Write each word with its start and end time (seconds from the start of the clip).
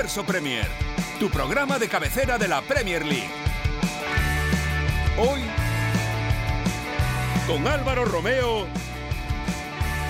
Universo 0.00 0.24
Premier, 0.24 0.66
tu 1.18 1.28
programa 1.28 1.78
de 1.78 1.86
cabecera 1.86 2.38
de 2.38 2.48
la 2.48 2.62
Premier 2.62 3.04
League. 3.04 3.28
Hoy, 5.18 5.42
con 7.46 7.68
Álvaro 7.68 8.06
Romeo, 8.06 8.66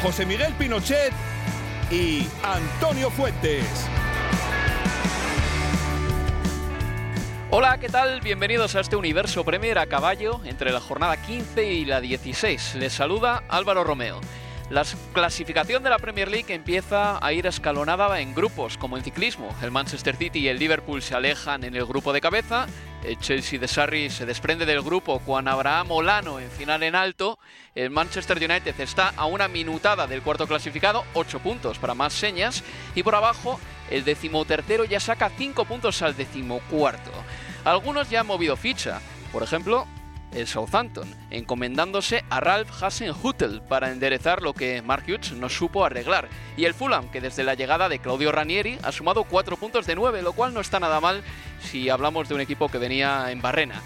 José 0.00 0.26
Miguel 0.26 0.52
Pinochet 0.52 1.12
y 1.90 2.24
Antonio 2.44 3.10
Fuentes. 3.10 3.66
Hola, 7.50 7.78
¿qué 7.78 7.88
tal? 7.88 8.20
Bienvenidos 8.20 8.76
a 8.76 8.80
este 8.82 8.94
Universo 8.94 9.44
Premier 9.44 9.76
a 9.80 9.86
caballo 9.86 10.40
entre 10.44 10.70
la 10.70 10.80
jornada 10.80 11.20
15 11.20 11.64
y 11.64 11.84
la 11.84 12.00
16. 12.00 12.76
Les 12.76 12.92
saluda 12.92 13.42
Álvaro 13.48 13.82
Romeo. 13.82 14.20
La 14.70 14.84
clasificación 15.12 15.82
de 15.82 15.90
la 15.90 15.98
Premier 15.98 16.30
League 16.30 16.54
empieza 16.54 17.18
a 17.20 17.32
ir 17.32 17.44
escalonada 17.44 18.20
en 18.20 18.36
grupos, 18.36 18.78
como 18.78 18.96
en 18.96 19.02
ciclismo. 19.02 19.52
El 19.62 19.72
Manchester 19.72 20.14
City 20.14 20.38
y 20.38 20.48
el 20.48 20.60
Liverpool 20.60 21.02
se 21.02 21.16
alejan 21.16 21.64
en 21.64 21.74
el 21.74 21.84
grupo 21.84 22.12
de 22.12 22.20
cabeza. 22.20 22.68
El 23.02 23.18
Chelsea 23.18 23.58
de 23.58 23.66
Sarri 23.66 24.10
se 24.10 24.26
desprende 24.26 24.66
del 24.66 24.82
grupo 24.82 25.18
con 25.18 25.48
Abraham 25.48 25.90
Olano 25.90 26.38
en 26.38 26.48
final 26.52 26.84
en 26.84 26.94
alto. 26.94 27.40
El 27.74 27.90
Manchester 27.90 28.36
United 28.36 28.78
está 28.78 29.12
a 29.16 29.24
una 29.24 29.48
minutada 29.48 30.06
del 30.06 30.22
cuarto 30.22 30.46
clasificado, 30.46 31.04
8 31.14 31.40
puntos 31.40 31.80
para 31.80 31.94
más 31.94 32.12
señas. 32.12 32.62
Y 32.94 33.02
por 33.02 33.16
abajo, 33.16 33.58
el 33.90 34.04
decimotercero 34.04 34.84
ya 34.84 35.00
saca 35.00 35.32
5 35.36 35.64
puntos 35.64 36.00
al 36.00 36.16
decimocuarto. 36.16 37.10
Algunos 37.64 38.08
ya 38.08 38.20
han 38.20 38.28
movido 38.28 38.56
ficha. 38.56 39.00
Por 39.32 39.42
ejemplo, 39.42 39.88
el 40.32 40.46
Southampton, 40.46 41.14
encomendándose 41.30 42.24
a 42.30 42.40
Ralph 42.40 42.70
Hasenhüttl 42.82 43.60
para 43.62 43.90
enderezar 43.90 44.42
lo 44.42 44.54
que 44.54 44.82
Mark 44.82 45.04
Hughes 45.06 45.32
no 45.32 45.48
supo 45.48 45.84
arreglar. 45.84 46.28
Y 46.56 46.64
el 46.64 46.74
Fulham, 46.74 47.10
que 47.10 47.20
desde 47.20 47.44
la 47.44 47.54
llegada 47.54 47.88
de 47.88 47.98
Claudio 47.98 48.32
Ranieri 48.32 48.78
ha 48.82 48.92
sumado 48.92 49.24
4 49.24 49.56
puntos 49.56 49.86
de 49.86 49.94
9, 49.94 50.22
lo 50.22 50.32
cual 50.32 50.54
no 50.54 50.60
está 50.60 50.80
nada 50.80 51.00
mal 51.00 51.22
si 51.60 51.88
hablamos 51.88 52.28
de 52.28 52.34
un 52.34 52.40
equipo 52.40 52.68
que 52.68 52.78
venía 52.78 53.30
en 53.30 53.42
barrena. 53.42 53.82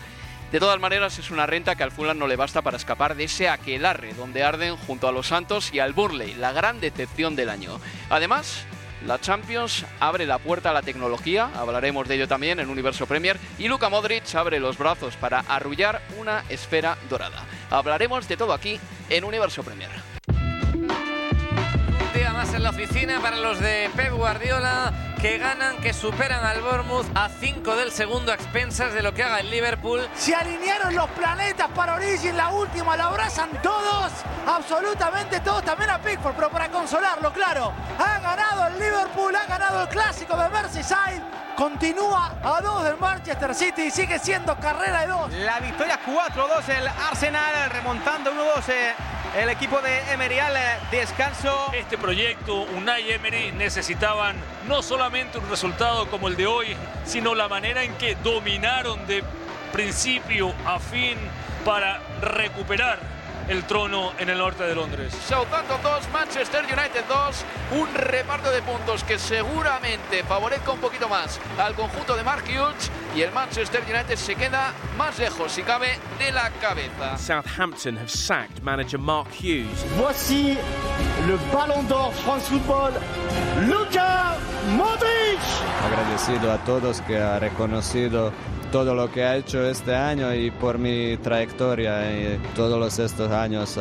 De 0.53 0.61
todas 0.61 0.79
maneras, 0.79 1.19
es 1.19 1.33
una 1.33 1.47
renta 1.47 1.75
que 1.75 1.83
al 1.83 1.91
Fulham 1.91 2.19
no 2.19 2.29
le 2.29 2.37
basta 2.37 2.63
para 2.63 2.77
escapar 2.77 3.17
de 3.17 3.25
ese 3.25 3.49
aquelarre 3.49 4.15
donde 4.15 4.45
arden 4.45 4.77
junto 4.77 5.09
a 5.09 5.13
los 5.13 5.27
Santos 5.27 5.75
y 5.75 5.81
al 5.81 5.95
Burnley, 5.95 6.35
la 6.35 6.53
gran 6.53 6.81
decepción 6.81 7.35
del 7.35 7.49
año. 7.49 7.81
Además, 8.09 8.65
la 9.07 9.21
Champions 9.21 9.85
abre 10.01 10.27
la 10.27 10.39
puerta 10.39 10.71
a 10.71 10.73
la 10.73 10.83
tecnología, 10.83 11.51
hablaremos 11.55 12.09
de 12.09 12.17
ello 12.17 12.29
también 12.29 12.61
en 12.61 12.71
Universo 12.71 13.07
Premier, 13.07 13.39
y 13.59 13.69
Luka 13.69 13.89
Modric 13.89 14.35
abre 14.35 14.61
los 14.61 14.79
brazos 14.79 15.17
para 15.17 15.41
arrullar 15.41 16.03
una 16.19 16.45
esfera 16.49 16.97
dorada. 17.09 17.45
Hablaremos 17.71 18.27
de 18.29 18.37
todo 18.37 18.53
aquí 18.53 18.81
en 19.11 19.25
Universo 19.25 19.63
Premier. 19.63 19.91
Un 20.29 22.13
día 22.15 22.33
más 22.33 22.55
en 22.55 22.63
la 22.63 22.71
oficina 22.71 23.21
para 23.21 23.37
los 23.37 23.61
de 23.61 23.91
Pep 23.95 24.13
Guardiola 24.13 25.14
que 25.25 25.39
ganan, 25.39 25.79
que 25.79 25.95
superan 25.95 26.45
al 26.45 26.61
Bournemouth 26.61 27.07
a 27.15 27.31
5 27.31 27.77
del 27.77 27.91
segundo 27.91 28.31
a 28.31 28.35
expensas 28.35 28.93
de 28.93 29.01
lo 29.01 29.15
que 29.15 29.23
haga 29.23 29.41
el 29.41 29.51
Liverpool. 29.51 30.07
Se 30.15 30.35
alinearon 30.35 30.95
los 30.95 31.09
planetas 31.13 31.71
para 31.71 31.95
Origin, 31.95 32.37
la 32.37 32.51
última 32.51 32.95
la 32.95 33.07
abrazan 33.07 33.49
todos, 33.63 34.13
absolutamente 34.47 35.41
todos, 35.41 35.65
también 35.65 35.89
a 35.89 35.99
Pickford, 35.99 36.35
pero 36.35 36.51
para 36.51 36.69
consolarlo, 36.69 37.33
claro. 37.33 37.73
Ha 37.99 38.19
ganado 38.21 38.67
el 38.67 38.79
Liverpool, 38.79 39.35
ha 39.35 39.47
ganado 39.47 39.85
el 39.85 39.89
clásico 39.89 40.37
de 40.37 40.47
Merseyside. 40.51 41.44
Continúa 41.57 42.35
a 42.43 42.61
dos 42.61 42.83
del 42.83 42.97
Manchester 42.97 43.55
City 43.55 43.83
y 43.83 43.91
sigue 43.91 44.19
siendo 44.19 44.57
carrera 44.59 45.03
de 45.03 45.07
dos. 45.07 45.33
La 45.33 45.61
victoria 45.61 46.01
4-2 46.05 46.69
el 46.69 46.89
Arsenal 46.89 47.71
remontando 47.71 48.33
1-2 48.33 48.69
eh, 48.71 48.95
el 49.41 49.49
equipo 49.49 49.81
de 49.81 50.01
Emery 50.13 50.41
al 50.41 50.57
eh, 50.57 50.61
descanso. 50.91 51.71
Este 51.73 51.97
proyecto, 51.97 52.63
Unai 52.77 53.13
Emery, 53.13 53.53
necesitaban 53.53 54.37
no 54.67 54.83
solamente 54.83 55.39
un 55.39 55.49
resultado 55.49 56.11
como 56.11 56.27
el 56.27 56.37
de 56.37 56.49
hoy, 56.49 56.77
sino 57.05 57.37
la 57.37 57.49
manera 57.49 57.85
en 57.85 57.95
que 57.95 58.17
dominaron 58.17 59.07
de 59.07 59.23
principio 59.73 60.53
a 60.67 60.81
fin 60.81 61.17
para 61.65 62.01
recuperar 62.21 62.99
el 63.49 63.65
trono 63.65 64.13
en 64.19 64.29
el 64.31 64.39
norte 64.39 64.65
de 64.65 64.75
Londres. 64.75 65.13
Southampton 65.27 65.81
2, 65.83 66.09
Manchester 66.13 66.65
United 66.65 67.05
2, 67.09 67.45
un 67.81 67.95
reparto 67.95 68.51
de 68.51 68.63
puntos 68.63 69.05
que 69.05 69.19
seguramente 69.19 70.23
favorezca 70.25 70.73
un 70.73 70.81
poquito 70.81 71.09
más 71.09 71.41
al 71.59 71.75
conjunto 71.75 72.17
de 72.17 72.25
Mark 72.25 72.45
Hughes 72.45 72.91
y 73.15 73.23
el 73.23 73.33
Manchester 73.33 73.83
United 73.83 74.17
se 74.17 74.35
queda 74.35 74.73
más 74.97 75.19
lejos, 75.19 75.53
si 75.53 75.63
cabe, 75.63 75.99
de 76.19 76.33
la 76.33 76.51
cabeza. 76.61 77.17
Southampton 77.19 77.97
have 77.97 78.11
sacked 78.11 78.63
manager 78.63 78.99
Mark 78.99 79.29
Hughes. 79.41 79.85
Voici 79.97 80.57
le 81.27 81.37
Ballon 81.53 81.87
d'Or 81.87 82.13
France 82.13 82.49
Football, 82.49 82.93
Luka 83.69 84.37
Modric. 84.77 85.41
Agradecido 85.85 86.53
a 86.53 86.59
todos 86.65 87.01
que 87.03 87.19
ha 87.19 87.39
reconocido 87.39 88.33
todo 88.75 88.93
lo 88.97 89.09
que 89.09 89.23
ha 89.23 89.37
hecho 89.37 89.65
este 89.65 89.95
año 89.95 90.35
y 90.35 90.51
por 90.51 90.79
mi 90.79 91.17
trayectoria 91.19 92.11
y 92.11 92.41
todos 92.57 92.77
los 92.77 92.99
estos 92.99 93.31
años 93.31 93.77
uh, 93.77 93.81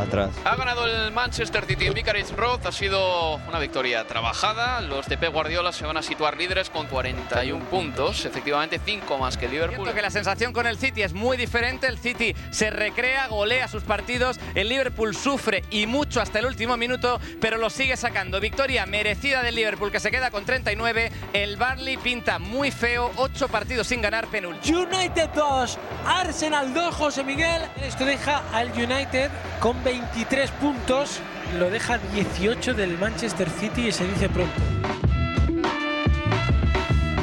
atrás. 0.00 0.30
Ha 0.46 0.56
ganado 0.56 0.86
el 0.86 1.12
Manchester 1.12 1.66
City 1.66 1.88
en 1.88 1.92
Vicarage 1.92 2.34
Road, 2.34 2.66
ha 2.66 2.72
sido 2.72 3.34
una 3.34 3.58
victoria 3.58 4.06
trabajada. 4.06 4.80
Los 4.80 5.06
de 5.08 5.18
Pep 5.18 5.30
Guardiola 5.30 5.72
se 5.72 5.84
van 5.84 5.98
a 5.98 6.02
situar 6.02 6.38
líderes 6.38 6.70
con 6.70 6.86
41 6.86 7.62
puntos, 7.66 8.24
efectivamente 8.24 8.80
5 8.82 9.18
más 9.18 9.36
que 9.36 9.44
el 9.44 9.50
Liverpool. 9.50 9.76
Siento 9.76 9.94
que 9.94 10.00
la 10.00 10.10
sensación 10.10 10.54
con 10.54 10.66
el 10.66 10.78
City 10.78 11.02
es 11.02 11.12
muy 11.12 11.36
diferente. 11.36 11.86
El 11.86 11.98
City 11.98 12.34
se 12.50 12.70
recrea, 12.70 13.28
golea 13.28 13.68
sus 13.68 13.82
partidos. 13.82 14.40
El 14.54 14.70
Liverpool 14.70 15.14
sufre 15.14 15.64
y 15.70 15.86
mucho 15.86 16.18
hasta 16.22 16.38
el 16.38 16.46
último 16.46 16.78
minuto, 16.78 17.20
pero 17.42 17.58
lo 17.58 17.68
sigue 17.68 17.98
sacando. 17.98 18.40
Victoria 18.40 18.86
merecida 18.86 19.42
del 19.42 19.56
Liverpool 19.56 19.92
que 19.92 20.00
se 20.00 20.10
queda 20.10 20.30
con 20.30 20.46
39. 20.46 21.12
El 21.34 21.58
Barley 21.58 21.98
pinta 21.98 22.38
muy 22.38 22.70
feo, 22.70 23.12
8 23.16 23.48
partidos 23.48 23.86
sin 23.86 24.00
ganar 24.00 24.29
penúltimo. 24.30 24.80
United 24.80 25.30
2, 25.34 25.78
Arsenal 26.06 26.72
2, 26.72 26.94
José 26.94 27.24
Miguel. 27.24 27.62
Esto 27.82 28.04
deja 28.04 28.42
al 28.52 28.70
United 28.72 29.30
con 29.60 29.82
23 29.84 30.50
puntos, 30.52 31.20
lo 31.58 31.70
deja 31.70 31.98
18 31.98 32.74
del 32.74 32.96
Manchester 32.98 33.48
City 33.50 33.88
y 33.88 33.92
se 33.92 34.06
dice 34.06 34.28
pronto. 34.28 34.99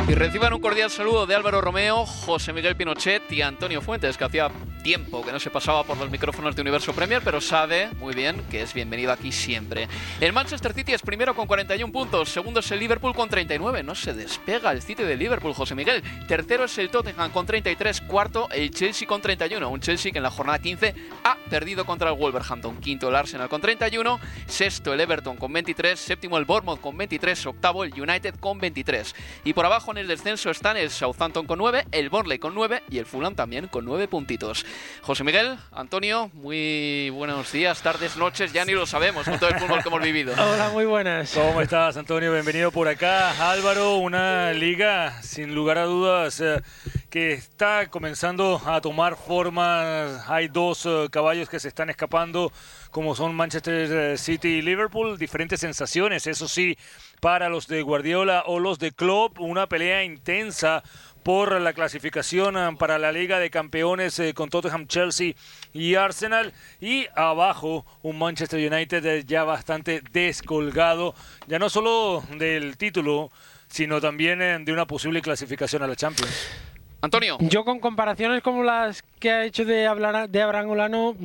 Y 0.08 0.16
reciban 0.16 0.54
un 0.54 0.62
cordial 0.62 0.90
saludo 0.90 1.26
de 1.26 1.36
Álvaro 1.36 1.60
Romeo, 1.60 2.06
José 2.06 2.54
Miguel 2.54 2.78
Pinochet 2.78 3.30
y 3.30 3.42
Antonio 3.42 3.82
Fuentes, 3.82 4.16
que 4.16 4.24
hacía 4.24 4.50
tiempo 4.82 5.22
que 5.22 5.34
no 5.34 5.40
se 5.42 5.50
pasaba 5.50 5.84
por 5.84 5.98
los 5.98 6.10
micrófonos 6.10 6.56
de 6.56 6.62
Universo 6.62 6.94
Premier, 6.94 7.22
pero 7.22 7.42
sabe 7.42 7.90
muy 8.00 8.16
bien 8.16 8.42
que 8.50 8.62
es 8.62 8.74
bienvenido 8.74 9.12
aquí 9.12 9.34
siempre. 9.34 9.90
El 10.22 10.32
Manchester 10.32 10.72
City 10.72 10.94
es 10.94 11.02
primero 11.02 11.36
con 11.36 11.46
41 11.46 11.92
puntos, 11.92 12.30
segundo 12.30 12.62
es 12.62 12.72
el 12.72 12.80
Liverpool 12.80 13.14
con 13.14 13.28
39, 13.28 13.84
no 13.84 13.96
se 13.96 14.14
despega 14.14 14.72
el 14.72 14.82
City 14.82 15.04
de 15.04 15.18
Liverpool, 15.18 15.54
José 15.54 15.76
Miguel. 15.76 16.02
Tercero 16.26 16.64
es 16.64 16.78
el 16.78 16.90
Tottenham 16.90 17.32
con 17.32 17.46
33, 17.46 18.00
cuarto 18.00 18.50
el 18.52 18.72
Chelsea 18.72 19.06
con 19.06 19.22
31, 19.22 19.68
un 19.68 19.82
Chelsea 19.82 20.14
que 20.14 20.20
en 20.20 20.24
la 20.24 20.32
jornada 20.32 20.60
15 20.60 20.96
ha 21.26 21.36
perdido 21.50 21.86
contra 21.86 22.12
el 22.12 22.16
Wolverhampton, 22.16 22.80
quinto 22.80 23.10
el 23.10 23.16
Arsenal 23.16 23.50
con 23.50 23.60
31, 23.60 24.22
sexto 24.46 24.94
el 24.94 25.02
Everton 25.02 25.36
con 25.36 25.52
23, 25.52 26.00
séptimo 26.00 26.38
el 26.38 26.46
Bournemouth 26.46 26.80
con 26.80 26.96
23, 26.96 27.46
octavo 27.48 27.84
el 27.84 27.92
United 27.92 28.36
con 28.40 28.58
23. 28.58 29.14
Y 29.44 29.52
por 29.52 29.66
abajo 29.66 29.94
en 29.98 30.02
el 30.02 30.08
descenso 30.08 30.52
están 30.52 30.78
el 30.78 30.92
Southampton 30.92 31.48
con 31.48 31.58
9, 31.58 31.88
el 31.92 32.10
Burnley 32.10 32.38
con 32.38 32.54
9 32.54 32.84
y 32.90 33.00
el 33.00 33.08
Fulham 33.08 33.34
también 33.34 33.68
con 33.68 33.84
9 33.84 34.08
puntitos. 34.08 34.64
José 35.02 35.24
Miguel, 35.24 35.58
Antonio, 35.72 36.30
muy 36.34 37.10
buenos 37.10 37.52
días, 37.52 37.82
tardes, 37.82 38.16
noches, 38.16 38.54
ya 38.54 38.64
ni 38.64 38.74
lo 38.74 38.86
sabemos 38.86 39.26
con 39.26 39.40
todo 39.40 39.50
el 39.50 39.60
fútbol 39.60 39.82
que 39.82 39.90
hemos 39.90 40.02
vivido. 40.02 40.34
Hola, 40.38 40.70
muy 40.70 40.86
buenas. 40.86 41.32
¿Cómo 41.34 41.62
estás, 41.62 41.98
Antonio? 41.98 42.32
Bienvenido 42.32 42.72
por 42.72 42.88
acá. 42.88 43.52
Álvaro, 43.52 43.96
una 43.96 44.52
liga 44.54 45.22
sin 45.24 45.56
lugar 45.56 45.80
a 45.80 45.86
dudas 45.86 46.40
eh, 46.42 46.62
que 47.10 47.34
está 47.34 47.88
comenzando 47.88 48.62
a 48.66 48.80
tomar 48.82 49.16
forma. 49.16 50.24
Hay 50.28 50.48
dos 50.48 50.86
eh, 50.86 51.08
caballos 51.10 51.50
que 51.50 51.60
se 51.60 51.70
están 51.70 51.90
escapando, 51.90 52.52
como 52.92 53.16
son 53.16 53.34
Manchester 53.34 53.92
eh, 53.92 54.18
City 54.18 54.50
y 54.50 54.62
Liverpool. 54.62 55.18
Diferentes 55.18 55.60
sensaciones, 55.60 56.28
eso 56.28 56.48
sí, 56.48 56.78
para 57.20 57.50
los 57.50 57.68
de 57.68 57.82
Guardiola 57.82 58.44
o 58.46 58.60
los 58.60 58.80
de 58.80 58.92
Klopp. 58.92 59.40
Una 59.40 59.68
pelea 59.68 60.04
intensa 60.04 60.84
por 61.24 61.60
la 61.60 61.74
clasificación 61.74 62.56
ah, 62.56 62.74
para 62.80 62.98
la 62.98 63.12
Liga 63.12 63.40
de 63.40 63.50
Campeones 63.50 64.18
eh, 64.20 64.34
con 64.34 64.50
Tottenham, 64.50 64.88
Chelsea 64.88 65.34
y 65.74 65.96
Arsenal. 65.96 66.54
Y 66.80 67.08
abajo 67.16 67.86
un 68.02 68.18
Manchester 68.18 68.72
United 68.72 69.06
eh, 69.06 69.24
ya 69.26 69.44
bastante 69.44 70.02
descolgado, 70.12 71.16
ya 71.48 71.60
no 71.60 71.70
solo 71.70 72.24
del 72.38 72.78
título, 72.78 73.30
sino 73.68 74.00
también 74.00 74.42
eh, 74.42 74.58
de 74.62 74.72
una 74.72 74.88
posible 74.88 75.22
clasificación 75.22 75.84
a 75.84 75.88
la 75.88 75.96
Champions. 75.96 76.67
Antonio. 77.02 77.38
Yo 77.42 77.64
con 77.64 77.80
comparaciones 77.80 78.42
como 78.42 78.64
las 78.64 79.04
que 79.20 79.32
ha 79.32 79.46
hecho 79.46 79.66
de 79.66 79.88
hablar 79.88 80.30
de 80.30 80.42
Abraham 80.42 80.70
Olano, 80.70 81.16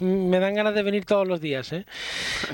me 0.00 0.38
dan 0.38 0.54
ganas 0.54 0.74
de 0.74 0.82
venir 0.82 1.04
todos 1.04 1.26
los 1.26 1.40
días. 1.40 1.72
¿eh? 1.72 1.84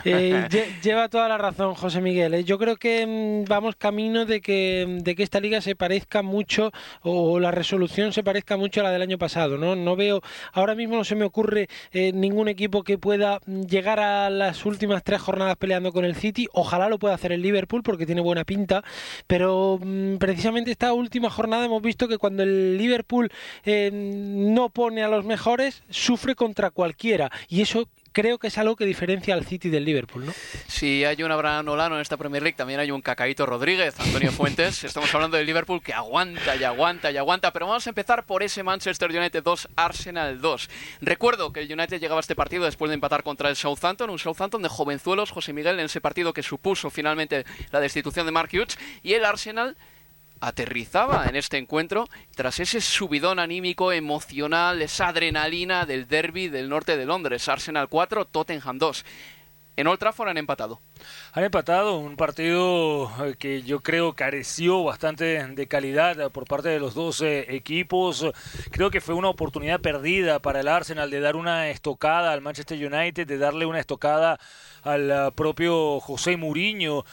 Eh, 0.06 0.49
lleva 0.82 1.09
toda 1.09 1.29
la 1.29 1.38
razón 1.38 1.75
José 1.75 2.00
Miguel. 2.00 2.35
¿eh? 2.35 2.44
Yo 2.44 2.59
creo 2.59 2.76
que 2.76 3.06
mm, 3.06 3.49
vamos 3.49 3.75
camino 3.76 4.26
de 4.26 4.41
que, 4.41 4.99
de 5.03 5.15
que 5.15 5.23
esta 5.23 5.41
liga 5.41 5.61
se 5.61 5.76
parezca 5.76 6.21
mucho 6.21 6.73
o, 7.03 7.41
la 7.41 7.50
resolución 7.50 8.12
se 8.12 8.23
parezca 8.23 8.56
mucho 8.56 8.81
a 8.81 8.85
la 8.85 8.91
del 8.91 9.03
año 9.03 9.19
pasado. 9.19 9.56
No, 9.56 9.77
no 9.77 9.97
veo, 9.97 10.20
ahora 10.53 10.75
mismo 10.75 10.97
no 10.97 11.05
se 11.05 11.15
me 11.15 11.25
ocurre 11.25 11.69
ningún 11.93 12.49
equipo 12.49 12.82
que 12.82 12.99
pueda 12.99 13.38
llegar 13.47 13.99
a 13.99 14.29
las 14.31 14.67
últimas 14.67 15.03
tres 15.03 15.23
jornadas 15.23 15.56
peleando 15.56 15.93
con 15.93 16.05
el 16.05 16.17
City. 16.17 16.49
Ojalá 16.53 16.88
lo 16.88 16.99
pueda 16.99 17.15
hacer 17.15 17.32
el 17.32 17.41
Liverpool 17.41 17.82
porque 17.82 18.05
tiene 18.05 18.20
buena 18.20 18.44
pinta, 18.44 18.82
pero 19.27 19.79
mm, 19.82 20.17
precisamente 20.17 20.70
esta 20.70 20.93
última 20.93 21.31
jornada 21.31 21.65
hemos 21.65 21.82
visto 21.82 22.09
que 22.09 22.19
cuando 22.19 22.43
el 22.43 22.63
Liverpool 22.78 23.31
no 23.64 24.69
pone 24.70 25.02
a 25.02 25.08
los 25.08 25.25
mejores, 25.25 25.82
sufre 25.90 26.34
contra 26.34 26.70
cualquiera 26.70 27.31
y 27.49 27.62
eso 27.62 27.88
creo 28.14 28.38
que 28.38 28.46
es 28.46 28.56
algo 28.56 28.76
que 28.76 28.87
diferencia 28.87 29.34
al 29.34 29.44
City 29.44 29.69
del 29.69 29.84
Liverpool, 29.84 30.25
¿no? 30.25 30.32
Si 30.69 31.05
hay 31.05 31.22
un 31.22 31.32
Abraham 31.32 31.69
Olano 31.69 31.96
en 31.96 32.00
esta 32.00 32.16
Premier 32.16 32.43
League, 32.43 32.56
también 32.56 32.78
hay 32.78 32.93
un 32.93 33.02
Cacaíto 33.02 33.44
Rodríguez, 33.44 33.99
Antonio 33.99 34.31
Fuentes. 34.32 34.84
Estamos 34.84 35.12
hablando 35.12 35.37
del 35.37 35.44
Liverpool 35.44 35.82
que 35.82 35.93
aguanta 35.93 36.55
y 36.55 36.62
aguanta 36.62 37.11
y 37.11 37.16
aguanta, 37.16 37.52
pero 37.52 37.66
vamos 37.66 37.87
a 37.87 37.90
empezar 37.90 38.25
por 38.25 38.44
ese 38.44 38.62
Manchester 38.62 39.10
United 39.10 39.43
2, 39.43 39.69
Arsenal 39.75 40.40
2. 40.40 40.70
Recuerdo 41.00 41.52
que 41.52 41.60
el 41.60 41.72
United 41.72 42.00
llegaba 42.00 42.20
a 42.20 42.22
este 42.22 42.37
partido 42.37 42.64
después 42.64 42.88
de 42.88 42.94
empatar 42.94 43.25
contra 43.25 43.50
el 43.50 43.56
Southampton, 43.56 44.08
un 44.08 44.19
Southampton 44.20 44.62
de 44.62 44.69
jovenzuelos, 44.69 45.32
José 45.32 45.52
Miguel, 45.52 45.81
en 45.81 45.87
ese 45.87 46.00
partido 46.00 46.32
que 46.32 46.44
supuso 46.44 46.90
finalmente 46.90 47.44
la 47.72 47.81
destitución 47.81 48.26
de 48.26 48.32
Mark 48.32 48.50
Hughes, 48.52 48.78
y 49.02 49.14
el 49.14 49.25
Arsenal 49.25 49.76
aterrizaba 50.46 51.26
en 51.26 51.37
este 51.37 51.58
encuentro 51.58 52.06
tras 52.35 52.61
ese 52.61 52.81
subidón 52.81 53.38
anímico, 53.38 53.93
emocional, 53.93 54.82
esa 54.82 55.08
adrenalina 55.08 55.87
del 55.87 56.06
derby 56.06 56.49
del 56.49 56.69
norte 56.69 56.96
de 56.96 57.06
Londres. 57.06 57.49
Arsenal 57.49 57.88
4, 57.88 58.26
Tottenham 58.26 58.79
2. 58.79 59.05
En 59.76 59.88
Old 59.88 59.99
Trafford 59.99 60.29
han 60.29 60.37
empatado. 60.37 60.81
Han 61.32 61.43
empatado 61.43 61.99
un 61.99 62.17
partido 62.17 63.11
eh, 63.25 63.35
que 63.37 63.62
yo 63.62 63.81
creo 63.81 64.12
careció 64.12 64.85
bastante 64.85 65.44
de 65.44 65.67
calidad 65.67 66.31
por 66.31 66.44
parte 66.46 66.69
de 66.69 66.79
los 66.79 66.94
dos 66.94 67.20
eh, 67.23 67.46
equipos. 67.56 68.25
Creo 68.70 68.91
que 68.91 69.00
fue 69.00 69.17
una 69.17 69.31
oportunidad 69.31 69.81
perdida 69.81 70.38
para 70.38 70.61
el 70.61 70.69
Arsenal 70.69 71.11
de 71.11 71.19
dar 71.19 71.35
una 71.35 71.70
estocada 71.70 72.32
al 72.32 72.41
Manchester 72.41 72.79
United, 72.79 73.26
de 73.26 73.38
darle 73.38 73.67
una 73.67 73.81
estocada 73.81 74.38
al 74.82 75.11
eh, 75.11 75.32
propio 75.35 75.99
José 75.99 76.37
Mourinho 76.37 77.05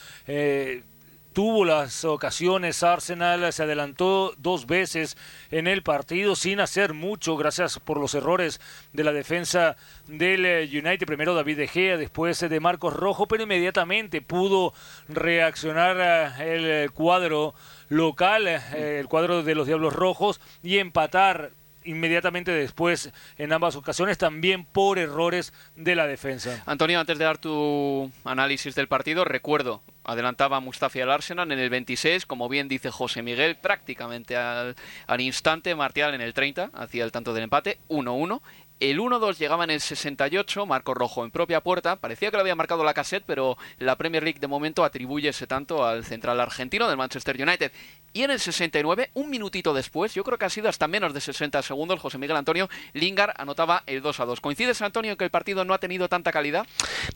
tuvo 1.33 1.66
las 1.66 2.04
ocasiones, 2.06 2.83
Arsenal 2.83 3.51
se 3.54 3.63
adelantó 3.63 4.33
dos 4.38 4.68
veces 4.68 5.18
en 5.50 5.68
el 5.68 5.83
partido 5.83 6.36
sin 6.36 6.60
hacer 6.60 6.94
mucho, 6.94 7.38
gracias 7.38 7.80
por 7.80 8.00
los 8.00 8.13
errores 8.16 8.60
de 8.94 9.04
la 9.04 9.13
defensa 9.13 9.78
del 10.07 10.45
eh, 10.45 10.69
United, 10.72 11.06
primero 11.06 11.33
David 11.33 11.57
De 11.57 11.68
Gea, 11.68 11.98
después 11.98 12.39
de 12.39 12.60
Marcos 12.60 12.94
Rojo, 12.94 13.28
pero 13.28 13.44
inmediatamente 13.44 14.22
pudo 14.22 14.74
reaccionar 15.07 16.36
eh, 16.39 16.83
el 16.83 16.92
cuadro 16.92 17.54
local, 17.88 18.48
eh, 18.48 19.00
el 19.00 19.07
cuadro 19.07 19.44
de 19.44 19.56
los 19.56 19.68
Diablos 19.68 19.94
Rojos, 19.94 20.42
y 20.63 20.78
empatar 20.80 21.51
inmediatamente 21.83 22.51
después 22.51 23.12
en 23.38 23.54
ambas 23.54 23.75
ocasiones, 23.75 24.18
también 24.18 24.66
por 24.66 25.00
errores 25.00 25.54
de 25.75 25.95
la 25.95 26.07
defensa. 26.07 26.62
Antonio, 26.66 27.00
antes 27.00 27.18
de 27.18 27.25
dar 27.25 27.38
tu 27.38 28.12
análisis 28.24 28.75
del 28.75 28.88
partido, 28.88 29.25
recuerdo, 29.25 29.83
adelantaba 30.04 30.60
Mustafi 30.60 31.01
al 31.01 31.12
Arsenal 31.12 31.51
en 31.51 31.60
el 31.60 31.69
26, 31.69 32.25
como 32.25 32.50
bien 32.50 32.68
dice 32.68 32.92
José 32.92 33.22
Miguel, 33.22 33.56
prácticamente 33.56 34.36
al, 34.38 34.75
al 35.07 35.22
instante, 35.22 35.75
Martial 35.75 36.13
en 36.13 36.22
el 36.22 36.33
30, 36.33 36.72
hacía 36.74 37.04
el 37.04 37.12
tanto 37.12 37.33
del 37.33 37.44
empate, 37.44 37.80
1-1, 37.89 38.42
el 38.81 39.00
1-2 39.00 39.38
llegaba 39.38 39.63
en 39.63 39.69
el 39.69 39.80
68, 39.80 40.66
marco 40.66 40.95
rojo 40.95 41.24
en 41.24 41.30
propia 41.30 41.62
puerta. 41.62 41.98
Parecía 41.98 42.31
que 42.31 42.38
lo 42.38 42.42
había 42.42 42.56
marcado 42.56 42.83
la 42.83 42.95
cassette, 42.95 43.24
pero 43.28 43.56
la 43.78 43.95
Premier 43.95 44.24
League 44.24 44.39
de 44.39 44.48
momento 44.48 44.83
atribuye 44.83 45.30
ese 45.30 45.45
tanto 45.45 45.86
al 45.86 46.04
central 46.04 46.39
argentino 46.39 46.88
del 46.88 46.98
Manchester 46.98 47.39
United. 47.39 47.72
Y 48.12 48.24
en 48.24 48.31
el 48.31 48.39
69, 48.39 49.12
un 49.13 49.30
minutito 49.30 49.75
después, 49.75 50.16
yo 50.16 50.24
creo 50.24 50.39
que 50.39 50.45
ha 50.45 50.50
sido 50.50 50.68
hasta 50.68 50.88
menos 50.88 51.13
de 51.13 51.22
60 51.22 51.62
segundos, 51.62 52.00
José 52.00 52.18
Miguel 52.18 52.36
Antonio 52.36 52.69
Lingard 52.94 53.33
anotaba 53.38 53.83
el 53.86 54.01
2 54.01 54.18
2. 54.18 54.42
¿Coincides, 54.42 54.81
Antonio, 54.81 55.16
que 55.16 55.25
el 55.25 55.31
partido 55.31 55.63
no 55.63 55.75
ha 55.75 55.80
tenido 55.80 56.10
tanta 56.10 56.31
calidad? 56.31 56.66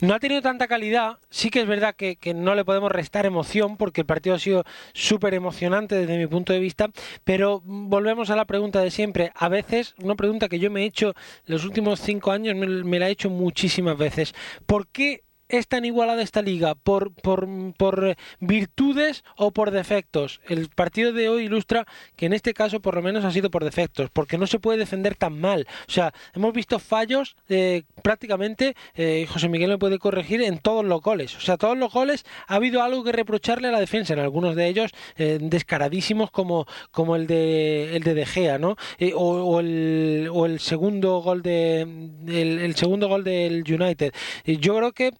No 0.01 0.13
ha 0.13 0.19
tenido 0.19 0.43
tanta 0.43 0.67
calidad. 0.67 1.17
Sí 1.31 1.49
que 1.49 1.61
es 1.61 1.67
verdad 1.67 1.95
que, 1.95 2.15
que 2.15 2.35
no 2.35 2.53
le 2.53 2.63
podemos 2.63 2.91
restar 2.91 3.25
emoción, 3.25 3.75
porque 3.75 4.01
el 4.01 4.07
partido 4.07 4.35
ha 4.35 4.39
sido 4.39 4.65
súper 4.93 5.33
emocionante 5.33 5.95
desde 5.95 6.17
mi 6.17 6.27
punto 6.27 6.53
de 6.53 6.59
vista. 6.59 6.89
Pero 7.23 7.61
volvemos 7.65 8.29
a 8.29 8.35
la 8.35 8.45
pregunta 8.45 8.81
de 8.81 8.91
siempre. 8.91 9.31
A 9.33 9.49
veces, 9.49 9.95
una 9.97 10.13
pregunta 10.13 10.47
que 10.47 10.59
yo 10.59 10.69
me 10.69 10.83
he 10.83 10.85
hecho 10.85 11.15
los 11.55 11.65
últimos 11.65 11.99
cinco 11.99 12.31
años 12.31 12.55
me, 12.55 12.99
la 12.99 13.07
he 13.07 13.11
hecho 13.11 13.29
muchísimas 13.29 13.97
veces. 13.97 14.33
¿Por 14.65 14.87
qué 14.87 15.24
es 15.57 15.67
tan 15.67 15.85
igualada 15.85 16.21
esta 16.21 16.41
liga? 16.41 16.75
¿Por, 16.75 17.13
por, 17.13 17.47
por, 17.77 18.15
virtudes 18.39 19.23
o 19.37 19.51
por 19.51 19.71
defectos? 19.71 20.41
El 20.47 20.69
partido 20.69 21.13
de 21.13 21.29
hoy 21.29 21.45
ilustra 21.45 21.85
que 22.15 22.25
en 22.25 22.33
este 22.33 22.53
caso 22.53 22.79
por 22.79 22.95
lo 22.95 23.01
menos 23.01 23.25
ha 23.25 23.31
sido 23.31 23.49
por 23.49 23.63
defectos, 23.63 24.09
porque 24.11 24.37
no 24.37 24.47
se 24.47 24.59
puede 24.59 24.79
defender 24.79 25.15
tan 25.15 25.39
mal. 25.39 25.67
O 25.87 25.91
sea, 25.91 26.13
hemos 26.33 26.53
visto 26.53 26.79
fallos 26.79 27.35
eh, 27.49 27.83
prácticamente, 28.01 28.75
eh, 28.95 29.25
José 29.29 29.49
Miguel 29.49 29.69
me 29.69 29.77
puede 29.77 29.99
corregir, 29.99 30.41
en 30.41 30.59
todos 30.59 30.85
los 30.85 31.01
goles. 31.01 31.35
O 31.35 31.41
sea, 31.41 31.57
todos 31.57 31.77
los 31.77 31.91
goles 31.91 32.25
ha 32.47 32.55
habido 32.55 32.81
algo 32.81 33.03
que 33.03 33.11
reprocharle 33.11 33.67
a 33.67 33.71
la 33.71 33.79
defensa, 33.79 34.13
en 34.13 34.19
algunos 34.19 34.55
de 34.55 34.67
ellos 34.67 34.91
eh, 35.17 35.37
descaradísimos 35.41 36.31
como, 36.31 36.65
como 36.91 37.15
el 37.15 37.27
de 37.27 37.95
el 37.95 38.03
de, 38.03 38.13
de 38.13 38.25
Gea, 38.25 38.57
¿no? 38.57 38.75
O, 39.15 39.59
el, 39.59 40.29
o 40.31 40.45
el 40.45 40.59
segundo 40.59 41.19
gol 41.19 41.41
de 41.41 41.81
el, 41.81 42.59
el 42.59 42.75
segundo 42.75 43.07
gol 43.07 43.23
del 43.23 43.63
United. 43.67 44.13
Yo 44.45 44.75
creo 44.75 44.91
que 44.93 45.11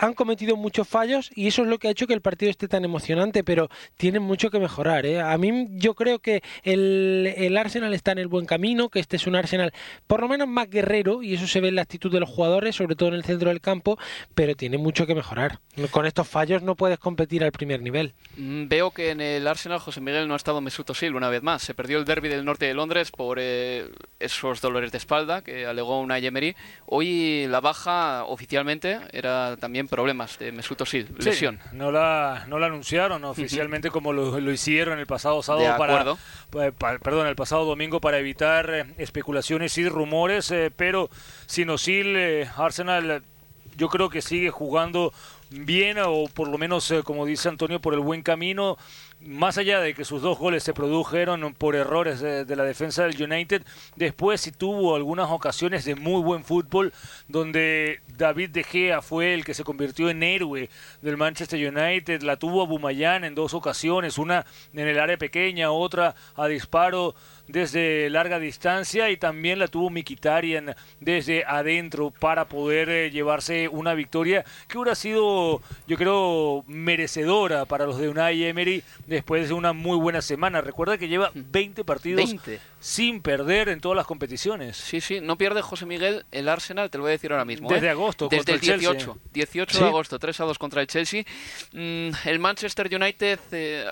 han 0.00 0.14
cometido 0.14 0.56
muchos 0.56 0.88
fallos 0.88 1.30
y 1.34 1.46
eso 1.46 1.62
es 1.62 1.68
lo 1.68 1.78
que 1.78 1.88
ha 1.88 1.90
hecho 1.90 2.06
que 2.06 2.14
el 2.14 2.22
partido 2.22 2.50
esté 2.50 2.68
tan 2.68 2.86
emocionante, 2.86 3.44
pero 3.44 3.68
tienen 3.98 4.22
mucho 4.22 4.50
que 4.50 4.58
mejorar. 4.58 5.04
¿eh? 5.04 5.20
A 5.20 5.36
mí 5.36 5.68
yo 5.72 5.94
creo 5.94 6.20
que 6.20 6.42
el, 6.62 7.34
el, 7.36 7.56
Arsenal 7.58 7.92
está 7.92 8.12
en 8.12 8.18
el 8.18 8.26
buen 8.26 8.46
camino, 8.46 8.88
que 8.88 8.98
este 8.98 9.16
es 9.16 9.26
un 9.26 9.36
Arsenal 9.36 9.72
por 10.06 10.22
lo 10.22 10.28
menos 10.28 10.48
más 10.48 10.70
guerrero 10.70 11.22
y 11.22 11.34
eso 11.34 11.46
se 11.46 11.60
ve 11.60 11.68
en 11.68 11.74
la 11.74 11.82
actitud 11.82 12.10
de 12.10 12.18
los 12.18 12.30
jugadores, 12.30 12.76
sobre 12.76 12.96
todo 12.96 13.10
en 13.10 13.16
el 13.16 13.24
centro 13.24 13.50
del 13.50 13.60
campo, 13.60 13.98
pero 14.34 14.56
tiene 14.56 14.78
mucho 14.78 15.06
que 15.06 15.14
mejorar. 15.14 15.60
Con 15.90 16.06
estos 16.06 16.26
fallos 16.26 16.62
no 16.62 16.76
puedes 16.76 16.98
competir 16.98 17.44
al 17.44 17.52
primer 17.52 17.82
nivel. 17.82 18.14
Mm, 18.38 18.68
veo 18.68 18.92
que 18.92 19.10
en 19.10 19.20
el 19.20 19.46
Arsenal 19.46 19.80
José 19.80 20.00
Miguel 20.00 20.26
no 20.28 20.32
ha 20.32 20.38
estado 20.38 20.62
Mesut 20.62 20.88
Özil 20.88 21.14
una 21.14 21.28
vez 21.28 21.42
más. 21.42 21.62
Se 21.62 21.74
perdió 21.74 21.98
el 21.98 22.06
derby 22.06 22.28
del 22.28 22.46
norte 22.46 22.64
de 22.64 22.72
Londres 22.72 23.10
por 23.10 23.36
eh, 23.38 23.90
esos 24.18 24.62
dolores 24.62 24.92
de 24.92 24.98
espalda 24.98 25.42
que 25.42 25.66
alegó 25.66 26.00
una 26.00 26.18
Emery. 26.18 26.56
Hoy 26.86 27.46
la 27.48 27.60
baja 27.60 28.24
oficialmente 28.24 28.98
era 29.12 29.58
también 29.58 29.89
problemas 29.90 30.38
de 30.38 30.52
Mesut 30.52 30.80
Özil, 30.80 31.08
lesión. 31.18 31.58
no, 31.72 31.92
la, 31.92 32.44
no 32.48 32.58
la 32.58 32.66
anunciaron 32.66 33.24
oficialmente 33.24 33.90
como 33.90 34.12
lo, 34.12 34.50
hicieron 34.50 34.98
el 34.98 35.06
pasado 35.06 35.42
sábado 35.42 35.76
para, 35.76 36.98
perdón, 36.98 37.26
el 37.26 37.36
pasado 37.36 37.64
domingo 37.64 38.00
para 38.00 38.18
evitar 38.18 38.70
eh, 38.70 38.94
especulaciones 38.96 39.76
y 39.76 39.88
rumores, 39.88 40.50
eh, 40.52 40.70
pero 40.74 41.10
sin 41.46 41.70
Özil, 41.70 42.16
eh, 42.16 42.48
Arsenal 42.56 43.22
yo 43.76 43.88
creo 43.88 44.08
que 44.08 44.22
sigue 44.22 44.50
jugando 44.50 45.12
bien 45.50 45.98
o 46.04 46.26
por 46.32 46.48
lo 46.48 46.56
menos, 46.56 46.94
como 47.04 47.26
dice 47.26 47.48
Antonio, 47.48 47.80
por 47.80 47.94
el 47.94 48.00
buen 48.00 48.22
camino. 48.22 48.78
Más 49.22 49.58
allá 49.58 49.80
de 49.80 49.92
que 49.92 50.06
sus 50.06 50.22
dos 50.22 50.38
goles 50.38 50.62
se 50.62 50.72
produjeron 50.72 51.52
por 51.52 51.76
errores 51.76 52.20
de, 52.20 52.56
la 52.56 52.64
defensa 52.64 53.04
del 53.04 53.22
United, 53.22 53.62
después 53.94 54.40
sí 54.40 54.50
tuvo 54.50 54.96
algunas 54.96 55.30
ocasiones 55.30 55.84
de 55.84 55.94
muy 55.94 56.22
buen 56.22 56.42
fútbol 56.42 56.94
donde 57.28 58.00
David 58.16 58.48
De 58.48 58.64
Gea 58.64 59.02
fue 59.02 59.34
el 59.34 59.44
que 59.44 59.52
se 59.52 59.62
convirtió 59.62 60.08
en 60.08 60.22
héroe 60.22 60.70
del 61.02 61.18
Manchester 61.18 61.58
United, 61.58 62.22
la 62.22 62.38
tuvo 62.38 62.62
a 62.62 62.66
Bumayán 62.66 63.24
en 63.24 63.34
dos 63.34 63.52
ocasiones, 63.52 64.16
una 64.16 64.46
en 64.72 64.88
el 64.88 64.98
área 64.98 65.18
pequeña, 65.18 65.70
otra 65.70 66.14
a 66.34 66.46
disparo 66.46 67.14
desde 67.46 68.08
larga 68.10 68.38
distancia 68.38 69.10
y 69.10 69.16
también 69.16 69.58
la 69.58 69.68
tuvo 69.68 69.90
Mikitarian 69.90 70.74
desde 71.00 71.44
adentro 71.44 72.10
para 72.10 72.46
poder 72.46 72.88
eh, 72.88 73.10
llevarse 73.10 73.68
una 73.68 73.94
victoria 73.94 74.44
que 74.68 74.78
hubiera 74.78 74.94
sido, 74.94 75.60
yo 75.86 75.96
creo, 75.96 76.64
merecedora 76.66 77.64
para 77.64 77.86
los 77.86 77.98
de 77.98 78.08
Unai 78.08 78.44
Emery 78.44 78.82
después 79.10 79.48
de 79.48 79.54
una 79.54 79.72
muy 79.72 79.98
buena 79.98 80.22
semana. 80.22 80.60
Recuerda 80.60 80.96
que 80.96 81.08
lleva 81.08 81.30
20 81.34 81.84
partidos 81.84 82.24
20. 82.24 82.60
sin 82.78 83.20
perder 83.20 83.68
en 83.68 83.80
todas 83.80 83.96
las 83.96 84.06
competiciones. 84.06 84.76
Sí, 84.76 85.00
sí, 85.00 85.20
no 85.20 85.36
pierde 85.36 85.62
José 85.62 85.84
Miguel 85.84 86.24
el 86.30 86.48
Arsenal, 86.48 86.90
te 86.90 86.96
lo 86.98 87.02
voy 87.02 87.10
a 87.10 87.12
decir 87.12 87.32
ahora 87.32 87.44
mismo. 87.44 87.68
Desde 87.68 87.88
¿eh? 87.88 87.90
agosto, 87.90 88.28
Desde 88.28 88.52
el 88.52 88.58
el 88.58 88.64
Chelsea. 88.64 88.90
18. 88.92 89.18
18 89.32 89.74
Sí. 89.76 89.82
de 89.82 89.88
agosto, 89.88 90.18
3 90.18 90.40
a 90.40 90.44
2 90.44 90.58
contra 90.58 90.80
el 90.80 90.86
Chelsea. 90.86 91.24
Mm, 91.72 92.10
el 92.24 92.38
Manchester 92.38 92.88
United 92.94 93.40
eh, 93.50 93.84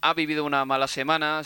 ha 0.00 0.14
vivido 0.14 0.44
una 0.44 0.64
mala 0.64 0.88
semana. 0.88 1.42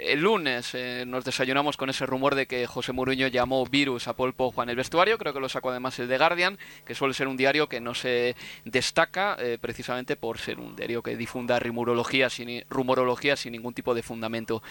El 0.00 0.20
lunes 0.20 0.74
eh, 0.74 1.04
nos 1.06 1.24
desayunamos 1.24 1.76
con 1.76 1.88
ese 1.90 2.04
rumor 2.06 2.34
de 2.34 2.46
que 2.46 2.66
José 2.66 2.92
Mourinho 2.92 3.28
llamó 3.28 3.64
virus 3.66 4.08
a 4.08 4.14
Paul 4.14 4.34
Pogba 4.34 4.62
en 4.64 4.70
el 4.70 4.76
vestuario. 4.76 5.18
Creo 5.18 5.32
que 5.32 5.40
lo 5.40 5.48
sacó 5.48 5.70
además 5.70 5.98
el 5.98 6.08
The 6.08 6.18
Guardian, 6.18 6.58
que 6.84 6.94
suele 6.94 7.14
ser 7.14 7.28
un 7.28 7.36
diario 7.36 7.68
que 7.68 7.80
no 7.80 7.94
se 7.94 8.36
destaca 8.64 9.36
eh, 9.38 9.58
precisamente 9.60 10.16
por 10.16 10.38
ser 10.38 10.58
un 10.58 10.76
diario 10.76 11.02
que 11.02 11.16
difunda 11.16 11.58
rumorología 11.58 12.28
sin, 12.30 12.64
rumorología 12.68 13.36
sin 13.36 13.52
ningún 13.52 13.74
tipo 13.74 13.94
de 13.94 14.02
fundamento. 14.02 14.62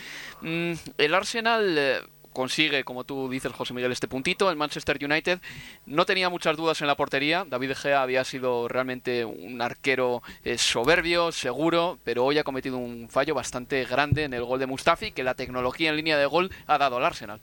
Mm, 0.41 0.73
el 0.97 1.13
Arsenal... 1.13 2.07
consigue, 2.37 2.83
como 2.83 3.03
tú 3.03 3.29
dices, 3.29 3.51
José 3.51 3.73
Miguel, 3.73 3.91
este 3.91 4.07
puntito. 4.07 4.51
El 4.51 4.57
Manchester 4.57 5.03
United 5.03 5.39
no 5.87 6.05
tenía 6.05 6.29
muchas 6.29 6.55
dudas 6.55 6.79
en 6.81 6.87
la 6.87 6.95
portería. 6.95 7.45
David 7.49 7.73
Gea 7.73 8.03
había 8.03 8.23
sido 8.23 8.67
realmente 8.67 9.25
un 9.25 9.59
arquero 9.59 10.21
eh, 10.43 10.59
soberbio, 10.59 11.31
seguro, 11.31 11.97
pero 12.03 12.23
hoy 12.23 12.37
ha 12.37 12.43
cometido 12.43 12.77
un 12.77 13.09
fallo 13.09 13.33
bastante 13.33 13.83
grande 13.85 14.23
en 14.25 14.35
el 14.35 14.43
gol 14.43 14.59
de 14.59 14.67
Mustafi, 14.67 15.11
que 15.11 15.23
la 15.23 15.33
tecnología 15.33 15.89
en 15.89 15.95
línea 15.95 16.15
de 16.15 16.27
gol 16.27 16.51
ha 16.67 16.77
dado 16.77 16.97
al 16.97 17.05
Arsenal. 17.05 17.41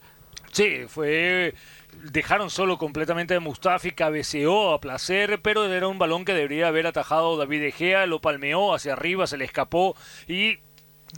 Sí, 0.53 0.85
fue. 0.87 1.55
Dejaron 2.13 2.49
solo 2.49 2.79
completamente 2.79 3.35
a 3.35 3.41
Mustafi, 3.41 3.91
cabeceó 3.91 4.75
a 4.75 4.81
placer, 4.81 5.41
pero 5.43 5.65
era 5.65 5.89
un 5.89 5.99
balón 5.99 6.25
que 6.25 6.35
debería 6.35 6.69
haber 6.69 6.87
atajado 6.87 7.37
David 7.37 7.61
De 7.63 7.73
Gea, 7.73 8.07
lo 8.07 8.21
palmeó 8.21 8.73
hacia 8.75 8.93
arriba, 8.93 9.27
se 9.27 9.39
le 9.39 9.45
escapó 9.45 9.97
y 10.29 10.59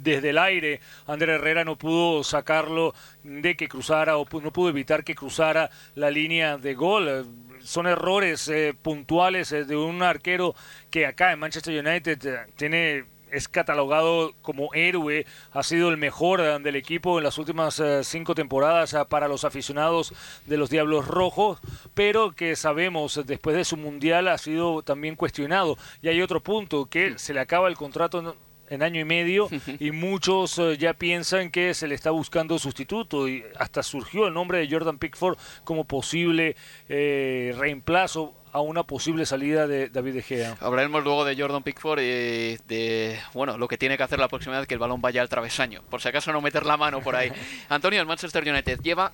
desde 0.03 0.31
el 0.31 0.39
aire 0.39 0.81
Ander 1.07 1.31
Herrera 1.31 1.65
no 1.65 1.77
pudo 1.77 2.25
sacarlo 2.25 2.95
de 3.23 3.57
que 3.57 3.69
cruzara 3.69 4.17
o 4.17 4.27
no 4.41 4.53
pudo 4.53 4.69
evitar 4.69 5.05
que 5.05 5.15
cruzara 5.15 5.71
la 5.95 6.11
línea 6.11 6.59
de 6.59 6.75
gol. 6.75 7.27
Son 7.63 7.87
errores 7.87 8.49
eh, 8.49 8.75
puntuales 8.81 9.51
eh, 9.53 9.65
de 9.65 9.77
un 9.77 10.03
arquero 10.03 10.55
que 10.91 11.07
acá 11.07 11.33
en 11.33 11.41
Manchester 11.41 11.85
United 11.85 12.27
eh, 12.27 12.47
tiene 12.57 13.05
es 13.31 13.49
catalogado 13.49 14.35
como 14.41 14.73
héroe, 14.73 15.27
ha 15.51 15.63
sido 15.65 15.89
el 15.89 15.97
mejor 15.97 16.41
eh, 16.41 16.59
del 16.61 16.77
equipo 16.77 17.19
en 17.19 17.25
las 17.25 17.39
últimas 17.39 17.83
cinco 18.03 18.37
temporadas 18.37 18.97
para 19.09 19.27
los 19.27 19.45
aficionados 19.45 20.15
de 20.47 20.57
los 20.57 20.71
Diablos 20.71 21.09
Rojos, 21.09 21.59
pero 21.93 22.33
que 22.33 22.55
sabemos 22.55 23.21
después 23.27 23.57
de 23.57 23.65
su 23.65 23.77
mundial 23.77 24.29
ha 24.29 24.39
sido 24.39 24.83
también 24.83 25.17
cuestionado. 25.17 25.77
Y 26.03 26.09
hay 26.09 26.23
otro 26.23 26.41
punto, 26.41 26.87
que 26.87 27.19
se 27.19 27.35
le 27.35 27.41
acaba 27.41 27.69
el 27.69 27.77
contrato 27.77 28.37
en- 28.71 28.83
año 28.83 29.01
y 29.01 29.05
medio 29.05 29.49
y 29.81 29.91
muchos 29.91 30.59
eh, 30.59 30.77
ya 30.79 30.95
piensan 30.95 31.51
que 31.51 31.75
se 31.75 31.87
le 31.89 31.95
está 31.95 32.11
buscando 32.11 32.59
sustituto 32.59 33.29
y 33.29 33.45
hasta 33.59 33.83
surgió 33.83 34.27
el 34.27 34.35
nombre 34.35 34.59
de 34.59 34.69
Jordan 34.71 34.99
Pickford 34.99 35.37
como 35.65 35.85
posible 35.85 36.57
eh, 36.89 37.55
reemplazo 37.59 38.35
a 38.53 38.61
una 38.61 38.85
posible 38.85 39.27
salida 39.27 39.67
de 39.67 39.91
David 39.91 40.15
De 40.15 40.23
Gea. 40.23 40.57
Hablaremos 40.61 41.05
luego 41.05 41.25
de 41.27 41.37
Jordan 41.37 41.63
Pickford 41.63 42.01
y 42.01 42.57
de 42.67 43.19
bueno 43.35 43.59
lo 43.59 43.69
que 43.69 43.77
tiene 43.77 43.97
que 43.99 44.03
hacer 44.03 44.19
la 44.19 44.29
próxima 44.29 44.59
vez 44.59 44.67
que 44.67 44.73
el 44.75 44.81
balón 44.81 45.03
vaya 45.03 45.21
al 45.21 45.29
travesaño. 45.29 45.83
Por 45.91 46.01
si 46.01 46.09
acaso 46.09 46.33
no 46.33 46.41
meter 46.41 46.65
la 46.65 46.77
mano 46.79 47.03
por 47.03 47.17
ahí. 47.17 47.31
Antonio, 47.69 48.01
el 48.01 48.07
Manchester 48.07 48.49
United 48.49 48.81
lleva 48.81 49.13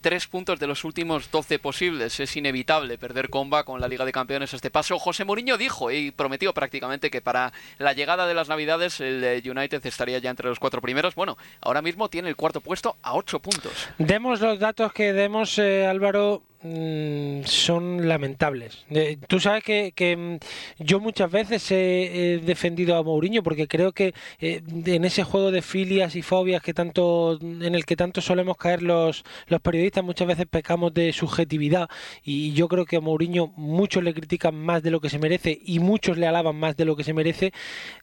tres 0.00 0.26
puntos 0.26 0.58
de 0.58 0.66
los 0.66 0.84
últimos 0.84 1.30
12 1.30 1.58
posibles. 1.58 2.20
Es 2.20 2.36
inevitable 2.36 2.98
perder 2.98 3.30
comba 3.30 3.64
con 3.64 3.80
la 3.80 3.88
Liga 3.88 4.04
de 4.04 4.12
Campeones 4.12 4.52
a 4.52 4.56
este 4.56 4.70
paso. 4.70 4.98
José 4.98 5.24
Mourinho 5.24 5.56
dijo 5.56 5.90
y 5.90 6.10
prometió 6.10 6.52
prácticamente 6.54 7.10
que 7.10 7.20
para 7.20 7.52
la 7.78 7.92
llegada 7.92 8.26
de 8.26 8.34
las 8.34 8.48
Navidades 8.48 9.00
el 9.00 9.22
eh, 9.24 9.42
United 9.44 9.84
estaría 9.86 10.18
ya 10.18 10.30
entre 10.30 10.48
los 10.48 10.58
cuatro 10.58 10.80
primeros. 10.80 11.14
Bueno, 11.14 11.36
ahora 11.60 11.82
mismo 11.82 12.08
tiene 12.08 12.28
el 12.28 12.36
cuarto 12.36 12.60
puesto 12.60 12.96
a 13.02 13.14
ocho 13.14 13.40
puntos. 13.40 13.88
Demos 13.98 14.40
los 14.40 14.58
datos 14.58 14.92
que 14.92 15.12
demos, 15.12 15.58
eh, 15.58 15.86
Álvaro, 15.86 16.42
mm, 16.62 17.42
son 17.44 18.08
lamentables. 18.08 18.84
Eh, 18.90 19.18
tú 19.28 19.40
sabes 19.40 19.64
que, 19.64 20.16
mm, 20.16 20.82
yo 20.82 21.00
muchas 21.00 21.30
veces 21.30 21.70
he, 21.70 22.34
he 22.34 22.38
defendido 22.38 22.96
a 22.96 23.02
Mourinho 23.02 23.42
porque 23.42 23.68
creo 23.68 23.92
que 23.92 24.14
eh, 24.40 24.62
en 24.86 25.04
ese 25.04 25.24
juego 25.24 25.50
de 25.50 25.62
filias 25.62 26.16
y 26.16 26.22
fobias 26.22 26.62
que 26.62 26.74
tanto 26.74 27.38
en 27.40 27.74
el 27.74 27.84
que 27.84 27.96
tanto 27.96 28.20
solemos 28.20 28.56
caer 28.56 28.82
los, 28.82 29.24
los 29.46 29.60
periodistas 29.60 30.04
muchas 30.04 30.28
veces 30.28 30.46
pecamos 30.46 30.94
de 30.94 31.12
subjetividad 31.12 31.88
y 32.22 32.52
yo 32.52 32.68
creo 32.68 32.84
que 32.84 32.96
a 32.96 33.00
Mourinho 33.00 33.52
muchos 33.56 34.02
le 34.02 34.14
critican 34.14 34.54
más 34.54 34.82
de 34.82 34.90
lo 34.90 35.00
que 35.00 35.10
se 35.10 35.18
merece 35.18 35.58
y 35.64 35.78
muchos 35.78 36.18
le 36.18 36.26
alaban 36.26 36.56
más 36.56 36.76
de 36.76 36.84
lo 36.84 36.96
que 36.96 37.04
se 37.04 37.14
merece. 37.14 37.52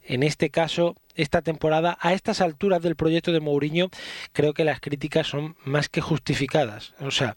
En 0.03 0.23
este 0.23 0.49
caso, 0.49 0.95
esta 1.15 1.41
temporada, 1.41 1.97
a 2.01 2.13
estas 2.13 2.41
alturas 2.41 2.81
del 2.81 2.95
proyecto 2.95 3.31
de 3.31 3.39
Mourinho, 3.39 3.89
creo 4.33 4.53
que 4.53 4.65
las 4.65 4.79
críticas 4.79 5.27
son 5.27 5.55
más 5.63 5.89
que 5.89 6.01
justificadas. 6.01 6.93
O 6.99 7.11
sea, 7.11 7.33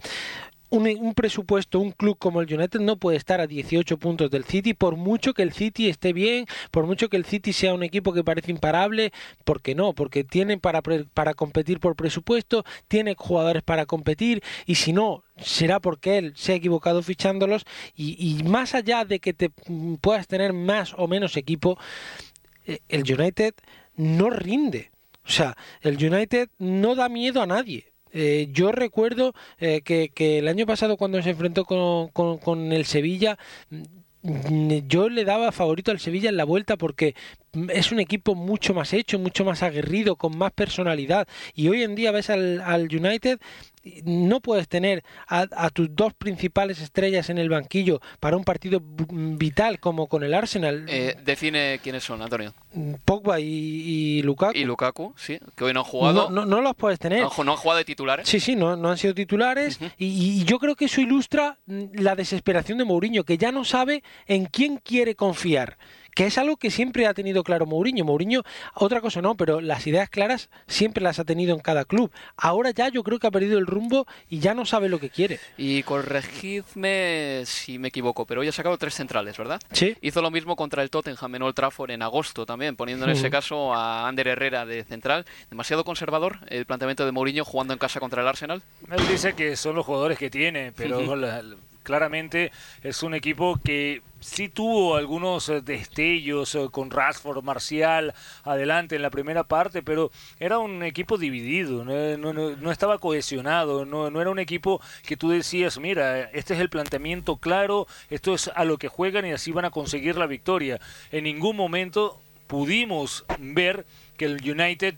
un, 0.71 0.87
un 0.87 1.15
presupuesto, 1.15 1.81
un 1.81 1.93
club 1.93 2.19
como 2.19 2.41
el 2.41 2.53
United 2.53 2.81
no 2.81 2.97
puede 2.97 3.17
estar 3.17 3.41
a 3.41 3.47
18 3.47 3.99
puntos 3.99 4.31
del 4.31 4.45
City, 4.45 4.75
por 4.75 4.97
mucho 4.97 5.35
que 5.35 5.43
el 5.43 5.53
City 5.53 5.89
esté 5.89 6.13
bien, 6.13 6.47
por 6.71 6.87
mucho 6.87 7.09
que 7.09 7.17
el 7.17 7.25
City 7.25 7.53
sea 7.53 7.75
un 7.75 7.83
equipo 7.83 8.13
que 8.13 8.25
parece 8.25 8.51
imparable, 8.51 9.13
¿por 9.45 9.63
qué 9.63 9.75
no? 9.75 9.95
Porque 9.95 10.25
tiene 10.25 10.59
para, 10.59 10.83
para 11.15 11.35
competir 11.35 11.81
por 11.81 11.97
presupuesto, 11.97 12.65
tiene 12.89 13.15
jugadores 13.17 13.63
para 13.63 13.87
competir, 13.87 14.43
y 14.67 14.77
si 14.77 14.93
no, 14.93 15.25
será 15.37 15.81
porque 15.81 16.19
él 16.19 16.33
se 16.37 16.53
ha 16.53 16.57
equivocado 16.57 17.03
fichándolos, 17.03 17.65
y, 17.95 18.17
y 18.19 18.43
más 18.45 18.75
allá 18.75 19.05
de 19.05 19.21
que 19.21 19.33
te 19.33 19.51
mm, 19.67 19.95
puedas 19.97 20.27
tener 20.27 20.53
más 20.53 20.95
o 20.97 21.09
menos 21.09 21.37
equipo, 21.37 21.79
eh, 22.67 22.81
el 22.89 23.03
United 23.11 23.55
no 23.97 24.31
rinde. 24.31 24.91
O 25.25 25.31
sea, 25.31 25.57
el 25.83 26.03
United 26.03 26.49
no 26.59 26.95
da 26.95 27.09
miedo 27.09 27.43
a 27.43 27.47
nadie. 27.47 27.93
Eh, 28.13 28.49
yo 28.53 28.73
recuerdo 28.73 29.35
eh, 29.59 29.83
que, 29.83 30.39
el 30.39 30.49
año 30.49 30.67
pasado 30.67 30.97
cuando 30.97 31.23
se 31.23 31.31
enfrentó 31.31 31.65
con, 31.65 32.73
el 32.73 32.85
Sevilla, 32.85 33.39
mm, 34.23 34.79
yo 34.89 35.09
le 35.09 35.25
daba 35.25 35.53
favorito 35.53 35.91
al 35.91 36.01
Sevilla 36.01 36.29
en 36.29 36.37
la 36.37 36.45
vuelta 36.45 36.77
porque 36.77 37.15
mm, 37.53 37.71
es 37.71 37.93
un 37.93 38.01
equipo 38.01 38.35
mucho 38.35 38.75
más 38.75 38.93
hecho, 38.93 39.19
mucho 39.19 39.45
más 39.45 39.63
aguerrido, 39.63 40.17
con 40.17 40.37
más 40.37 40.53
personalidad. 40.53 41.29
Y 41.55 41.69
hoy 41.69 41.83
en 41.83 41.95
día 41.95 42.13
ves 42.13 42.31
al, 42.31 42.89
United, 42.91 43.39
no 44.05 44.41
puedes 44.41 44.69
tener 44.69 45.03
a, 45.27 45.47
a 45.53 45.71
tus 45.71 45.95
dos 45.95 46.15
principales 46.15 46.81
estrellas 46.81 47.31
en 47.31 47.39
el 47.39 47.49
banquillo 47.49 48.01
para 48.21 48.37
un 48.37 48.45
partido 48.45 48.81
vital 48.83 49.81
como 49.81 50.07
con 50.07 50.23
el 50.23 50.35
Arsenal. 50.35 50.87
Eh, 50.89 51.17
define 51.25 51.81
quiénes 51.83 52.05
son, 52.05 52.23
Antonio. 52.23 52.55
Pogba 53.05 53.41
y, 53.41 53.45
y 53.47 54.23
Lukaku. 54.23 54.57
Y 54.57 54.65
Lukaku, 54.65 55.15
sí, 55.17 55.39
que 55.57 55.65
hoy 55.65 55.73
no 55.73 55.81
han 55.81 55.87
jugado. 55.87 56.31
No, 56.31 56.31
no, 56.31 56.47
no 56.47 56.61
los 56.61 56.75
puedes 56.77 56.99
tener. 56.99 57.21
No, 57.23 57.45
no 57.45 57.53
han 57.53 57.59
jugado 57.59 57.79
de 57.79 57.85
titulares. 57.85 58.29
Sí, 58.29 58.41
sí, 58.41 58.57
no, 58.57 58.77
no 58.77 58.91
han 58.91 58.99
sido 58.99 59.15
titulares 59.15 59.79
y, 59.99 60.07
y 60.07 60.45
yo 60.45 60.59
creo 60.59 60.77
que 60.77 60.87
eso 60.87 61.01
ilustra 61.01 61.59
mm, 61.67 61.85
la 61.95 62.15
desesperación 62.15 62.79
de 62.79 62.85
Mourinho, 62.85 63.25
que 63.25 63.39
ya 63.39 63.53
no 63.53 63.65
sabe 63.65 64.03
en 64.27 64.47
quién 64.47 64.79
quiere 64.79 65.15
confiar, 65.15 65.79
que 66.19 66.27
es 66.27 66.37
algo 66.37 66.57
que 66.57 66.73
siempre 66.73 67.07
ha 67.07 67.15
tenido 67.15 67.45
claro 67.45 67.65
Mourinho. 67.65 68.05
Mourinho, 68.05 68.43
otra 68.75 69.01
cosa 69.01 69.23
no, 69.23 69.37
pero 69.37 69.61
las 69.61 69.87
ideas 69.87 70.09
claras 70.11 70.51
siempre 70.67 71.01
las 71.01 71.21
ha 71.21 71.25
tenido 71.25 71.55
en 71.55 71.61
cada 71.61 71.85
club. 71.85 72.11
Ahora 72.37 72.73
ya 72.73 72.89
yo 72.89 73.05
creo 73.05 73.21
que 73.21 73.29
ha 73.29 73.31
perdido 73.31 73.57
el 73.57 73.67
rumbo 73.67 74.05
y 74.29 74.41
ya 74.41 74.53
no 74.53 74.67
sabe 74.67 74.89
lo 74.89 74.99
que 74.99 75.11
quiere. 75.11 75.39
Y 75.57 75.85
corregidme 75.85 77.43
si 77.47 77.79
me 77.79 77.87
equivoco, 77.89 78.27
pero 78.27 78.41
hoy 78.41 78.49
ha 78.49 78.53
sacado 78.53 78.77
tres 78.79 78.95
centrales, 78.95 79.39
¿verdad? 79.39 79.61
Sí. 79.71 79.97
Hizo 80.01 80.21
lo 80.21 80.33
mismo 80.33 80.57
contra 80.57 80.83
el 80.83 80.91
Tottenham 80.91 81.37
en 81.37 81.43
Old 81.43 81.55
Trafford 81.55 81.93
en 81.93 82.03
agosto 82.03 82.45
también, 82.45 82.75
poniendo 82.75 83.05
en 83.05 83.13
ese 83.13 83.31
caso 83.31 83.73
a 83.73 84.09
Ander 84.09 84.27
Herrera 84.27 84.67
de 84.67 84.83
central. 84.83 85.25
Demasiado 85.51 85.85
conservador 85.85 86.39
el 86.49 86.67
planteamiento 86.67 87.07
de 87.07 87.13
Mourinho 87.13 87.45
jugando 87.45 87.75
en 87.75 87.79
casa 87.79 88.01
contra 88.01 88.23
el 88.23 88.29
Arsenal. 88.29 88.61
Él 88.91 89.07
dice 89.09 89.35
que 89.35 89.55
son 89.55 89.77
los 89.77 89.87
jugadores 89.87 90.19
que 90.19 90.31
tiene, 90.31 90.73
pero 90.73 91.15
la- 91.15 91.45
claramente 91.89 92.53
es 92.83 93.03
un 93.03 93.15
equipo 93.15 93.59
que 93.65 94.03
sí 94.21 94.51
tuvo 94.51 94.97
algunos 94.97 95.49
eh, 95.49 95.63
destellos 95.63 96.55
eh, 96.55 96.69
con 96.71 96.91
Rashford, 96.91 97.43
Marcial 97.43 98.13
adelante 98.43 98.97
en 98.97 99.01
la 99.01 99.09
primera 99.09 99.45
parte, 99.45 99.83
pero 99.83 100.11
era 100.39 100.59
un 100.59 100.83
equipo 100.83 101.17
dividido, 101.17 101.87
no, 101.87 102.71
estaba 102.71 102.99
cohesionado, 102.99 103.87
no, 103.87 104.11
no, 104.11 104.21
era 104.21 104.29
un 104.29 104.39
equipo 104.39 104.83
que 105.07 105.17
tú 105.17 105.31
decías, 105.31 105.79
mira, 105.79 106.25
este 106.33 106.53
es 106.53 106.61
el 106.61 106.69
planteamiento 106.69 107.39
claro, 107.39 107.87
esto 108.11 108.35
es 108.35 108.51
a 108.55 108.67
lo 108.67 108.77
que 108.77 108.89
juegan 108.89 109.25
y 109.25 109.33
así 109.33 109.51
van 109.51 109.65
a 109.65 109.71
conseguir 109.71 110.17
la 110.17 110.27
victoria. 110.27 110.79
En 111.11 111.25
ningún 111.25 111.57
momento 111.57 112.21
pudimos 112.49 113.25
ver 113.39 113.87
que 114.19 114.27
el 114.27 114.35
United 114.43 114.97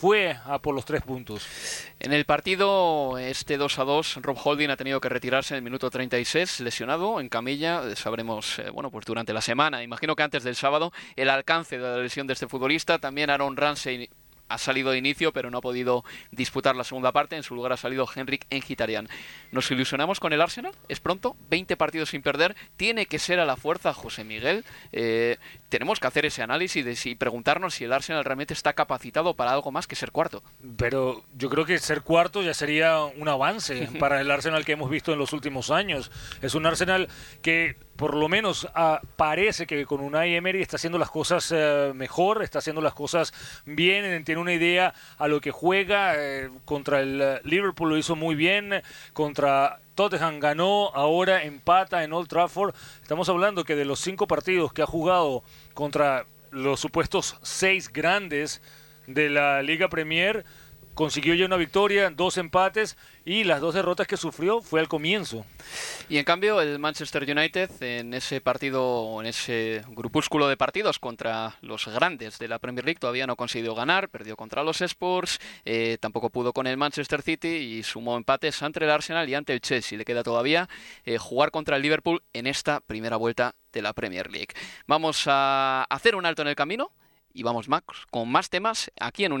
fue 0.00 0.34
a 0.46 0.58
por 0.60 0.74
los 0.74 0.86
tres 0.86 1.02
puntos. 1.02 1.46
En 1.98 2.14
el 2.14 2.24
partido 2.24 3.18
este 3.18 3.58
2 3.58 3.78
a 3.78 3.84
2, 3.84 4.18
Rob 4.22 4.38
Holding 4.42 4.70
ha 4.70 4.76
tenido 4.78 4.98
que 4.98 5.10
retirarse 5.10 5.52
en 5.52 5.56
el 5.56 5.62
minuto 5.62 5.90
36, 5.90 6.60
lesionado 6.60 7.20
en 7.20 7.28
camilla. 7.28 7.94
Sabremos, 7.96 8.60
eh, 8.60 8.70
bueno, 8.70 8.90
pues 8.90 9.04
durante 9.04 9.34
la 9.34 9.42
semana, 9.42 9.82
imagino 9.82 10.16
que 10.16 10.22
antes 10.22 10.42
del 10.42 10.56
sábado, 10.56 10.90
el 11.16 11.28
alcance 11.28 11.76
de 11.76 11.84
la 11.84 11.98
lesión 11.98 12.26
de 12.26 12.32
este 12.32 12.48
futbolista. 12.48 12.98
También 12.98 13.28
Aaron 13.28 13.58
Ramsey 13.58 14.08
ha 14.50 14.58
salido 14.58 14.90
de 14.90 14.98
inicio, 14.98 15.32
pero 15.32 15.50
no 15.50 15.58
ha 15.58 15.62
podido 15.62 16.04
disputar 16.32 16.76
la 16.76 16.84
segunda 16.84 17.12
parte. 17.12 17.36
En 17.36 17.42
su 17.42 17.54
lugar 17.54 17.72
ha 17.72 17.76
salido 17.76 18.06
Henrik 18.14 18.46
Engitarian. 18.50 19.08
¿Nos 19.52 19.70
ilusionamos 19.70 20.20
con 20.20 20.32
el 20.32 20.40
Arsenal? 20.40 20.72
¿Es 20.88 21.00
pronto? 21.00 21.36
20 21.48 21.76
partidos 21.76 22.10
sin 22.10 22.20
perder. 22.20 22.56
Tiene 22.76 23.06
que 23.06 23.18
ser 23.18 23.40
a 23.40 23.46
la 23.46 23.56
fuerza, 23.56 23.94
José 23.94 24.24
Miguel. 24.24 24.64
Eh, 24.92 25.38
tenemos 25.68 26.00
que 26.00 26.08
hacer 26.08 26.26
ese 26.26 26.42
análisis 26.42 26.84
de 26.84 26.96
si 26.96 27.14
preguntarnos 27.14 27.74
si 27.74 27.84
el 27.84 27.92
Arsenal 27.92 28.24
realmente 28.24 28.52
está 28.52 28.72
capacitado 28.72 29.34
para 29.34 29.52
algo 29.52 29.70
más 29.70 29.86
que 29.86 29.96
ser 29.96 30.10
cuarto. 30.10 30.42
Pero 30.76 31.24
yo 31.36 31.48
creo 31.48 31.64
que 31.64 31.78
ser 31.78 32.02
cuarto 32.02 32.42
ya 32.42 32.54
sería 32.54 32.98
un 33.04 33.28
avance 33.28 33.88
para 34.00 34.20
el 34.20 34.30
Arsenal 34.30 34.64
que 34.64 34.72
hemos 34.72 34.90
visto 34.90 35.12
en 35.12 35.18
los 35.20 35.32
últimos 35.32 35.70
años. 35.70 36.10
Es 36.42 36.54
un 36.54 36.66
Arsenal 36.66 37.08
que 37.40 37.76
por 38.00 38.14
lo 38.14 38.30
menos 38.30 38.66
ah, 38.74 39.02
parece 39.16 39.66
que 39.66 39.84
con 39.84 40.00
Unai 40.00 40.34
Emery 40.34 40.62
está 40.62 40.76
haciendo 40.76 40.98
las 40.98 41.10
cosas 41.10 41.52
eh, 41.54 41.92
mejor, 41.94 42.42
está 42.42 42.60
haciendo 42.60 42.80
las 42.80 42.94
cosas 42.94 43.34
bien, 43.66 44.24
tiene 44.24 44.40
una 44.40 44.54
idea 44.54 44.94
a 45.18 45.28
lo 45.28 45.42
que 45.42 45.50
juega. 45.50 46.14
Eh, 46.16 46.48
contra 46.64 47.00
el 47.00 47.20
eh, 47.20 47.40
Liverpool 47.44 47.90
lo 47.90 47.98
hizo 47.98 48.16
muy 48.16 48.34
bien, 48.34 48.82
contra 49.12 49.80
Tottenham 49.96 50.40
ganó, 50.40 50.90
ahora 50.94 51.42
empata 51.42 52.02
en 52.02 52.14
Old 52.14 52.28
Trafford. 52.28 52.74
Estamos 53.02 53.28
hablando 53.28 53.64
que 53.64 53.76
de 53.76 53.84
los 53.84 54.00
cinco 54.00 54.26
partidos 54.26 54.72
que 54.72 54.80
ha 54.80 54.86
jugado 54.86 55.44
contra 55.74 56.24
los 56.50 56.80
supuestos 56.80 57.36
seis 57.42 57.92
grandes 57.92 58.62
de 59.08 59.28
la 59.28 59.62
Liga 59.62 59.90
Premier, 59.90 60.46
consiguió 61.00 61.34
ya 61.34 61.46
una 61.46 61.56
victoria, 61.56 62.10
dos 62.10 62.36
empates 62.36 62.98
y 63.24 63.44
las 63.44 63.62
dos 63.62 63.72
derrotas 63.72 64.06
que 64.06 64.18
sufrió 64.18 64.60
fue 64.60 64.80
al 64.80 64.88
comienzo. 64.88 65.46
Y 66.10 66.18
en 66.18 66.26
cambio 66.26 66.60
el 66.60 66.78
Manchester 66.78 67.22
United 67.22 67.70
en 67.82 68.12
ese 68.12 68.42
partido, 68.42 69.18
en 69.18 69.26
ese 69.26 69.82
grupúsculo 69.88 70.46
de 70.46 70.58
partidos 70.58 70.98
contra 70.98 71.56
los 71.62 71.86
grandes 71.86 72.38
de 72.38 72.48
la 72.48 72.58
Premier 72.58 72.84
League 72.84 73.00
todavía 73.00 73.26
no 73.26 73.36
consiguió 73.36 73.74
ganar, 73.74 74.10
perdió 74.10 74.36
contra 74.36 74.62
los 74.62 74.82
Spurs, 74.82 75.40
eh, 75.64 75.96
tampoco 75.98 76.28
pudo 76.28 76.52
con 76.52 76.66
el 76.66 76.76
Manchester 76.76 77.22
City 77.22 77.48
y 77.48 77.82
sumó 77.82 78.18
empates 78.18 78.62
ante 78.62 78.84
el 78.84 78.90
Arsenal 78.90 79.26
y 79.26 79.34
ante 79.34 79.54
el 79.54 79.62
Chelsea. 79.62 79.96
Le 79.96 80.04
queda 80.04 80.22
todavía 80.22 80.68
eh, 81.06 81.16
jugar 81.16 81.50
contra 81.50 81.76
el 81.76 81.82
Liverpool 81.82 82.22
en 82.34 82.46
esta 82.46 82.80
primera 82.80 83.16
vuelta 83.16 83.54
de 83.72 83.80
la 83.80 83.94
Premier 83.94 84.30
League. 84.30 84.52
Vamos 84.86 85.24
a 85.28 85.84
hacer 85.84 86.14
un 86.14 86.26
alto 86.26 86.42
en 86.42 86.48
el 86.48 86.56
camino 86.56 86.92
y 87.32 87.42
vamos 87.42 87.70
más 87.70 87.84
con 88.10 88.30
más 88.30 88.50
temas 88.50 88.90
aquí 89.00 89.24
en 89.24 89.32
un 89.32 89.40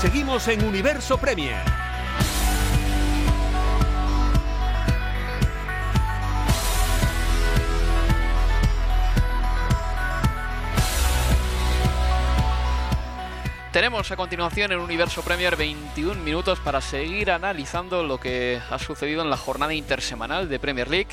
Seguimos 0.00 0.48
en 0.48 0.64
Universo 0.64 1.18
Premier. 1.18 1.62
Tenemos 13.72 14.10
a 14.10 14.16
continuación 14.16 14.72
en 14.72 14.78
Universo 14.78 15.20
Premier 15.20 15.56
21 15.56 16.22
minutos 16.22 16.58
para 16.60 16.80
seguir 16.80 17.30
analizando 17.30 18.02
lo 18.02 18.18
que 18.18 18.58
ha 18.70 18.78
sucedido 18.78 19.20
en 19.20 19.28
la 19.28 19.36
jornada 19.36 19.74
intersemanal 19.74 20.48
de 20.48 20.58
Premier 20.58 20.88
League. 20.88 21.10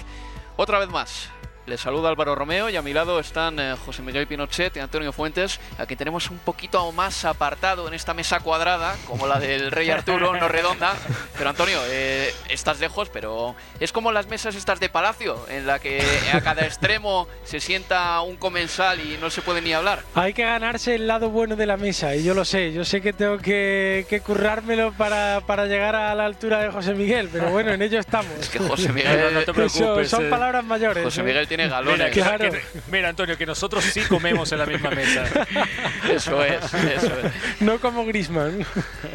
Otra 0.56 0.80
vez 0.80 0.88
más, 0.88 1.30
les 1.68 1.82
saluda 1.82 2.08
Álvaro 2.08 2.34
Romeo 2.34 2.70
y 2.70 2.78
a 2.78 2.82
mi 2.82 2.94
lado 2.94 3.20
están 3.20 3.60
eh, 3.60 3.76
José 3.86 4.02
Miguel 4.02 4.26
Pinochet 4.26 4.76
y 4.78 4.80
Antonio 4.80 5.12
Fuentes, 5.12 5.60
a 5.78 5.86
quien 5.86 5.98
tenemos 5.98 6.30
un 6.30 6.38
poquito 6.38 6.90
más 6.94 7.26
apartado 7.26 7.88
en 7.90 7.94
esta 7.94 8.14
mesa 8.14 8.40
cuadrada, 8.40 8.96
como 9.06 9.28
la 9.28 9.38
del 9.38 9.72
Rey 9.72 9.90
Arturo, 9.90 10.36
no 10.38 10.48
redonda. 10.48 10.96
Pero 11.38 11.50
Antonio, 11.50 11.80
eh, 11.88 12.34
estás 12.50 12.80
lejos, 12.80 13.10
pero 13.10 13.56
es 13.82 13.92
como 13.92 14.14
las 14.14 14.28
mesas 14.28 14.56
estas 14.56 14.80
de 14.80 14.88
palacio, 14.88 15.46
en 15.50 15.68
la 15.68 15.80
que 15.80 16.02
a 16.32 16.40
cada 16.40 16.66
extremo 16.66 17.28
se 17.44 17.60
sienta 17.60 18.22
un 18.22 18.38
comensal 18.38 19.02
y 19.02 19.18
no 19.20 19.30
se 19.30 19.42
puede 19.42 19.62
ni 19.62 19.74
hablar. 19.74 20.04
Hay 20.16 20.34
que 20.34 20.44
ganarse 20.44 20.96
el 20.96 21.06
lado 21.06 21.30
bueno 21.30 21.58
de 21.58 21.66
la 21.66 21.76
mesa, 21.76 22.16
y 22.16 22.24
yo 22.24 22.34
lo 22.34 22.46
sé. 22.46 22.72
Yo 22.72 22.86
sé 22.86 23.02
que 23.02 23.12
tengo 23.12 23.40
que, 23.40 24.22
currármelo 24.26 24.94
para, 24.94 25.42
para, 25.46 25.66
llegar 25.66 25.96
a 25.96 26.16
la 26.16 26.26
altura 26.26 26.62
de 26.62 26.72
José 26.72 26.94
Miguel, 26.94 27.30
pero 27.32 27.50
bueno, 27.50 27.74
en 27.74 27.82
ello 27.82 28.00
estamos. 28.00 28.32
Es 28.40 28.50
que 28.50 28.60
José 28.60 28.94
Miguel, 28.94 29.34
no, 29.34 29.42
te 29.42 29.54
preocupes. 29.54 30.10
son, 30.10 30.28
eh. 30.28 30.30
palabras 30.30 30.64
mayores. 30.64 31.04
José 31.04 31.24
Miguel 31.24 31.46
tiene 31.48 31.57
galones. 31.66 32.16
Mira, 32.16 32.38
que, 32.38 32.62
mira, 32.92 33.10
Antonio, 33.10 33.38
que 33.38 33.46
nosotros 33.46 33.84
sí 33.84 34.02
comemos 34.02 34.52
en 34.52 34.60
la 34.60 34.66
misma 34.66 34.92
mesa. 34.92 35.26
eso 36.12 36.44
es, 36.44 36.74
eso 36.74 37.20
es. 37.20 37.62
No 37.62 37.80
como 37.80 38.06
Grisman. 38.06 38.66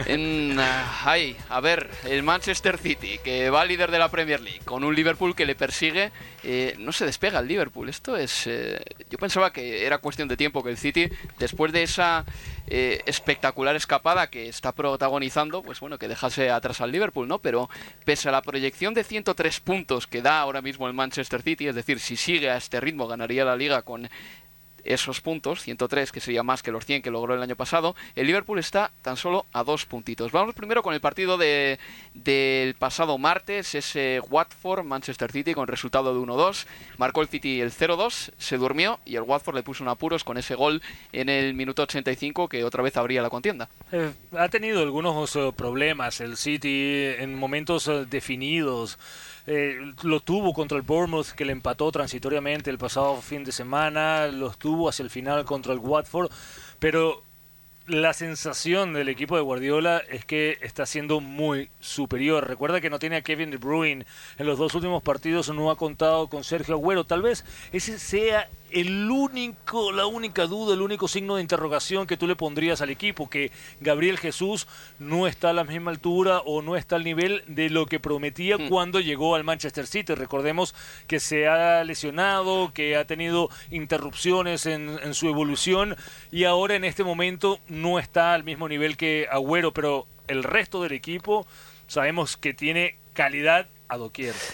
En, 0.07 0.59
ay, 1.05 1.37
a 1.49 1.61
ver, 1.61 1.89
el 2.05 2.23
Manchester 2.23 2.79
City, 2.79 3.19
que 3.23 3.51
va 3.51 3.65
líder 3.65 3.91
de 3.91 3.99
la 3.99 4.11
Premier 4.11 4.41
League, 4.41 4.61
con 4.65 4.85
un 4.85 4.95
Liverpool 4.95 5.35
que 5.35 5.47
le 5.47 5.55
persigue, 5.55 6.11
eh, 6.43 6.75
no 6.79 6.93
se 6.93 7.07
despega 7.07 7.39
el 7.39 7.47
Liverpool. 7.47 7.89
Esto 7.89 8.17
es. 8.17 8.47
Eh, 8.47 8.83
yo 9.11 9.19
pensaba 9.19 9.53
que 9.53 9.87
era 9.87 9.99
cuestión 9.99 10.29
de 10.29 10.37
tiempo 10.37 10.63
que 10.63 10.71
el 10.71 10.79
City, 10.79 11.09
después 11.39 11.73
de 11.73 11.83
esa 11.83 12.25
eh, 12.75 13.03
espectacular 13.05 13.77
escapada 13.77 14.31
que 14.31 14.49
está 14.49 14.73
protagonizando, 14.73 15.63
pues 15.63 15.79
bueno, 15.79 15.99
que 15.99 16.09
dejase 16.09 16.51
atrás 16.51 16.81
al 16.81 16.91
Liverpool, 16.91 17.29
¿no? 17.29 17.39
Pero 17.39 17.69
pese 18.07 18.31
a 18.31 18.33
la 18.33 18.41
proyección 18.41 18.95
de 18.95 19.05
103 19.05 19.61
puntos 19.61 20.07
que 20.07 20.23
da 20.23 20.41
ahora 20.41 20.63
mismo 20.63 20.87
el 20.87 20.95
Manchester 20.95 21.43
City, 21.43 21.69
es 21.69 21.75
decir, 21.75 22.01
si 22.01 22.17
sigue 22.17 22.49
a 22.49 22.57
este 22.57 22.81
ritmo 22.81 23.07
ganaría 23.07 23.45
la 23.45 23.57
liga 23.57 23.83
con 23.83 24.09
esos 24.85 25.21
puntos, 25.21 25.63
103, 25.63 26.13
que 26.13 26.21
sería 26.21 26.43
más 26.43 26.63
que 26.63 26.73
los 26.73 26.85
100 26.85 27.03
que 27.03 27.11
logró 27.11 27.35
el 27.35 27.43
año 27.43 27.57
pasado, 27.57 27.95
el 28.15 28.27
Liverpool 28.27 28.59
está 28.59 28.93
tan 29.03 29.17
solo 29.17 29.47
a 29.53 29.65
dos 29.65 29.87
puntitos. 29.87 30.33
Vamos 30.33 30.55
primero 30.55 30.83
con 30.83 30.95
el 30.95 31.01
partido 31.01 31.39
de, 31.39 31.79
del 32.15 32.75
pasado 32.75 33.19
martes, 33.19 33.75
ese 33.75 34.21
Watford-Manchester 34.31 35.31
City 35.31 35.55
con 35.55 35.69
resultado 35.69 36.15
de 36.15 36.21
1-2. 36.21 36.67
Marcó 36.99 37.23
el 37.23 37.29
City 37.29 37.61
el 37.61 37.73
0-2, 37.73 38.33
se 38.37 38.59
durmió 38.59 39.01
y 39.05 39.17
el 39.17 39.23
Watford 39.23 39.57
le 39.57 39.63
puso 39.63 39.85
un 39.85 39.89
apuros 39.89 40.25
con 40.25 40.39
ese 40.39 40.55
gol 40.55 40.83
en 41.13 41.29
el 41.29 41.55
minuto 41.55 41.83
85 41.83 42.49
que 42.49 42.65
otra 42.65 42.83
vez 42.83 42.97
abría 42.97 43.23
la 43.23 43.31
contienda. 43.31 43.69
Eh, 43.91 44.13
ha 44.37 44.49
tenido 44.49 44.83
algunos 44.83 45.37
eh, 45.37 45.53
problemas 45.57 46.21
el 46.21 46.37
City 46.37 47.07
en 47.19 47.35
momentos 47.35 47.89
eh, 47.89 48.07
definidos. 48.09 48.99
Lo 50.05 50.21
tuvo 50.21 50.53
contra 50.53 50.79
el 50.79 50.85
Bournemouth 50.85 51.33
que 51.33 51.45
le 51.45 51.51
empató 51.51 51.91
transitoriamente 51.91 52.71
el 52.71 52.79
pasado 52.79 53.21
fin 53.21 53.43
de 53.43 53.51
semana, 53.51 54.29
los 54.29 54.57
hacia 54.89 55.03
el 55.03 55.11
final 55.11 55.45
contra 55.45 55.73
el 55.73 55.79
Watford, 55.79 56.31
pero 56.79 57.23
la 57.87 58.13
sensación 58.13 58.93
del 58.93 59.09
equipo 59.09 59.37
de 59.37 59.43
Guardiola 59.43 60.03
es 60.09 60.25
que 60.25 60.59
está 60.63 60.87
siendo 60.87 61.21
muy 61.21 61.69
superior. 61.81 62.47
Recuerda 62.47 62.81
que 62.81 62.91
no 62.91 62.99
tiene 62.99 63.17
a 63.17 63.23
Kevin 63.23 63.51
De 63.51 63.57
Bruyne 63.57 64.07
en 64.39 64.47
los 64.47 64.59
dos 64.59 64.75
últimos 64.75 65.03
partidos, 65.03 65.49
no 65.49 65.71
ha 65.71 65.77
contado 65.77 66.29
con 66.29 66.45
Sergio 66.45 66.75
Agüero. 66.75 67.05
Tal 67.05 67.23
vez 67.23 67.45
ese 67.73 67.99
sea 67.99 68.49
el 68.73 69.11
único, 69.11 69.93
la 69.93 70.07
única 70.07 70.47
duda, 70.47 70.75
el 70.75 70.83
único 70.83 71.09
signo 71.09 71.37
de 71.37 71.43
interrogación 71.43 72.07
que 72.07 72.17
tú 72.17 72.27
le 72.27 72.37
pondrías 72.37 72.81
al 72.81 72.91
equipo, 72.91 73.29
que 73.29 73.51
Gabriel 73.81 74.19
Jesús 74.19 74.67
no 74.99 75.27
está 75.27 75.51
a 75.51 75.53
la 75.53 75.65
misma 75.65 75.91
altura 75.91 76.41
o 76.41 76.63
no 76.63 76.77
está 76.77 76.97
al 76.97 77.05
nivel 77.05 77.43
de 77.47 77.71
lo 77.71 77.87
que 77.87 78.01
prometía 78.01 78.59
mm. 78.59 78.69
cuando 78.69 79.01
llegó 79.01 79.35
al 79.35 79.45
Manchester 79.45 79.87
City. 79.87 80.15
Recordemos 80.15 80.75
que 81.07 81.21
se 81.21 81.49
ha 81.49 81.85
lesionado, 81.85 82.73
que 82.73 82.97
ha 82.97 83.07
tenido 83.07 83.49
interrupciones 83.71 84.67
en, 84.67 84.99
en 85.03 85.15
su 85.15 85.29
evolución 85.29 85.97
y 86.31 86.45
ahora 86.45 86.75
en 86.75 86.85
este 86.85 87.05
momento 87.05 87.61
no 87.69 87.99
está 87.99 88.35
al 88.35 88.45
mismo 88.45 88.69
nivel 88.69 88.97
que 88.97 89.29
Agüero, 89.31 89.73
pero 89.73 90.07
el 90.29 90.43
resto 90.43 90.83
del 90.83 90.93
equipo 90.93 91.47
sabemos 91.87 92.37
que 92.37 92.55
tiene 92.55 92.97
calidad 93.13 93.69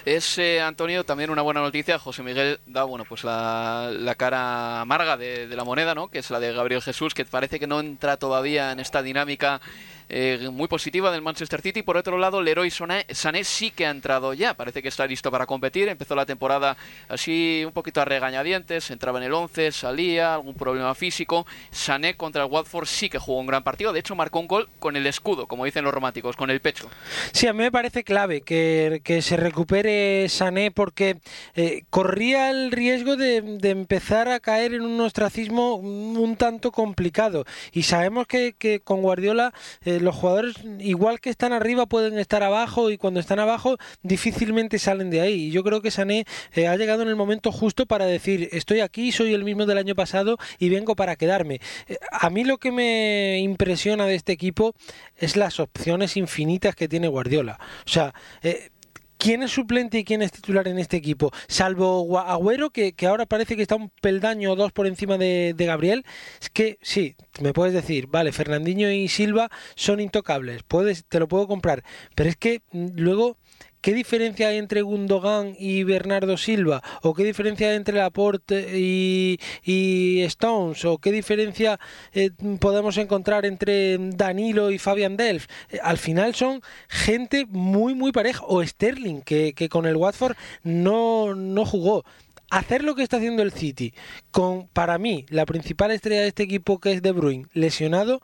es, 0.04 0.38
eh, 0.38 0.60
Antonio, 0.60 1.04
también 1.04 1.30
una 1.30 1.42
buena 1.42 1.60
noticia. 1.60 1.98
José 1.98 2.22
Miguel 2.22 2.60
da, 2.66 2.84
bueno, 2.84 3.04
pues 3.04 3.24
la, 3.24 4.14
cara 4.16 4.80
amarga 4.80 5.16
de, 5.16 5.46
de, 5.46 5.56
la 5.56 5.64
moneda, 5.64 5.94
¿no? 5.94 6.08
Que 6.08 6.18
es 6.18 6.30
la 6.30 6.40
de 6.40 6.52
Gabriel 6.52 6.82
Jesús, 6.82 7.14
que 7.14 7.24
parece 7.24 7.60
que 7.60 7.66
no 7.66 7.80
entra 7.80 8.16
todavía 8.16 8.72
en 8.72 8.80
esta 8.80 9.02
dinámica 9.02 9.60
eh, 10.08 10.48
muy 10.52 10.68
positiva 10.68 11.10
del 11.10 11.22
Manchester 11.22 11.60
City. 11.60 11.82
Por 11.82 11.96
otro 11.96 12.18
lado, 12.18 12.42
Leroy 12.42 12.70
Sané 12.70 13.44
sí 13.44 13.70
que 13.70 13.86
ha 13.86 13.90
entrado 13.90 14.34
ya, 14.34 14.54
parece 14.54 14.82
que 14.82 14.88
está 14.88 15.06
listo 15.06 15.30
para 15.30 15.46
competir. 15.46 15.88
Empezó 15.88 16.14
la 16.14 16.26
temporada 16.26 16.76
así 17.08 17.62
un 17.66 17.72
poquito 17.72 18.00
a 18.00 18.04
regañadientes, 18.04 18.90
entraba 18.90 19.18
en 19.18 19.24
el 19.24 19.32
11, 19.32 19.72
salía, 19.72 20.34
algún 20.34 20.54
problema 20.54 20.94
físico. 20.94 21.46
Sané 21.70 22.16
contra 22.16 22.44
el 22.44 22.50
Watford 22.50 22.86
sí 22.86 23.08
que 23.08 23.18
jugó 23.18 23.40
un 23.40 23.46
gran 23.46 23.62
partido, 23.62 23.92
de 23.92 24.00
hecho 24.00 24.14
marcó 24.14 24.40
un 24.40 24.48
gol 24.48 24.68
con 24.78 24.96
el 24.96 25.06
escudo, 25.06 25.46
como 25.46 25.64
dicen 25.64 25.84
los 25.84 25.94
románticos, 25.94 26.36
con 26.36 26.50
el 26.50 26.60
pecho. 26.60 26.88
Sí, 27.32 27.46
a 27.46 27.52
mí 27.52 27.58
me 27.58 27.72
parece 27.72 28.04
clave 28.04 28.40
que, 28.40 29.00
se 29.22 29.36
recupere 29.36 30.28
Sané 30.28 30.70
porque 30.70 31.18
eh, 31.54 31.82
corría 31.90 32.50
el 32.50 32.70
riesgo 32.70 33.16
de, 33.16 33.58
empezar 33.68 34.28
a 34.28 34.40
caer 34.40 34.74
en 34.74 34.82
un 34.82 35.00
ostracismo 35.00 35.74
un 35.74 36.36
tanto 36.36 36.72
complicado. 36.72 37.44
Y 37.72 37.82
sabemos 37.82 38.26
que, 38.26 38.80
con 38.84 39.02
Guardiola 39.02 39.52
eh, 39.84 39.97
los 40.02 40.14
jugadores, 40.14 40.56
igual 40.78 41.20
que 41.20 41.30
están 41.30 41.52
arriba, 41.52 41.86
pueden 41.86 42.18
estar 42.18 42.42
abajo 42.42 42.90
y 42.90 42.98
cuando 42.98 43.20
están 43.20 43.38
abajo 43.38 43.76
difícilmente 44.02 44.78
salen 44.78 45.10
de 45.10 45.20
ahí. 45.20 45.46
Y 45.46 45.50
yo 45.50 45.62
creo 45.62 45.82
que 45.82 45.90
Sané 45.90 46.24
eh, 46.54 46.66
ha 46.66 46.76
llegado 46.76 47.02
en 47.02 47.08
el 47.08 47.16
momento 47.16 47.52
justo 47.52 47.86
para 47.86 48.06
decir, 48.06 48.48
estoy 48.52 48.80
aquí, 48.80 49.12
soy 49.12 49.34
el 49.34 49.44
mismo 49.44 49.66
del 49.66 49.78
año 49.78 49.94
pasado 49.94 50.38
y 50.58 50.68
vengo 50.68 50.96
para 50.96 51.16
quedarme. 51.16 51.60
Eh, 51.86 51.98
a 52.10 52.30
mí 52.30 52.44
lo 52.44 52.58
que 52.58 52.72
me 52.72 53.38
impresiona 53.38 54.06
de 54.06 54.14
este 54.14 54.32
equipo 54.32 54.74
es 55.16 55.36
las 55.36 55.60
opciones 55.60 56.16
infinitas 56.16 56.74
que 56.74 56.88
tiene 56.88 57.08
Guardiola. 57.08 57.58
O 57.86 57.88
sea, 57.88 58.14
eh, 58.42 58.70
¿Quién 59.18 59.42
es 59.42 59.50
suplente 59.50 59.98
y 59.98 60.04
quién 60.04 60.22
es 60.22 60.30
titular 60.30 60.68
en 60.68 60.78
este 60.78 60.96
equipo? 60.96 61.32
Salvo 61.48 62.18
Agüero, 62.20 62.70
que, 62.70 62.94
ahora 63.04 63.26
parece 63.26 63.56
que 63.56 63.62
está 63.62 63.74
un 63.74 63.90
peldaño 64.00 64.52
o 64.52 64.56
dos 64.56 64.70
por 64.70 64.86
encima 64.86 65.18
de, 65.18 65.54
Gabriel. 65.58 66.04
Es 66.40 66.50
que 66.50 66.78
sí, 66.82 67.16
me 67.40 67.52
puedes 67.52 67.74
decir, 67.74 68.06
vale, 68.06 68.30
Fernandinho 68.30 68.90
y 68.92 69.08
Silva 69.08 69.50
son 69.74 69.98
intocables, 69.98 70.62
puedes, 70.62 71.04
te 71.04 71.18
lo 71.18 71.26
puedo 71.26 71.48
comprar. 71.48 71.82
Pero 72.14 72.30
es 72.30 72.36
que 72.36 72.62
mm, 72.70 72.90
luego 72.94 73.36
¿Qué 73.80 73.94
diferencia 73.94 74.48
hay 74.48 74.58
entre 74.58 74.82
Gundogan 74.82 75.54
y 75.58 75.84
Bernardo 75.84 76.36
Silva? 76.36 76.82
¿O 77.02 77.14
qué 77.14 77.22
diferencia 77.22 77.70
hay 77.70 77.76
entre 77.76 77.96
Laporte 77.96 78.76
y, 78.76 80.20
Stones? 80.22 80.84
¿O 80.84 80.98
qué 80.98 81.12
diferencia 81.12 81.78
eh, 82.12 82.30
podemos 82.58 82.96
encontrar 82.96 83.46
entre 83.46 83.96
Danilo 83.98 84.70
y 84.72 84.78
Fabian 84.78 85.16
Delf? 85.16 85.46
Eh, 85.70 85.78
al 85.82 85.98
final 85.98 86.34
son 86.34 86.60
gente 86.88 87.46
muy, 87.46 87.94
muy 87.94 88.10
pareja. 88.10 88.44
O 88.46 88.64
Sterling, 88.64 89.22
que, 89.22 89.52
que 89.52 89.68
con 89.68 89.86
el 89.86 89.96
Watford 89.96 90.36
no, 90.64 91.34
no 91.34 91.64
jugó 91.64 92.04
hacer 92.50 92.82
lo 92.82 92.94
que 92.94 93.02
está 93.02 93.18
haciendo 93.18 93.42
el 93.42 93.52
City 93.52 93.94
con, 94.30 94.68
para 94.68 94.98
mí, 94.98 95.26
la 95.28 95.46
principal 95.46 95.90
estrella 95.90 96.22
de 96.22 96.28
este 96.28 96.42
equipo 96.44 96.80
que 96.80 96.92
es 96.92 97.02
De 97.02 97.12
Bruyne, 97.12 97.46
lesionado, 97.52 98.20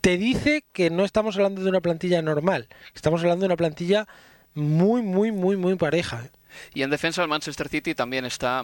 te 0.00 0.16
dice 0.16 0.64
que 0.72 0.90
no 0.90 1.04
estamos 1.04 1.36
hablando 1.36 1.62
de 1.62 1.68
una 1.68 1.80
plantilla 1.80 2.22
normal, 2.22 2.68
estamos 2.94 3.20
hablando 3.20 3.42
de 3.42 3.46
una 3.46 3.56
plantilla 3.56 4.06
muy, 4.54 5.02
muy, 5.02 5.32
muy, 5.32 5.56
muy 5.56 5.74
pareja. 5.76 6.24
Y 6.72 6.82
en 6.82 6.90
defensa 6.90 7.22
el 7.22 7.28
Manchester 7.28 7.68
City 7.68 7.94
también 7.94 8.24
está 8.24 8.62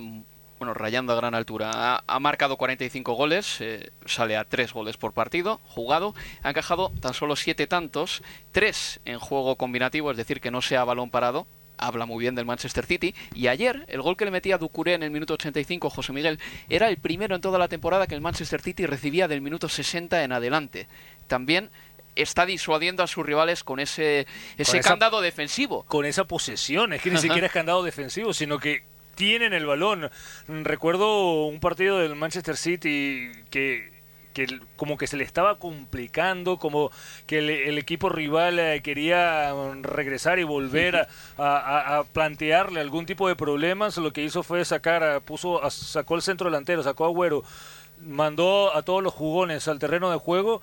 bueno, 0.61 0.75
rayando 0.75 1.15
a 1.15 1.17
gran 1.17 1.35
altura. 1.35 2.03
Ha, 2.07 2.21
marcado 2.21 2.59
45 2.59 3.15
goles, 3.15 3.61
eh, 3.61 3.91
sale 4.05 4.37
a 4.37 4.45
3 4.45 4.75
goles 4.75 4.99
por 4.99 5.15
partido, 5.15 5.59
jugado. 5.65 6.15
Ha 6.43 6.51
encajado 6.51 6.93
tan 7.01 7.15
solo 7.15 7.35
7 7.35 7.67
tantos, 7.67 8.23
3 8.53 9.01
en 9.07 9.19
juego 9.19 9.57
combinativo, 9.57 10.11
es 10.11 10.19
decir, 10.19 10.41
que 10.41 10.51
no 10.51 10.61
sea 10.61 10.85
balón 10.85 11.11
parado. 11.11 11.47
Habla 11.79 12.05
muy 12.05 12.21
bien 12.21 12.35
del 12.35 12.45
Manchester 12.45 12.85
City. 12.85 13.15
Y 13.35 13.47
ayer, 13.47 13.87
el 13.89 14.03
gol 14.03 14.19
que 14.19 14.27
le 14.27 14.31
metía 14.31 14.59
Ducuré 14.59 14.93
en 14.93 15.03
el 15.03 15.11
minuto 15.11 15.33
85, 15.33 15.89
José 15.89 16.13
Miguel, 16.13 16.39
era 16.69 16.91
el 16.91 16.99
primero 16.99 17.35
en 17.35 17.41
toda 17.41 17.59
la 17.59 17.69
temporada 17.69 18.07
que 18.07 18.15
el 18.15 18.21
Manchester 18.21 18.61
City 18.61 18.85
recibía 18.85 19.29
del 19.29 19.41
minuto 19.41 19.67
60 19.67 20.23
en 20.23 20.33
adelante. 20.33 20.89
También 21.27 21.71
está 22.17 22.47
disuadiendo 22.47 23.03
a 23.03 23.07
sus 23.07 23.25
rivales 23.25 23.65
con 23.65 23.81
ese, 23.81 24.27
ese 24.57 24.81
candado 24.81 25.21
defensivo. 25.21 25.85
Con 25.85 26.05
esa 26.05 26.25
posesión, 26.25 26.93
es 26.93 27.03
que 27.03 27.11
ni 27.11 27.19
siquiera 27.19 27.47
es 27.47 27.53
candado 27.53 27.83
defensivo, 27.83 28.33
sino 28.33 28.59
que 28.59 28.85
tienen 29.15 29.53
el 29.53 29.67
balón. 29.67 30.11
Recuerdo 30.49 31.47
un 31.47 31.61
partido 31.61 31.99
del 31.99 32.15
Manchester 32.17 32.57
City 32.57 33.31
que 33.51 34.01
que 34.33 34.61
como 34.77 34.97
que 34.97 35.07
se 35.07 35.17
le 35.17 35.25
estaba 35.25 35.59
complicando, 35.59 36.59
como 36.59 36.91
que 37.27 37.39
el, 37.39 37.79
equipo 37.79 38.09
rival 38.09 38.59
eh, 38.59 38.81
quería 38.83 39.53
regresar 39.83 40.39
y 40.39 40.45
volver 40.45 41.09
a, 41.39 42.05
plantearle 42.13 42.81
algún 42.81 43.07
tipo 43.07 43.29
de 43.29 43.37
problemas, 43.37 43.97
lo 43.97 44.13
que 44.13 44.23
hizo 44.23 44.43
fue 44.43 44.65
sacar, 44.65 45.21
puso, 45.23 45.69
sacó 45.71 46.15
el 46.17 46.23
centro 46.23 46.51
delantero, 46.51 46.83
sacó 46.83 47.05
a 47.05 47.09
Agüero, 47.09 47.43
mandó 48.01 48.75
a 48.75 48.83
todos 48.83 49.03
los 49.03 49.13
jugones 49.13 49.69
al 49.69 49.79
terreno 49.79 50.11
de 50.11 50.17
juego 50.17 50.63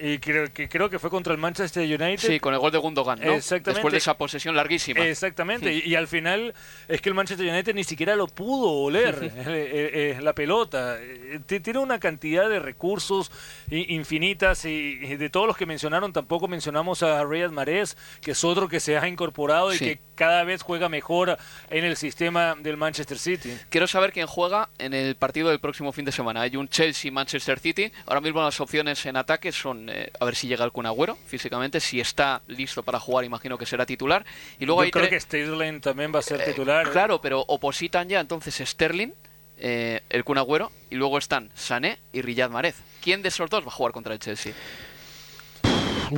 y 0.00 0.18
creo 0.18 0.52
que, 0.52 0.68
creo 0.68 0.88
que 0.88 0.98
fue 0.98 1.10
contra 1.10 1.32
el 1.32 1.38
Manchester 1.38 1.82
United. 1.82 2.18
Sí, 2.18 2.40
con 2.40 2.54
el 2.54 2.60
gol 2.60 2.70
de 2.70 2.78
Gundogan, 2.78 3.18
¿no? 3.20 3.34
Exactamente. 3.34 3.72
Después 3.72 3.92
de 3.92 3.98
esa 3.98 4.16
posesión 4.16 4.54
larguísima. 4.54 5.04
Exactamente. 5.04 5.72
Y, 5.72 5.94
al 5.96 6.06
final 6.06 6.54
es 6.86 7.00
que 7.00 7.08
el 7.08 7.14
Manchester 7.14 7.48
United 7.48 7.74
ni 7.74 7.84
siquiera 7.84 8.14
lo 8.14 8.28
pudo 8.28 8.70
oler 8.70 9.18
eh, 9.22 9.32
eh, 9.46 10.14
eh, 10.16 10.22
la 10.22 10.34
pelota. 10.34 10.98
Tiene 11.46 11.78
una 11.78 11.98
cantidad 11.98 12.48
de 12.48 12.60
recursos 12.60 13.32
infinitas 13.70 14.64
y, 14.64 15.16
de 15.16 15.30
todos 15.30 15.46
los 15.46 15.56
que 15.56 15.66
mencionaron 15.66 16.12
tampoco 16.12 16.46
mencionamos 16.46 17.02
a 17.02 17.24
Reyes 17.24 17.50
Marés, 17.50 17.96
que 18.20 18.32
es 18.32 18.44
otro 18.44 18.68
que 18.68 18.80
se 18.80 18.96
ha 18.96 19.08
incorporado 19.08 19.74
y 19.74 19.78
que 19.78 20.00
cada 20.14 20.44
vez 20.44 20.62
juega 20.62 20.88
mejor 20.88 21.38
en 21.70 21.84
el 21.84 21.96
sistema 21.96 22.54
del 22.58 22.76
Manchester 22.76 23.18
City. 23.18 23.56
Quiero 23.68 23.86
saber 23.86 24.12
quién 24.12 24.26
juega 24.26 24.68
en 24.78 24.94
el 24.94 25.16
partido 25.16 25.48
del 25.48 25.60
próximo 25.60 25.92
fin 25.92 26.04
de 26.04 26.12
semana. 26.12 26.42
Hay 26.42 26.56
un 26.56 26.68
Chelsea-Manchester 26.68 27.58
City. 27.58 27.92
Ahora 28.06 28.20
mismo 28.20 28.42
las 28.42 28.60
opciones 28.60 29.04
en 29.06 29.16
ataque 29.16 29.52
son 29.52 29.87
eh, 29.88 30.10
a 30.18 30.24
ver 30.24 30.34
si 30.36 30.46
llega 30.48 30.64
el 30.64 30.72
Kun 30.72 30.86
Agüero 30.86 31.16
físicamente, 31.26 31.80
si 31.80 32.00
está 32.00 32.42
listo 32.46 32.82
para 32.82 33.00
jugar, 33.00 33.24
imagino 33.24 33.56
que 33.58 33.66
será 33.66 33.84
titular. 33.86 34.24
Y 34.58 34.66
luego 34.66 34.82
Yo 34.82 34.84
hay 34.84 34.90
creo 34.90 35.08
que 35.08 35.18
Sterling 35.20 35.80
también 35.80 36.14
va 36.14 36.18
a 36.20 36.22
ser 36.22 36.40
Eh, 36.40 36.44
titular. 36.46 36.90
Claro, 36.90 37.20
pero 37.20 37.40
opositan 37.48 38.08
ya 38.08 38.20
entonces 38.20 38.56
Sterling, 38.66 39.10
eh, 39.58 40.02
el 40.10 40.24
Kun 40.24 40.38
Agüero, 40.38 40.70
y 40.90 40.94
luego 40.96 41.18
están 41.18 41.50
Sané 41.54 41.98
y 42.12 42.22
Riyad 42.22 42.50
Mahrez. 42.50 42.76
¿Quién 43.02 43.22
de 43.22 43.28
esos 43.28 43.48
dos 43.50 43.64
va 43.64 43.68
a 43.68 43.72
jugar 43.72 43.92
contra 43.92 44.12
el 44.12 44.18
Chelsea? 44.20 44.52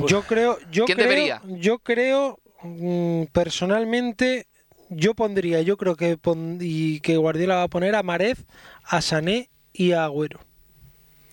Yo 0.07 0.23
creo, 0.23 0.57
yo 0.71 0.85
¿Quién 0.85 0.97
creo, 0.97 1.09
debería? 1.09 1.41
yo 1.45 1.79
creo, 1.79 2.39
mm, 2.63 3.23
personalmente, 3.33 4.47
yo 4.89 5.13
pondría, 5.13 5.61
yo 5.61 5.75
creo 5.77 5.95
que 5.95 6.17
pon- 6.17 6.59
y 6.61 6.99
que 7.01 7.17
Guardiola 7.17 7.55
va 7.55 7.63
a 7.63 7.67
poner 7.67 7.95
a 7.95 8.03
Marez, 8.03 8.45
a 8.83 9.01
Sané 9.01 9.49
y 9.73 9.91
a 9.91 10.05
Agüero. 10.05 10.39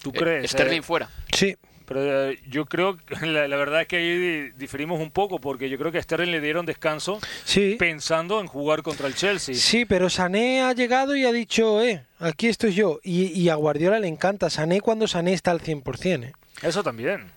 ¿Tú 0.02 0.12
crees? 0.12 0.50
Sterling 0.50 0.80
eh? 0.80 0.82
fuera. 0.82 1.08
Sí. 1.32 1.56
Pero 1.88 2.30
eh, 2.30 2.38
yo 2.48 2.66
creo 2.66 2.98
que 2.98 3.16
la, 3.26 3.48
la 3.48 3.56
verdad 3.56 3.80
es 3.80 3.88
que 3.88 3.96
ahí 3.96 4.18
di- 4.18 4.50
diferimos 4.50 5.00
un 5.00 5.10
poco 5.10 5.40
porque 5.40 5.68
yo 5.70 5.78
creo 5.78 5.90
que 5.90 5.98
a 5.98 6.02
Sterling 6.02 6.30
le 6.30 6.40
dieron 6.40 6.66
descanso 6.66 7.18
pensando 7.78 8.40
en 8.40 8.46
jugar 8.46 8.82
contra 8.82 9.06
el 9.06 9.14
Chelsea. 9.14 9.54
Sí, 9.54 9.84
pero 9.86 10.10
Sané 10.10 10.60
ha 10.62 10.72
llegado 10.74 11.16
y 11.16 11.24
ha 11.24 11.32
dicho, 11.32 11.82
eh, 11.82 12.04
aquí 12.18 12.48
estoy 12.48 12.74
yo. 12.74 13.00
Y, 13.02 13.26
y 13.38 13.48
a 13.48 13.54
Guardiola 13.54 13.98
le 13.98 14.08
encanta 14.08 14.50
Sané 14.50 14.80
cuando 14.82 15.08
Sané 15.08 15.32
está 15.32 15.50
al 15.50 15.60
100%. 15.62 16.24
¿eh? 16.24 16.32
Eso 16.62 16.82
también. 16.82 17.30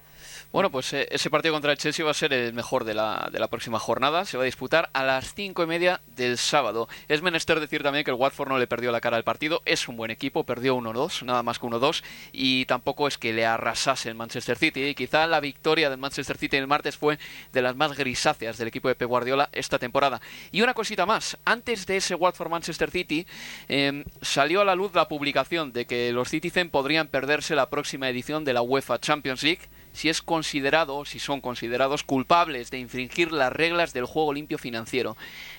Bueno, 0.51 0.69
pues 0.69 0.91
eh, 0.91 1.07
ese 1.11 1.29
partido 1.29 1.53
contra 1.53 1.71
el 1.71 1.77
Chelsea 1.77 2.03
va 2.03 2.11
a 2.11 2.13
ser 2.13 2.33
el 2.33 2.51
mejor 2.51 2.83
de 2.83 2.93
la, 2.93 3.29
de 3.31 3.39
la 3.39 3.47
próxima 3.47 3.79
jornada. 3.79 4.25
Se 4.25 4.35
va 4.35 4.43
a 4.43 4.45
disputar 4.45 4.89
a 4.91 5.01
las 5.05 5.33
cinco 5.33 5.63
y 5.63 5.65
media 5.65 6.01
del 6.17 6.37
sábado. 6.37 6.89
Es 7.07 7.21
menester 7.21 7.61
decir 7.61 7.83
también 7.83 8.03
que 8.03 8.11
el 8.11 8.17
Watford 8.17 8.49
no 8.49 8.59
le 8.59 8.67
perdió 8.67 8.91
la 8.91 8.99
cara 8.99 9.15
al 9.15 9.23
partido. 9.23 9.61
Es 9.63 9.87
un 9.87 9.95
buen 9.95 10.11
equipo, 10.11 10.43
perdió 10.43 10.75
1-2, 10.75 11.23
nada 11.23 11.41
más 11.41 11.57
que 11.57 11.67
1-2. 11.67 12.03
Y 12.33 12.65
tampoco 12.65 13.07
es 13.07 13.17
que 13.17 13.31
le 13.31 13.45
arrasase 13.45 14.09
el 14.09 14.15
Manchester 14.15 14.57
City. 14.57 14.87
Y 14.87 14.93
quizá 14.93 15.25
la 15.25 15.39
victoria 15.39 15.89
del 15.89 15.99
Manchester 15.99 16.37
City 16.37 16.57
el 16.57 16.67
martes 16.67 16.97
fue 16.97 17.17
de 17.53 17.61
las 17.61 17.77
más 17.77 17.95
grisáceas 17.95 18.57
del 18.57 18.67
equipo 18.67 18.89
de 18.89 18.95
Pep 18.95 19.07
Guardiola 19.07 19.47
esta 19.53 19.79
temporada. 19.79 20.19
Y 20.51 20.63
una 20.63 20.73
cosita 20.73 21.05
más. 21.05 21.37
Antes 21.45 21.85
de 21.85 21.95
ese 21.95 22.15
Watford-Manchester 22.15 22.91
City, 22.91 23.25
eh, 23.69 24.03
salió 24.21 24.59
a 24.59 24.65
la 24.65 24.75
luz 24.75 24.93
la 24.93 25.07
publicación 25.07 25.71
de 25.71 25.85
que 25.85 26.11
los 26.11 26.27
Citizen 26.27 26.69
podrían 26.69 27.07
perderse 27.07 27.55
la 27.55 27.69
próxima 27.69 28.09
edición 28.09 28.43
de 28.43 28.51
la 28.51 28.61
UEFA 28.61 28.99
Champions 28.99 29.43
League 29.43 29.69
si 29.93 30.09
es 30.09 30.21
considerado, 30.21 31.05
si 31.05 31.19
son 31.19 31.41
considerados 31.41 32.03
culpables 32.03 32.71
de 32.71 32.79
infringir 32.79 33.31
las 33.31 33.51
reglas 33.51 33.93
del 33.93 34.05
juego 34.05 34.33
limpio 34.33 34.57
financiero. 34.57 35.17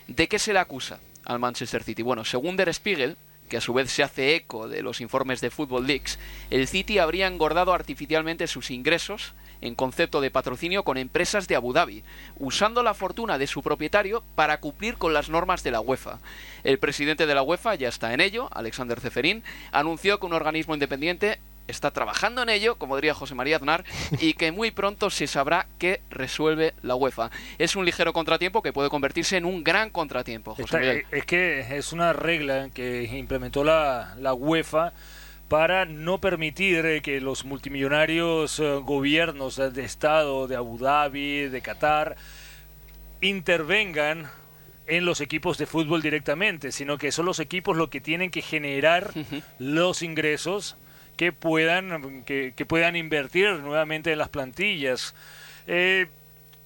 ¿De 0.09 0.29
qué 0.29 0.39
se 0.39 0.53
le 0.53 0.59
acusa 0.59 1.01
al 1.25 1.39
Manchester 1.39 1.83
City? 1.83 2.03
Bueno, 2.03 2.25
según 2.25 2.57
Der 2.57 2.73
Spiegel, 2.73 3.17
que 3.49 3.59
a 3.59 3.61
su 3.61 3.75
vez 3.75 3.91
se 3.91 4.03
hace 4.03 4.35
eco 4.35 4.67
de 4.69 4.83
los 4.83 5.01
informes 5.01 5.41
de 5.41 5.51
Football 5.51 5.87
Leaks, 5.87 6.19
el 6.51 6.67
City 6.67 6.99
habría 6.99 7.27
engordado 7.27 7.75
artificialmente 7.75 8.47
sus 8.47 8.71
ingresos 8.71 9.35
en 9.61 9.75
concepto 9.75 10.21
de 10.21 10.31
patrocinio 10.31 10.83
con 10.83 10.97
empresas 10.97 11.49
de 11.49 11.57
Abu 11.57 11.73
Dhabi, 11.73 12.03
usando 12.37 12.83
la 12.83 12.95
fortuna 12.95 13.39
de 13.39 13.47
su 13.47 13.63
propietario 13.63 14.25
para 14.35 14.59
cumplir 14.61 14.97
con 14.97 15.15
las 15.15 15.29
normas 15.29 15.63
de 15.63 15.71
la 15.71 15.81
UEFA. 15.81 16.19
El 16.65 16.79
presidente 16.79 17.27
de 17.27 17.35
la 17.35 17.43
UEFA 17.43 17.75
ya 17.77 17.89
está 17.89 18.13
en 18.13 18.21
ello, 18.21 18.49
Alexander 18.53 19.01
Zeferin, 19.01 19.43
anunció 19.71 20.19
que 20.19 20.27
un 20.27 20.33
organismo 20.33 20.75
independiente 20.75 21.39
está 21.73 21.91
trabajando 21.91 22.43
en 22.43 22.49
ello, 22.49 22.77
como 22.77 22.97
diría 22.97 23.15
José 23.15 23.35
María 23.35 23.57
Aznar, 23.57 23.85
y 24.21 24.35
que 24.35 24.53
muy 24.53 24.71
pronto 24.71 25.11
se 25.11 25.27
sabrá 25.27 25.67
qué 25.79 26.01
resuelve 26.11 26.75
la 26.83 26.95
UEFA. 26.95 27.31
Es 27.59 27.75
un 27.75 27.85
ligero 27.85 28.13
contratiempo 28.13 28.63
que 28.63 28.73
puede 28.73 28.89
convertirse 28.89 29.37
en 29.37 29.45
un 29.45 29.65
gran 29.65 29.91
contratiempo, 29.91 30.55
José 30.55 30.79
Miguel. 30.79 31.07
es 31.11 31.27
que 31.27 31.77
es 31.77 31.93
una 31.93 32.13
regla 32.13 32.71
que 32.73 33.05
implementó 33.05 33.65
la, 33.65 34.15
la 34.19 34.35
UEFA 34.35 34.93
para 35.53 35.85
no 35.85 36.19
permitir 36.19 36.87
eh, 36.87 37.03
que 37.03 37.21
los 37.21 37.45
multimillonarios 37.45 38.59
eh, 38.59 38.81
gobiernos 38.83 39.59
eh, 39.59 39.71
de 39.71 39.85
Estado 39.85 40.47
de 40.47 40.57
Abu 40.57 40.79
Dhabi, 40.79 41.49
de 41.51 41.61
Qatar, 41.61 42.17
intervengan 43.21 44.31
en 44.87 45.05
los 45.05 45.21
equipos 45.21 45.59
de 45.59 45.67
fútbol 45.67 46.01
directamente, 46.01 46.73
sino 46.73 46.97
que 46.97 47.13
son 47.13 47.27
los 47.27 47.39
equipos 47.39 47.77
los 47.77 47.91
que 47.91 48.01
tienen 48.01 48.31
que 48.31 48.41
generar 48.41 49.11
los 49.59 50.03
ingresos 50.03 50.77
que 51.23 51.31
puedan, 51.31 52.25
que, 52.25 52.53
que 52.57 52.67
puedan 52.67 52.97
invertir 52.97 53.53
nuevamente 53.61 54.11
en 54.11 54.19
las 54.19 54.29
plantillas. 54.29 55.15
Eh, 55.69 56.09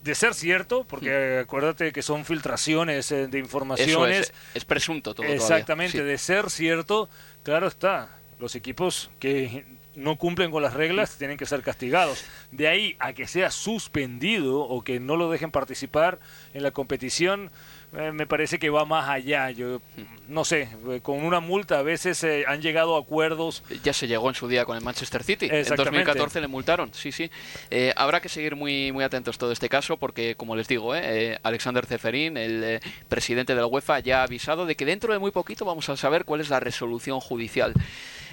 de 0.02 0.14
ser 0.14 0.32
cierto, 0.32 0.84
porque 0.84 1.40
acuérdate 1.42 1.92
que 1.92 2.00
son 2.00 2.24
filtraciones 2.24 3.12
eh, 3.12 3.26
de 3.26 3.38
informaciones. 3.38 3.92
Eso 3.92 4.06
es, 4.06 4.32
es 4.54 4.64
presunto 4.64 5.12
todo 5.12 5.26
Exactamente, 5.26 5.98
sí. 5.98 6.04
de 6.04 6.16
ser 6.16 6.48
cierto, 6.48 7.10
claro 7.42 7.66
está, 7.66 8.16
los 8.38 8.54
equipos 8.54 9.10
que 9.18 9.66
no 9.94 10.16
cumplen 10.16 10.50
con 10.50 10.62
las 10.62 10.72
reglas 10.72 11.18
tienen 11.18 11.36
que 11.36 11.44
ser 11.44 11.60
castigados. 11.60 12.24
De 12.50 12.66
ahí 12.66 12.96
a 12.98 13.12
que 13.12 13.26
sea 13.26 13.50
suspendido 13.50 14.60
o 14.60 14.82
que 14.82 15.00
no 15.00 15.16
lo 15.16 15.30
dejen 15.30 15.50
participar 15.50 16.18
en 16.54 16.62
la 16.62 16.70
competición, 16.70 17.50
eh, 17.96 18.12
me 18.12 18.26
parece 18.26 18.58
que 18.58 18.70
va 18.70 18.84
más 18.84 19.08
allá. 19.08 19.50
Yo 19.50 19.80
no 20.28 20.44
sé, 20.44 20.68
eh, 20.88 21.00
con 21.02 21.24
una 21.24 21.40
multa 21.40 21.78
a 21.78 21.82
veces 21.82 22.22
eh, 22.24 22.44
han 22.46 22.60
llegado 22.60 22.96
a 22.96 23.00
acuerdos. 23.00 23.62
Ya 23.84 23.92
se 23.92 24.08
llegó 24.08 24.28
en 24.28 24.34
su 24.34 24.48
día 24.48 24.64
con 24.64 24.76
el 24.76 24.82
Manchester 24.82 25.22
City. 25.22 25.46
En 25.46 25.56
Exactamente. 25.56 26.04
2014 26.04 26.40
le 26.40 26.48
multaron, 26.48 26.92
sí, 26.92 27.12
sí. 27.12 27.30
Eh, 27.70 27.92
habrá 27.96 28.20
que 28.20 28.28
seguir 28.28 28.56
muy, 28.56 28.92
muy 28.92 29.04
atentos 29.04 29.38
todo 29.38 29.52
este 29.52 29.68
caso 29.68 29.96
porque, 29.96 30.34
como 30.34 30.56
les 30.56 30.68
digo, 30.68 30.94
eh, 30.94 31.02
eh, 31.04 31.38
Alexander 31.42 31.86
Zeferin, 31.86 32.36
el 32.36 32.64
eh, 32.64 32.80
presidente 33.08 33.54
de 33.54 33.60
la 33.60 33.66
UEFA, 33.66 34.00
ya 34.00 34.20
ha 34.20 34.24
avisado 34.24 34.66
de 34.66 34.74
que 34.74 34.84
dentro 34.84 35.12
de 35.12 35.18
muy 35.18 35.30
poquito 35.30 35.64
vamos 35.64 35.88
a 35.88 35.96
saber 35.96 36.24
cuál 36.24 36.40
es 36.40 36.50
la 36.50 36.60
resolución 36.60 37.20
judicial. 37.20 37.72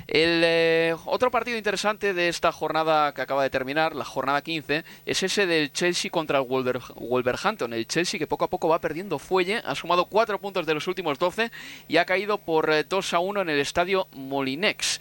El 0.08 0.42
eh, 0.44 0.96
otro 1.06 1.32
partido 1.32 1.58
interesante 1.58 2.14
de 2.14 2.28
esta 2.28 2.52
jornada 2.52 3.14
que 3.14 3.22
acaba 3.22 3.44
de 3.44 3.50
terminar, 3.50 3.96
la 3.96 4.06
jornada 4.06 4.42
15, 4.42 4.84
es 5.06 5.24
ese 5.24 5.46
del 5.46 5.72
Chelsea 5.72 6.12
contra 6.12 6.40
el 6.40 6.46
Wolver- 6.46 6.82
Wolverhampton. 6.96 7.74
El 7.74 7.88
Chelsea 7.88 8.18
que 8.20 8.28
poco 8.28 8.46
a 8.46 8.50
poco 8.50 8.68
va 8.70 8.80
perdiendo 8.80 9.20
fuelle, 9.20 9.62
ha 9.66 9.76
sumado 9.76 10.06
cuatro 10.06 10.40
puntos 10.40 10.66
de 10.66 10.74
los 10.74 10.88
últimos 10.88 11.20
12 11.20 11.52
y 11.88 11.98
ha 11.98 12.06
caído 12.06 12.38
por 12.38 12.70
eh, 12.72 12.84
2 12.84 13.14
a 13.14 13.20
1 13.20 13.42
en 13.42 13.50
el 13.50 13.60
estadio 13.60 14.08
Molinex. 14.14 15.00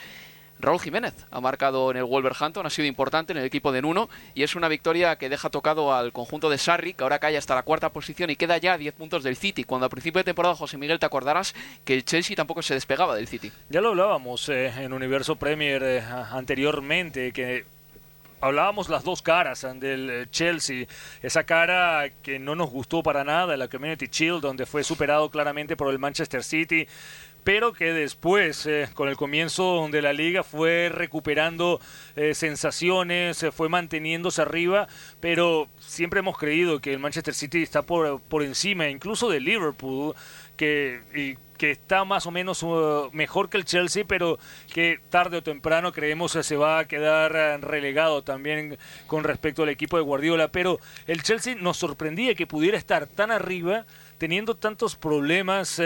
Raúl 0.62 0.81
Jiménez 0.81 1.27
ha 1.33 1.40
marcado 1.40 1.90
en 1.90 1.96
el 1.96 2.05
Wolverhampton, 2.05 2.64
ha 2.64 2.70
sido 2.70 2.87
importante 2.87 3.33
en 3.33 3.38
el 3.38 3.44
equipo 3.44 3.72
de 3.72 3.83
Nuno 3.83 4.09
y 4.35 4.44
es 4.44 4.55
una 4.55 4.68
victoria 4.68 5.16
que 5.16 5.29
deja 5.29 5.51
tocado 5.51 5.92
al 5.92 6.12
conjunto 6.12 6.48
de 6.48 6.57
Sarri, 6.57 6.94
que 6.94 7.03
ahora 7.03 7.18
cae 7.18 7.37
hasta 7.37 7.57
la 7.57 7.64
cuarta 7.64 7.92
posición 7.92 8.31
y 8.31 8.37
queda 8.37 8.59
ya 8.59 8.75
a 8.75 8.79
10 8.79 8.94
puntos 8.94 9.25
del 9.25 9.37
City, 9.37 9.64
cuando 9.64 9.87
a 9.87 9.88
principio 9.88 10.20
de 10.20 10.25
temporada, 10.25 10.55
José 10.55 10.79
Miguel, 10.79 11.01
te 11.01 11.07
acordarás 11.07 11.53
que 11.85 11.94
el 11.94 12.05
Chelsea 12.05 12.37
tampoco 12.37 12.62
se 12.62 12.75
despegaba 12.75 13.16
del 13.16 13.27
City. 13.27 13.51
Ya 13.68 13.81
lo 13.81 13.88
hablábamos 13.88 14.48
eh, 14.48 14.68
en 14.68 14.92
Universo 14.92 15.35
Premier 15.35 15.83
eh, 15.83 16.01
anteriormente, 16.01 17.33
que 17.33 17.66
hablábamos 18.42 18.88
las 18.88 19.05
dos 19.05 19.22
caras 19.22 19.64
eh, 19.64 19.72
del 19.77 20.11
eh, 20.11 20.27
Chelsea, 20.31 20.87
esa 21.22 21.44
cara 21.44 22.11
que 22.22 22.38
no 22.38 22.55
nos 22.55 22.70
gustó 22.70 23.03
para 23.03 23.25
nada, 23.25 23.57
la 23.57 23.68
Community 23.68 24.09
Shield, 24.11 24.42
donde 24.42 24.66
fue 24.66 24.85
superado 24.85 25.31
claramente 25.31 25.77
por 25.77 25.90
el 25.90 25.98
Manchester 25.98 26.42
City, 26.42 26.87
pero 27.44 27.72
que 27.72 27.92
después, 27.92 28.66
eh, 28.66 28.88
con 28.94 29.09
el 29.09 29.16
comienzo 29.16 29.88
de 29.90 30.02
la 30.02 30.12
liga, 30.12 30.44
fue 30.44 30.90
recuperando 30.92 31.81
eh, 32.14 32.35
sensaciones, 32.35 33.42
eh, 33.42 33.50
fue 33.50 33.68
manteniéndose 33.68 34.42
arriba, 34.42 34.87
pero 35.20 35.68
siempre 35.78 36.20
hemos 36.20 36.38
creído 36.38 36.81
que 36.81 36.92
el 36.92 37.00
Manchester 37.00 37.35
City 37.35 37.62
está 37.62 37.83
por, 37.83 38.20
por 38.20 38.42
encima, 38.42 38.88
incluso 38.88 39.28
de 39.28 39.40
Liverpool, 39.40 40.14
que, 40.57 41.00
y 41.14 41.37
que 41.59 41.72
está 41.72 42.05
más 42.05 42.26
o 42.26 42.31
menos 42.31 42.62
uh, 42.62 43.09
mejor 43.12 43.48
que 43.48 43.57
el 43.57 43.64
Chelsea, 43.64 44.05
pero 44.07 44.38
que 44.72 45.00
tarde 45.11 45.38
o 45.38 45.42
temprano 45.42 45.92
creemos 45.92 46.33
que 46.33 46.42
se 46.42 46.57
va 46.57 46.81
a 46.81 46.88
quedar 46.88 47.61
relegado 47.62 48.22
también 48.22 48.78
con 49.07 49.22
respecto 49.22 49.62
al 49.62 49.68
equipo 49.68 49.96
de 49.96 50.02
Guardiola. 50.02 50.48
Pero 50.48 50.81
el 51.07 51.22
Chelsea 51.22 51.55
nos 51.55 51.76
sorprendía 51.76 52.35
que 52.35 52.48
pudiera 52.48 52.76
estar 52.76 53.07
tan 53.07 53.31
arriba, 53.31 53.87
teniendo 54.18 54.57
tantos 54.57 54.96
problemas, 54.96 55.81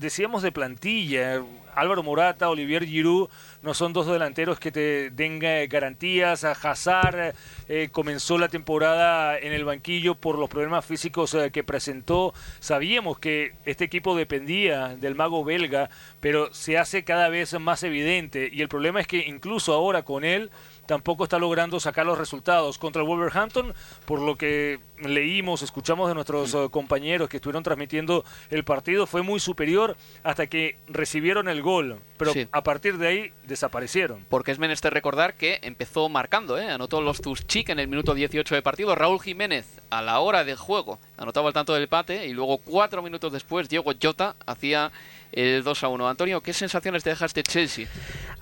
decíamos, 0.00 0.42
de 0.42 0.50
plantilla. 0.50 1.42
Álvaro 1.74 2.02
Morata, 2.02 2.48
Olivier 2.50 2.84
Giroud 2.84 3.28
no 3.62 3.74
son 3.74 3.92
dos 3.92 4.06
delanteros 4.06 4.58
que 4.58 4.72
te 4.72 5.10
den 5.10 5.40
eh, 5.42 5.66
garantías. 5.68 6.44
Hazard 6.44 7.34
eh, 7.68 7.88
comenzó 7.92 8.38
la 8.38 8.48
temporada 8.48 9.38
en 9.38 9.52
el 9.52 9.64
banquillo 9.64 10.14
por 10.14 10.38
los 10.38 10.48
problemas 10.48 10.84
físicos 10.84 11.34
eh, 11.34 11.50
que 11.52 11.62
presentó. 11.62 12.34
Sabíamos 12.58 13.18
que 13.18 13.54
este 13.64 13.84
equipo 13.84 14.16
dependía 14.16 14.96
del 14.96 15.14
mago 15.14 15.44
belga, 15.44 15.90
pero 16.20 16.52
se 16.52 16.78
hace 16.78 17.04
cada 17.04 17.28
vez 17.28 17.58
más 17.60 17.82
evidente. 17.82 18.48
Y 18.52 18.62
el 18.62 18.68
problema 18.68 19.00
es 19.00 19.06
que 19.06 19.18
incluso 19.18 19.72
ahora 19.72 20.02
con 20.02 20.24
él 20.24 20.50
tampoco 20.90 21.22
está 21.22 21.38
logrando 21.38 21.78
sacar 21.78 22.04
los 22.04 22.18
resultados 22.18 22.76
contra 22.76 23.00
el 23.02 23.06
Wolverhampton, 23.06 23.72
por 24.06 24.18
lo 24.20 24.34
que 24.34 24.80
leímos, 24.98 25.62
escuchamos 25.62 26.08
de 26.08 26.14
nuestros 26.14 26.52
eh, 26.52 26.66
compañeros 26.68 27.28
que 27.28 27.36
estuvieron 27.36 27.62
transmitiendo 27.62 28.24
el 28.50 28.64
partido, 28.64 29.06
fue 29.06 29.22
muy 29.22 29.38
superior 29.38 29.96
hasta 30.24 30.48
que 30.48 30.78
recibieron 30.88 31.48
el 31.48 31.62
gol, 31.62 32.00
pero 32.16 32.32
Sí. 32.32 32.48
a 32.50 32.62
partir 32.64 32.98
de 32.98 33.06
ahí 33.06 33.32
desaparecieron. 33.44 34.26
Porque 34.28 34.50
es 34.50 34.58
menester 34.58 34.92
recordar 34.92 35.34
que 35.34 35.60
empezó 35.62 36.08
marcando, 36.08 36.58
¿eh? 36.58 36.68
anotó 36.68 37.00
los 37.00 37.20
Tuschik 37.20 37.68
en 37.68 37.78
el 37.78 37.86
minuto 37.86 38.12
18 38.12 38.56
de 38.56 38.60
partido. 38.62 38.96
Raúl 38.96 39.20
Jiménez, 39.20 39.80
a 39.90 40.02
la 40.02 40.18
hora 40.18 40.42
del 40.42 40.56
juego, 40.56 40.98
anotaba 41.16 41.46
el 41.48 41.54
tanto 41.54 41.72
del 41.72 41.84
empate. 41.84 42.26
Y 42.26 42.32
luego, 42.32 42.58
cuatro 42.58 43.00
minutos 43.00 43.32
después, 43.32 43.68
Diego 43.68 43.92
Jota 44.02 44.34
hacía 44.44 44.90
el 45.32 45.62
2 45.62 45.84
a 45.84 45.88
1. 45.88 46.08
Antonio, 46.08 46.40
¿qué 46.40 46.52
sensaciones 46.52 47.04
te 47.04 47.10
deja 47.10 47.26
este 47.26 47.42
Chelsea? 47.42 47.86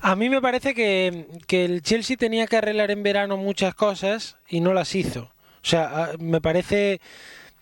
A 0.00 0.16
mí 0.16 0.28
me 0.28 0.40
parece 0.40 0.74
que, 0.74 1.26
que 1.46 1.64
el 1.64 1.82
Chelsea 1.82 2.16
tenía 2.16 2.46
que 2.46 2.56
arreglar 2.56 2.90
en 2.90 3.02
verano 3.02 3.36
muchas 3.36 3.74
cosas 3.74 4.36
y 4.48 4.60
no 4.60 4.72
las 4.72 4.94
hizo. 4.94 5.30
O 5.62 5.66
sea, 5.66 6.10
me 6.18 6.40
parece 6.40 7.00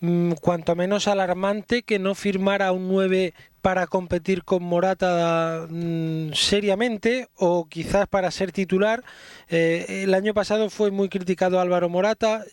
mm, 0.00 0.32
cuanto 0.40 0.76
menos 0.76 1.08
alarmante 1.08 1.82
que 1.82 1.98
no 1.98 2.14
firmara 2.14 2.72
un 2.72 2.88
9 2.88 3.34
para 3.66 3.88
competir 3.88 4.44
con 4.44 4.62
Morata 4.62 5.66
mm, 5.68 6.34
seriamente 6.34 7.28
o 7.34 7.66
quizás 7.68 8.06
para 8.06 8.30
ser 8.30 8.52
titular. 8.52 9.02
Eh, 9.48 10.04
el 10.04 10.14
año 10.14 10.34
pasado 10.34 10.70
fue 10.70 10.92
muy 10.92 11.08
criticado 11.08 11.58
Álvaro 11.58 11.88
Morata, 11.88 12.44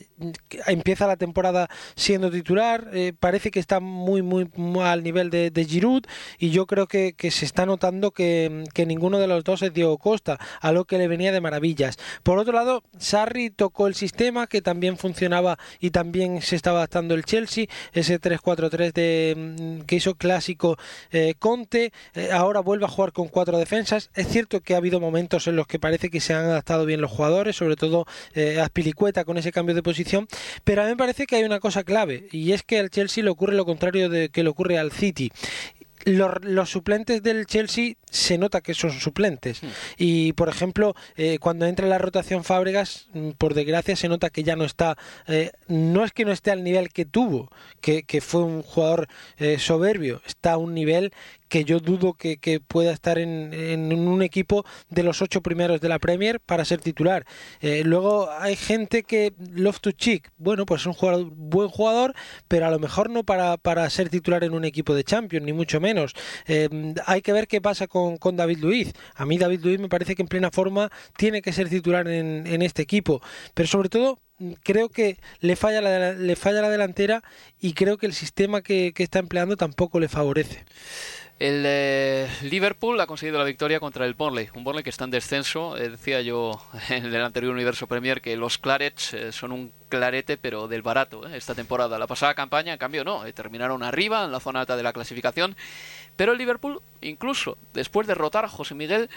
empieza 0.65 1.05
la 1.05 1.15
temporada 1.15 1.69
siendo 1.95 2.31
titular, 2.31 2.89
eh, 2.93 3.13
parece 3.19 3.51
que 3.51 3.59
está 3.59 3.79
muy, 3.79 4.23
muy, 4.23 4.49
al 4.81 5.03
nivel 5.03 5.29
de, 5.29 5.65
Giroud 5.69 6.03
y 6.39 6.49
yo 6.49 6.65
creo 6.65 6.87
que, 6.87 7.13
que 7.13 7.29
se 7.29 7.45
está 7.45 7.67
notando 7.67 8.09
que, 8.09 8.63
que, 8.73 8.87
ninguno 8.87 9.19
de 9.19 9.27
los 9.27 9.43
dos 9.43 9.61
es 9.61 9.71
Diego 9.71 9.99
Costa, 9.99 10.39
a 10.61 10.71
lo 10.71 10.85
que 10.85 10.97
le 10.97 11.07
venía 11.07 11.31
de 11.31 11.41
maravillas. 11.41 11.97
Por 12.23 12.39
otro 12.39 12.53
lado, 12.53 12.81
Sarri 12.97 13.51
tocó 13.51 13.85
el 13.85 13.93
sistema 13.93 14.47
que 14.47 14.63
también 14.63 14.97
funcionaba 14.97 15.59
y 15.79 15.91
también 15.91 16.41
se 16.41 16.55
estaba 16.55 16.79
adaptando 16.79 17.13
el 17.13 17.23
Chelsea, 17.23 17.67
ese 17.91 18.19
3-4-3 18.19 18.93
de 18.93 19.35
mm, 19.37 19.85
que 19.85 19.97
hizo 19.97 20.15
clásico 20.15 20.77
eh, 21.11 21.35
Conte 21.39 21.91
eh, 22.13 22.29
ahora 22.31 22.59
vuelve 22.59 22.85
a 22.85 22.89
jugar 22.89 23.11
con 23.11 23.27
cuatro 23.27 23.57
defensas. 23.57 24.09
Es 24.15 24.27
cierto 24.27 24.61
que 24.61 24.73
ha 24.73 24.77
habido 24.77 24.99
momentos 24.99 25.47
en 25.47 25.55
los 25.55 25.67
que 25.67 25.79
parece 25.79 26.09
que 26.09 26.19
se 26.19 26.33
han 26.33 26.45
adaptado 26.45 26.85
bien 26.85 27.01
los 27.01 27.11
jugadores, 27.11 27.55
sobre 27.55 27.75
todo 27.75 28.05
eh, 28.33 28.59
Aspilicueta 28.59 29.25
con 29.25 29.37
ese 29.37 29.51
cambio 29.51 29.75
de 29.75 29.83
posición, 29.83 30.27
pero 30.63 30.81
a 30.81 30.85
mí 30.85 30.91
me 30.91 30.97
parece 30.97 31.25
que 31.25 31.35
hay 31.35 31.43
una 31.43 31.59
cosa 31.59 31.83
clave 31.83 32.27
y 32.31 32.51
es 32.51 32.63
que 32.63 32.79
al 32.79 32.89
Chelsea 32.89 33.23
le 33.23 33.29
ocurre 33.29 33.55
lo 33.55 33.65
contrario 33.65 34.09
de 34.09 34.29
que 34.29 34.43
le 34.43 34.49
ocurre 34.49 34.77
al 34.77 34.91
City 34.91 35.31
los, 36.05 36.69
suplentes 36.69 37.21
del 37.23 37.45
Chelsea 37.45 37.95
se 38.09 38.37
nota 38.37 38.61
que 38.61 38.73
son 38.73 38.91
suplentes. 38.91 39.63
Hmm. 39.63 39.67
Y, 39.97 40.33
por 40.33 40.49
ejemplo, 40.49 40.95
eh, 41.15 41.37
cuando 41.39 41.65
entra 41.65 41.87
la 41.87 41.97
rotación 41.97 42.43
Fábregas, 42.43 43.07
mm, 43.13 43.31
por 43.31 43.53
desgracia 43.53 43.95
se 43.95 44.09
nota 44.09 44.29
que 44.29 44.43
ya 44.43 44.55
no 44.55 44.65
está, 44.65 44.97
eh, 45.27 45.51
no 45.67 46.03
es 46.03 46.11
que 46.11 46.25
no 46.25 46.31
esté 46.31 46.51
al 46.51 46.63
nivel 46.63 46.89
que 46.89 47.05
tuvo, 47.05 47.49
que, 47.81 48.03
que 48.03 48.21
fue 48.21 48.43
un 48.43 48.61
jugador 48.61 49.07
eh, 49.37 49.57
soberbio, 49.59 50.21
está 50.25 50.53
a 50.53 50.57
un 50.57 50.73
nivel 50.73 51.11
que 51.53 51.65
yo 51.65 51.79
dudo 51.79 52.13
que, 52.13 52.59
pueda 52.67 52.91
estar 52.91 53.19
en, 53.19 53.93
un 53.93 54.23
equipo 54.23 54.65
de 54.89 55.03
los 55.03 55.21
ocho 55.21 55.41
primeros 55.41 55.79
de 55.81 55.87
la 55.87 55.99
Premier 55.99 56.39
para 56.39 56.65
ser 56.65 56.81
titular. 56.81 57.27
Eh, 57.61 57.83
luego 57.85 58.31
hay 58.31 58.55
gente 58.55 59.03
que 59.03 59.33
to 59.79 59.91
Chick, 59.91 60.31
bueno, 60.37 60.65
pues 60.65 60.81
es 60.81 60.87
un 60.87 61.31
buen 61.35 61.69
jugador, 61.69 62.15
pero 62.47 62.65
a 62.65 62.71
lo 62.71 62.79
mejor 62.79 63.11
no 63.11 63.23
para, 63.23 63.57
para 63.57 63.87
ser 63.91 64.09
titular 64.09 64.43
en 64.43 64.55
un 64.55 64.65
equipo 64.65 64.95
de 64.95 65.03
Champions, 65.03 65.45
ni 65.45 65.53
mucho 65.53 65.79
menos. 65.79 66.15
Eh, 66.47 66.95
hay 67.05 67.21
que 67.21 67.33
ver 67.33 67.47
qué 67.47 67.61
pasa 67.61 67.85
con, 67.85 68.17
David 68.35 68.57
Luiz. 68.57 68.91
A 69.13 69.27
mí 69.27 69.37
David 69.37 69.59
Luiz 69.63 69.79
me 69.79 69.89
parece 69.89 70.15
que 70.15 70.23
en 70.23 70.29
plena 70.29 70.49
forma 70.49 70.89
tiene 71.17 71.43
que 71.43 71.53
ser 71.53 71.69
titular 71.69 72.07
en, 72.07 72.47
en 72.47 72.63
este 72.63 72.81
equipo, 72.81 73.21
pero 73.53 73.67
sobre 73.67 73.89
todo 73.89 74.17
creo 74.63 74.89
que 74.89 75.19
le 75.39 75.55
falla 75.55 75.81
la, 75.81 76.13
le 76.13 76.35
falla 76.35 76.61
la 76.61 76.69
delantera 76.69 77.23
y 77.59 77.73
creo 77.73 77.99
que 77.99 78.07
el 78.07 78.13
sistema 78.13 78.63
que 78.63 78.91
está 78.97 79.19
empleando 79.19 79.55
tampoco 79.55 79.99
le 79.99 80.07
favorece. 80.07 80.65
El 81.43 81.65
eh, 81.65 82.29
Liverpool 82.43 83.01
ha 83.01 83.05
conseguido 83.05 83.37
la 83.37 83.43
victoria 83.43 83.81
contra 83.81 84.05
el 84.05 84.13
Burnley, 84.13 84.47
un 84.53 84.63
Burnley 84.63 84.81
que 84.81 84.89
está 84.89 85.03
en 85.03 85.11
descenso. 85.11 85.75
Eh, 85.75 85.89
decía 85.89 86.21
yo 86.21 86.61
en 86.89 87.03
el 87.03 87.21
anterior 87.21 87.51
Universo 87.51 87.85
Premier 87.85 88.21
que 88.21 88.37
los 88.37 88.57
Clarets 88.57 89.13
eh, 89.13 89.33
son 89.33 89.51
un 89.51 89.73
clarete, 89.89 90.37
pero 90.37 90.69
del 90.69 90.83
barato 90.83 91.27
esta 91.27 91.53
temporada. 91.53 91.99
La 91.99 92.07
pasada 92.07 92.33
campaña, 92.33 92.71
en 92.71 92.79
cambio, 92.79 93.03
no, 93.03 93.25
terminaron 93.33 93.83
arriba 93.83 94.23
en 94.23 94.31
la 94.31 94.39
zona 94.39 94.61
alta 94.61 94.77
de 94.77 94.83
la 94.83 94.93
clasificación. 94.93 95.57
Pero 96.15 96.31
el 96.31 96.37
Liverpool, 96.37 96.81
incluso 97.01 97.57
después 97.73 98.07
de 98.07 98.15
rotar 98.15 98.45
a 98.45 98.47
José 98.47 98.73
Miguel, 98.73 99.09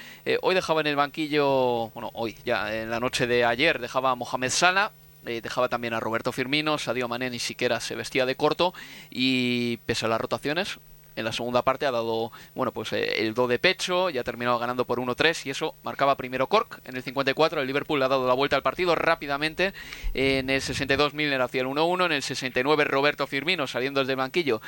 hoy 0.43 0.57
dejaba 0.57 0.81
en 0.81 0.89
el 0.89 0.97
banquillo, 0.97 1.91
bueno, 1.91 2.11
hoy, 2.13 2.37
ya 2.45 2.75
en 2.75 2.91
la 2.91 2.99
noche 2.99 3.29
de 3.29 3.45
ayer, 3.45 3.79
dejaba 3.79 4.11
a 4.11 4.15
Mohamed 4.17 4.51
Salah, 4.51 4.91
dejaba 5.23 5.69
también 5.69 5.95
a 5.95 6.01
Roberto 6.01 6.33
Firmino, 6.33 6.77
Sadio 6.79 7.07
Mané 7.07 7.31
ni 7.31 7.39
siquiera 7.39 7.79
se 7.79 7.95
vestía 7.95 8.27
de 8.27 8.35
corto 8.35 8.75
y 9.11 9.77
pese 9.87 10.07
a 10.07 10.09
las 10.09 10.21
rotaciones, 10.21 10.79
en 11.17 11.25
la 11.25 11.33
segunda 11.33 11.63
parte 11.63 11.87
ha 11.87 11.91
dado 11.91 12.31
bueno 12.55 12.73
pues 12.73 12.93
eh, 12.93 13.23
el 13.23 13.35
do 13.35 13.49
de 13.49 13.59
pecho 13.59 14.11
y 14.11 14.19
ha 14.19 14.25
terminado 14.25 14.59
ganando 14.59 14.87
por 14.87 14.99
1-3 14.99 15.47
y 15.47 15.51
eso 15.51 15.75
marcaba 15.83 16.17
primero 16.17 16.49
Cork 16.49 16.81
en 16.85 16.97
el 16.97 17.03
54 17.03 17.61
el 17.61 17.67
Liverpool 17.67 18.03
ha 18.03 18.09
dado 18.09 18.27
la 18.27 18.35
vuelta 18.35 18.57
al 18.57 18.63
partido 18.63 18.95
rápidamente 18.95 19.73
en 20.15 20.51
el 20.51 20.61
62 20.61 21.15
Milner 21.15 21.41
hacia 21.41 21.63
el 21.63 21.67
1-1 21.67 22.07
en 22.07 22.13
el 22.13 22.23
69 22.23 22.85
Roberto 22.85 23.27
Firmino 23.27 23.67
saliendo 23.67 24.01
desde 24.01 24.13
el 24.13 24.19
banquillo 24.19 24.61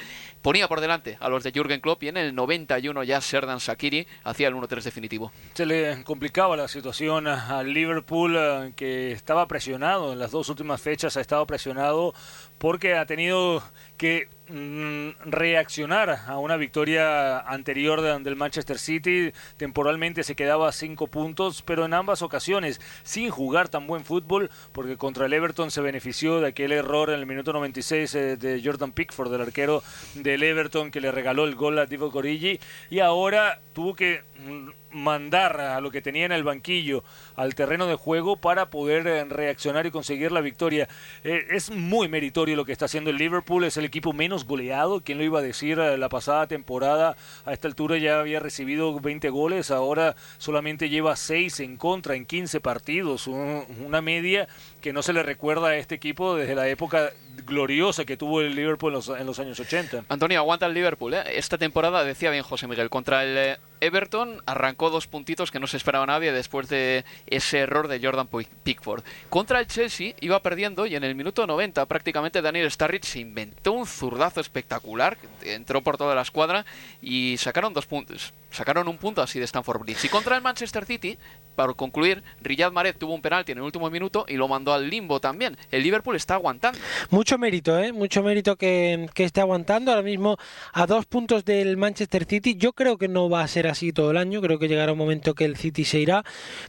ponía 0.42 0.68
por 0.68 0.80
delante 0.80 1.16
a 1.20 1.28
los 1.28 1.44
de 1.44 1.52
Jürgen 1.52 1.80
Klopp 1.80 2.02
y 2.02 2.08
en 2.08 2.16
el 2.16 2.34
91 2.34 3.04
ya 3.04 3.20
Serdan 3.20 3.60
Sakiri 3.60 4.06
hacía 4.24 4.48
el 4.48 4.54
1-3 4.54 4.82
definitivo. 4.82 5.32
Se 5.54 5.66
le 5.66 6.02
complicaba 6.04 6.56
la 6.56 6.68
situación 6.68 7.26
al 7.26 7.72
Liverpool 7.72 8.36
eh, 8.36 8.72
que 8.76 9.12
estaba 9.12 9.46
presionado 9.46 10.12
en 10.12 10.18
las 10.18 10.30
dos 10.30 10.48
últimas 10.48 10.80
fechas 10.80 11.16
ha 11.16 11.20
estado 11.20 11.46
presionado 11.46 12.14
porque 12.58 12.94
ha 12.94 13.06
tenido 13.06 13.62
que 13.96 14.28
mm, 14.48 15.30
reaccionar 15.30 16.10
a 16.26 16.38
una 16.38 16.56
victoria 16.56 17.38
anterior 17.40 18.00
del 18.22 18.36
Manchester 18.36 18.78
City. 18.78 19.32
Temporalmente 19.56 20.22
se 20.22 20.36
quedaba 20.36 20.68
a 20.68 20.72
cinco 20.72 21.06
puntos, 21.06 21.62
pero 21.62 21.84
en 21.84 21.94
ambas 21.94 22.22
ocasiones 22.22 22.80
sin 23.02 23.30
jugar 23.30 23.68
tan 23.68 23.86
buen 23.86 24.04
fútbol, 24.04 24.50
porque 24.72 24.96
contra 24.96 25.26
el 25.26 25.32
Everton 25.32 25.70
se 25.70 25.80
benefició 25.80 26.40
de 26.40 26.48
aquel 26.48 26.72
error 26.72 27.10
en 27.10 27.20
el 27.20 27.26
minuto 27.26 27.52
96 27.52 28.14
eh, 28.14 28.36
de 28.36 28.60
Jordan 28.62 28.92
Pickford, 28.92 29.30
del 29.30 29.42
arquero 29.42 29.82
del 30.14 30.42
Everton, 30.42 30.90
que 30.90 31.00
le 31.00 31.12
regaló 31.12 31.44
el 31.44 31.54
gol 31.54 31.78
a 31.78 31.86
Divo 31.86 32.10
Corigi, 32.10 32.60
y 32.90 33.00
ahora 33.00 33.60
tuvo 33.72 33.94
que 33.94 34.22
mm, 34.38 34.68
mandar 34.90 35.60
a 35.60 35.80
lo 35.80 35.90
que 35.90 36.02
tenía 36.02 36.26
en 36.26 36.32
el 36.32 36.44
banquillo 36.44 37.04
al 37.36 37.54
terreno 37.54 37.86
de 37.86 37.94
juego 37.94 38.36
para 38.36 38.70
poder 38.70 39.06
eh, 39.06 39.24
reaccionar 39.24 39.86
y 39.86 39.90
conseguir 39.90 40.32
la 40.32 40.40
victoria. 40.40 40.88
Eh, 41.24 41.46
es 41.50 41.70
muy 41.70 42.08
meritorio 42.08 42.56
lo 42.56 42.64
que 42.64 42.72
está 42.72 42.86
haciendo 42.86 43.10
el 43.10 43.16
Liverpool, 43.16 43.64
es 43.64 43.76
el 43.76 43.84
equipo 43.84 44.12
menos 44.12 44.44
goleado, 44.44 45.00
¿quién 45.00 45.18
lo 45.18 45.24
iba 45.24 45.40
a 45.40 45.42
decir? 45.42 45.78
Eh, 45.78 45.98
la 45.98 46.08
pasada 46.08 46.46
temporada 46.46 47.16
a 47.44 47.52
esta 47.52 47.68
altura 47.68 47.98
ya 47.98 48.20
había 48.20 48.40
recibido 48.40 48.98
20 48.98 49.28
goles, 49.30 49.70
ahora 49.70 50.16
solamente 50.38 50.88
lleva 50.88 51.16
6 51.16 51.60
en 51.60 51.76
contra 51.76 52.14
en 52.14 52.26
15 52.26 52.60
partidos, 52.60 53.26
una 53.26 54.00
media 54.00 54.48
que 54.80 54.92
no 54.92 55.02
se 55.02 55.12
le 55.12 55.22
recuerda 55.22 55.68
a 55.68 55.76
este 55.76 55.94
equipo 55.94 56.36
desde 56.36 56.54
la 56.54 56.68
época 56.68 57.10
gloriosa 57.46 58.04
que 58.04 58.16
tuvo 58.16 58.40
el 58.40 58.54
Liverpool 58.54 58.94
en 59.18 59.26
los, 59.26 59.38
años 59.38 59.60
80. 59.60 60.04
Antonio, 60.08 60.38
aguanta 60.38 60.66
el 60.66 60.74
Liverpool. 60.74 61.14
Esta 61.14 61.58
temporada, 61.58 62.04
decía 62.04 62.30
bien 62.30 62.42
José 62.42 62.66
Miguel, 62.66 62.90
contra 62.90 63.24
el 63.24 63.58
Everton 63.80 64.42
arrancó 64.46 64.90
dos 64.90 65.06
puntitos 65.06 65.50
que 65.50 65.60
no 65.60 65.66
se 65.66 65.76
esperaba 65.76 66.06
nadie 66.06 66.32
después 66.32 66.68
de 66.68 67.04
ese 67.26 67.58
error 67.58 67.88
de 67.88 68.00
Jordan 68.00 68.28
Pickford. 68.62 69.04
Contra 69.30 69.60
el 69.60 69.66
Chelsea 69.66 70.14
iba 70.20 70.42
perdiendo 70.42 70.86
y 70.86 70.96
en 70.96 71.04
el 71.04 71.14
minuto 71.14 71.46
90 71.46 71.86
prácticamente 71.86 72.42
Daniel 72.42 72.70
Starrich 72.70 73.04
se 73.04 73.20
inventó 73.20 73.72
un 73.72 73.86
zurdazo 73.86 74.40
espectacular, 74.40 75.16
entró 75.42 75.82
por 75.82 75.96
toda 75.96 76.14
la 76.14 76.22
escuadra 76.22 76.64
y 77.02 77.36
sacaron 77.38 77.72
dos 77.72 77.86
puntos. 77.86 78.32
Sacaron 78.50 78.88
un 78.88 78.96
punto 78.96 79.20
así 79.20 79.38
de 79.38 79.44
Stanford 79.44 79.80
Bridge. 79.80 80.04
Y 80.04 80.08
contra 80.08 80.34
el 80.34 80.42
Manchester 80.42 80.86
City, 80.86 81.18
para 81.54 81.74
concluir, 81.74 82.22
Riyad 82.40 82.72
Mahrez 82.72 82.96
tuvo 82.96 83.14
un 83.14 83.20
penalti 83.20 83.52
en 83.52 83.58
el 83.58 83.64
último 83.64 83.90
minuto 83.90 84.24
y 84.26 84.34
lo 84.34 84.48
mandó 84.48 84.72
al 84.72 84.88
limbo 84.88 85.20
también. 85.20 85.56
El 85.70 85.82
Liverpool 85.82 86.16
está 86.16 86.34
aguantando. 86.34 86.78
Mucho 87.10 87.36
mérito, 87.36 87.78
¿eh? 87.78 87.92
Mucho 87.92 88.22
mérito 88.22 88.56
que, 88.56 89.08
que 89.12 89.24
esté 89.24 89.42
aguantando. 89.42 89.90
Ahora 89.90 90.02
mismo 90.02 90.38
a 90.72 90.86
dos 90.86 91.04
puntos 91.04 91.44
del 91.44 91.76
Manchester 91.76 92.24
City. 92.24 92.54
Yo 92.56 92.72
creo 92.72 92.96
que 92.96 93.08
no 93.08 93.28
va 93.28 93.42
a 93.42 93.48
ser 93.48 93.66
así 93.66 93.92
todo 93.92 94.12
el 94.12 94.16
año. 94.16 94.40
Creo 94.40 94.58
que 94.58 94.68
llegará 94.68 94.92
un 94.92 94.98
momento 94.98 95.34
que 95.34 95.44
el 95.44 95.56
City 95.56 95.84
se 95.84 95.98
irá. 95.98 96.24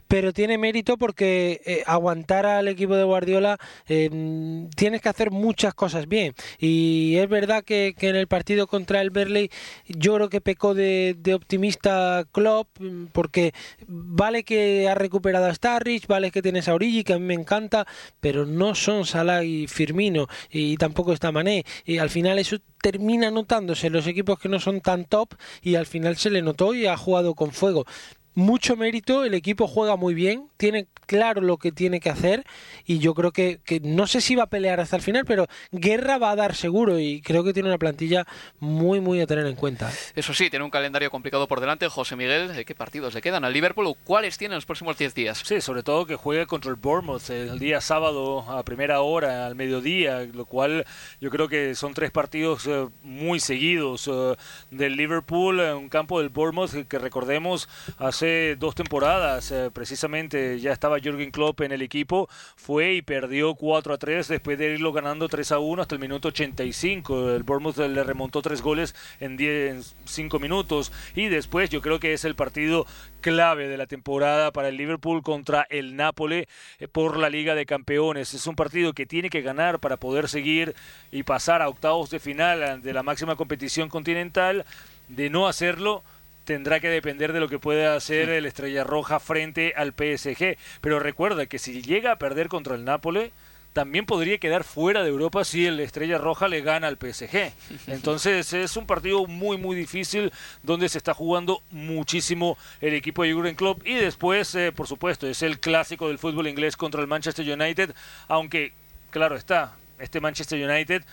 Pero 0.06 0.34
tiene 0.34 0.58
mérito 0.58 0.98
porque 0.98 1.62
eh, 1.64 1.82
aguantar 1.86 2.44
al 2.44 2.68
equipo 2.68 2.94
de 2.94 3.04
Guardiola 3.04 3.58
eh, 3.88 4.68
tienes 4.76 5.00
que 5.00 5.08
hacer 5.08 5.30
muchas 5.30 5.72
cosas 5.72 6.08
bien. 6.08 6.34
Y 6.58 7.16
es 7.16 7.28
verdad 7.28 7.64
que, 7.64 7.94
que 7.96 8.10
en 8.10 8.16
el 8.16 8.26
partido 8.26 8.66
contra 8.66 9.00
el 9.00 9.10
Berley 9.10 9.50
yo 9.86 10.14
creo 10.16 10.28
que 10.28 10.42
pecó 10.42 10.74
de, 10.74 11.14
de 11.18 11.34
optimismo 11.34 11.69
Klopp, 11.78 12.68
porque 13.12 13.52
vale 13.86 14.44
que 14.44 14.88
ha 14.88 14.94
recuperado 14.94 15.46
a 15.46 15.54
Starrich, 15.54 16.06
vale 16.06 16.30
que 16.30 16.42
tienes 16.42 16.68
a 16.68 16.74
Origi, 16.74 17.04
que 17.04 17.14
a 17.14 17.18
mí 17.18 17.24
me 17.24 17.34
encanta, 17.34 17.86
pero 18.20 18.46
no 18.46 18.74
son 18.74 19.06
Salah 19.06 19.44
y 19.44 19.66
Firmino, 19.66 20.26
y 20.50 20.76
tampoco 20.76 21.12
está 21.12 21.32
Mané, 21.32 21.64
y 21.84 21.98
al 21.98 22.10
final 22.10 22.38
eso 22.38 22.56
termina 22.82 23.30
notándose. 23.30 23.88
En 23.88 23.92
los 23.92 24.06
equipos 24.06 24.38
que 24.38 24.48
no 24.48 24.58
son 24.58 24.80
tan 24.80 25.04
top, 25.04 25.34
y 25.62 25.74
al 25.74 25.86
final 25.86 26.16
se 26.16 26.30
le 26.30 26.42
notó 26.42 26.74
y 26.74 26.86
ha 26.86 26.96
jugado 26.96 27.34
con 27.34 27.52
fuego 27.52 27.86
mucho 28.34 28.76
mérito, 28.76 29.24
el 29.24 29.34
equipo 29.34 29.66
juega 29.66 29.96
muy 29.96 30.14
bien, 30.14 30.48
tiene 30.56 30.86
claro 31.06 31.40
lo 31.40 31.56
que 31.56 31.72
tiene 31.72 31.98
que 31.98 32.10
hacer 32.10 32.44
y 32.84 32.98
yo 32.98 33.14
creo 33.14 33.32
que, 33.32 33.60
que, 33.64 33.80
no 33.80 34.06
sé 34.06 34.20
si 34.20 34.36
va 34.36 34.44
a 34.44 34.48
pelear 34.48 34.78
hasta 34.78 34.96
el 34.96 35.02
final, 35.02 35.24
pero 35.26 35.46
guerra 35.72 36.18
va 36.18 36.30
a 36.30 36.36
dar 36.36 36.54
seguro 36.54 37.00
y 37.00 37.20
creo 37.22 37.42
que 37.42 37.52
tiene 37.52 37.68
una 37.68 37.78
plantilla 37.78 38.26
muy, 38.60 39.00
muy 39.00 39.20
a 39.20 39.26
tener 39.26 39.46
en 39.46 39.56
cuenta. 39.56 39.90
Eso 40.14 40.32
sí, 40.32 40.50
tiene 40.50 40.64
un 40.64 40.70
calendario 40.70 41.10
complicado 41.10 41.48
por 41.48 41.60
delante. 41.60 41.88
José 41.88 42.14
Miguel, 42.14 42.64
¿qué 42.64 42.74
partidos 42.74 43.14
le 43.14 43.20
quedan 43.20 43.44
al 43.44 43.52
Liverpool 43.52 43.86
o 43.86 43.94
cuáles 43.94 44.38
tiene 44.38 44.54
los 44.54 44.66
próximos 44.66 44.96
10 44.96 45.14
días? 45.14 45.42
Sí, 45.44 45.60
sobre 45.60 45.82
todo 45.82 46.06
que 46.06 46.14
juegue 46.14 46.46
contra 46.46 46.70
el 46.70 46.76
Bournemouth 46.76 47.28
el 47.30 47.58
día 47.58 47.80
sábado 47.80 48.40
a 48.48 48.62
primera 48.64 49.00
hora, 49.00 49.46
al 49.46 49.56
mediodía, 49.56 50.20
lo 50.32 50.44
cual 50.44 50.84
yo 51.20 51.30
creo 51.30 51.48
que 51.48 51.74
son 51.74 51.94
tres 51.94 52.10
partidos 52.12 52.66
eh, 52.66 52.86
muy 53.02 53.40
seguidos 53.40 54.08
eh, 54.08 54.36
del 54.70 54.96
Liverpool, 54.96 55.60
en 55.60 55.76
un 55.76 55.88
campo 55.88 56.20
del 56.20 56.28
Bournemouth 56.28 56.86
que 56.86 56.98
recordemos 56.98 57.68
hace 57.98 58.29
dos 58.58 58.74
temporadas, 58.74 59.50
eh, 59.50 59.70
precisamente 59.72 60.58
ya 60.60 60.72
estaba 60.72 60.98
Jürgen 60.98 61.30
Klopp 61.30 61.60
en 61.60 61.72
el 61.72 61.82
equipo, 61.82 62.28
fue 62.56 62.94
y 62.94 63.02
perdió 63.02 63.54
4 63.54 63.94
a 63.94 63.98
3 63.98 64.28
después 64.28 64.58
de 64.58 64.74
irlo 64.74 64.92
ganando 64.92 65.28
3 65.28 65.52
a 65.52 65.58
1 65.58 65.82
hasta 65.82 65.94
el 65.94 66.00
minuto 66.00 66.28
85. 66.28 67.32
El 67.32 67.42
Bournemouth 67.42 67.78
le 67.78 68.04
remontó 68.04 68.42
tres 68.42 68.62
goles 68.62 68.94
en 69.20 69.36
10, 69.36 69.96
5 70.04 70.38
minutos 70.38 70.92
y 71.14 71.28
después 71.28 71.70
yo 71.70 71.80
creo 71.80 72.00
que 72.00 72.12
es 72.12 72.24
el 72.24 72.34
partido 72.34 72.86
clave 73.20 73.68
de 73.68 73.76
la 73.76 73.86
temporada 73.86 74.50
para 74.52 74.68
el 74.68 74.76
Liverpool 74.76 75.22
contra 75.22 75.66
el 75.70 75.96
Nápoles 75.96 76.46
eh, 76.78 76.88
por 76.88 77.16
la 77.16 77.30
Liga 77.30 77.54
de 77.54 77.66
Campeones. 77.66 78.34
Es 78.34 78.46
un 78.46 78.56
partido 78.56 78.92
que 78.92 79.06
tiene 79.06 79.30
que 79.30 79.42
ganar 79.42 79.78
para 79.78 79.96
poder 79.96 80.28
seguir 80.28 80.74
y 81.12 81.22
pasar 81.22 81.62
a 81.62 81.68
octavos 81.68 82.10
de 82.10 82.18
final 82.18 82.82
de 82.82 82.92
la 82.92 83.02
máxima 83.02 83.36
competición 83.36 83.88
continental. 83.88 84.64
De 85.08 85.28
no 85.28 85.48
hacerlo, 85.48 86.04
tendrá 86.50 86.80
que 86.80 86.88
depender 86.88 87.32
de 87.32 87.38
lo 87.38 87.48
que 87.48 87.60
pueda 87.60 87.94
hacer 87.94 88.28
el 88.28 88.44
Estrella 88.44 88.82
Roja 88.82 89.20
frente 89.20 89.72
al 89.76 89.92
PSG. 89.92 90.56
Pero 90.80 90.98
recuerda 90.98 91.46
que 91.46 91.60
si 91.60 91.80
llega 91.80 92.10
a 92.10 92.18
perder 92.18 92.48
contra 92.48 92.74
el 92.74 92.84
Nápoles, 92.84 93.30
también 93.72 94.04
podría 94.04 94.38
quedar 94.38 94.64
fuera 94.64 95.04
de 95.04 95.10
Europa 95.10 95.44
si 95.44 95.66
el 95.66 95.78
Estrella 95.78 96.18
Roja 96.18 96.48
le 96.48 96.60
gana 96.60 96.88
al 96.88 96.96
PSG. 96.96 97.52
Entonces 97.86 98.52
es 98.52 98.76
un 98.76 98.84
partido 98.84 99.28
muy 99.28 99.58
muy 99.58 99.76
difícil 99.76 100.32
donde 100.64 100.88
se 100.88 100.98
está 100.98 101.14
jugando 101.14 101.62
muchísimo 101.70 102.58
el 102.80 102.94
equipo 102.94 103.22
de 103.22 103.32
Jurgen 103.32 103.54
Klopp 103.54 103.86
y 103.86 103.94
después 103.94 104.52
eh, 104.56 104.72
por 104.72 104.88
supuesto 104.88 105.28
es 105.28 105.42
el 105.42 105.60
clásico 105.60 106.08
del 106.08 106.18
fútbol 106.18 106.48
inglés 106.48 106.76
contra 106.76 107.00
el 107.00 107.06
Manchester 107.06 107.48
United, 107.48 107.94
aunque 108.26 108.72
claro 109.10 109.36
está, 109.36 109.76
este 110.00 110.20
Manchester 110.20 110.68
United 110.68 111.04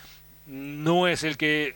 no 0.48 1.08
es 1.08 1.24
el 1.24 1.38
que 1.38 1.76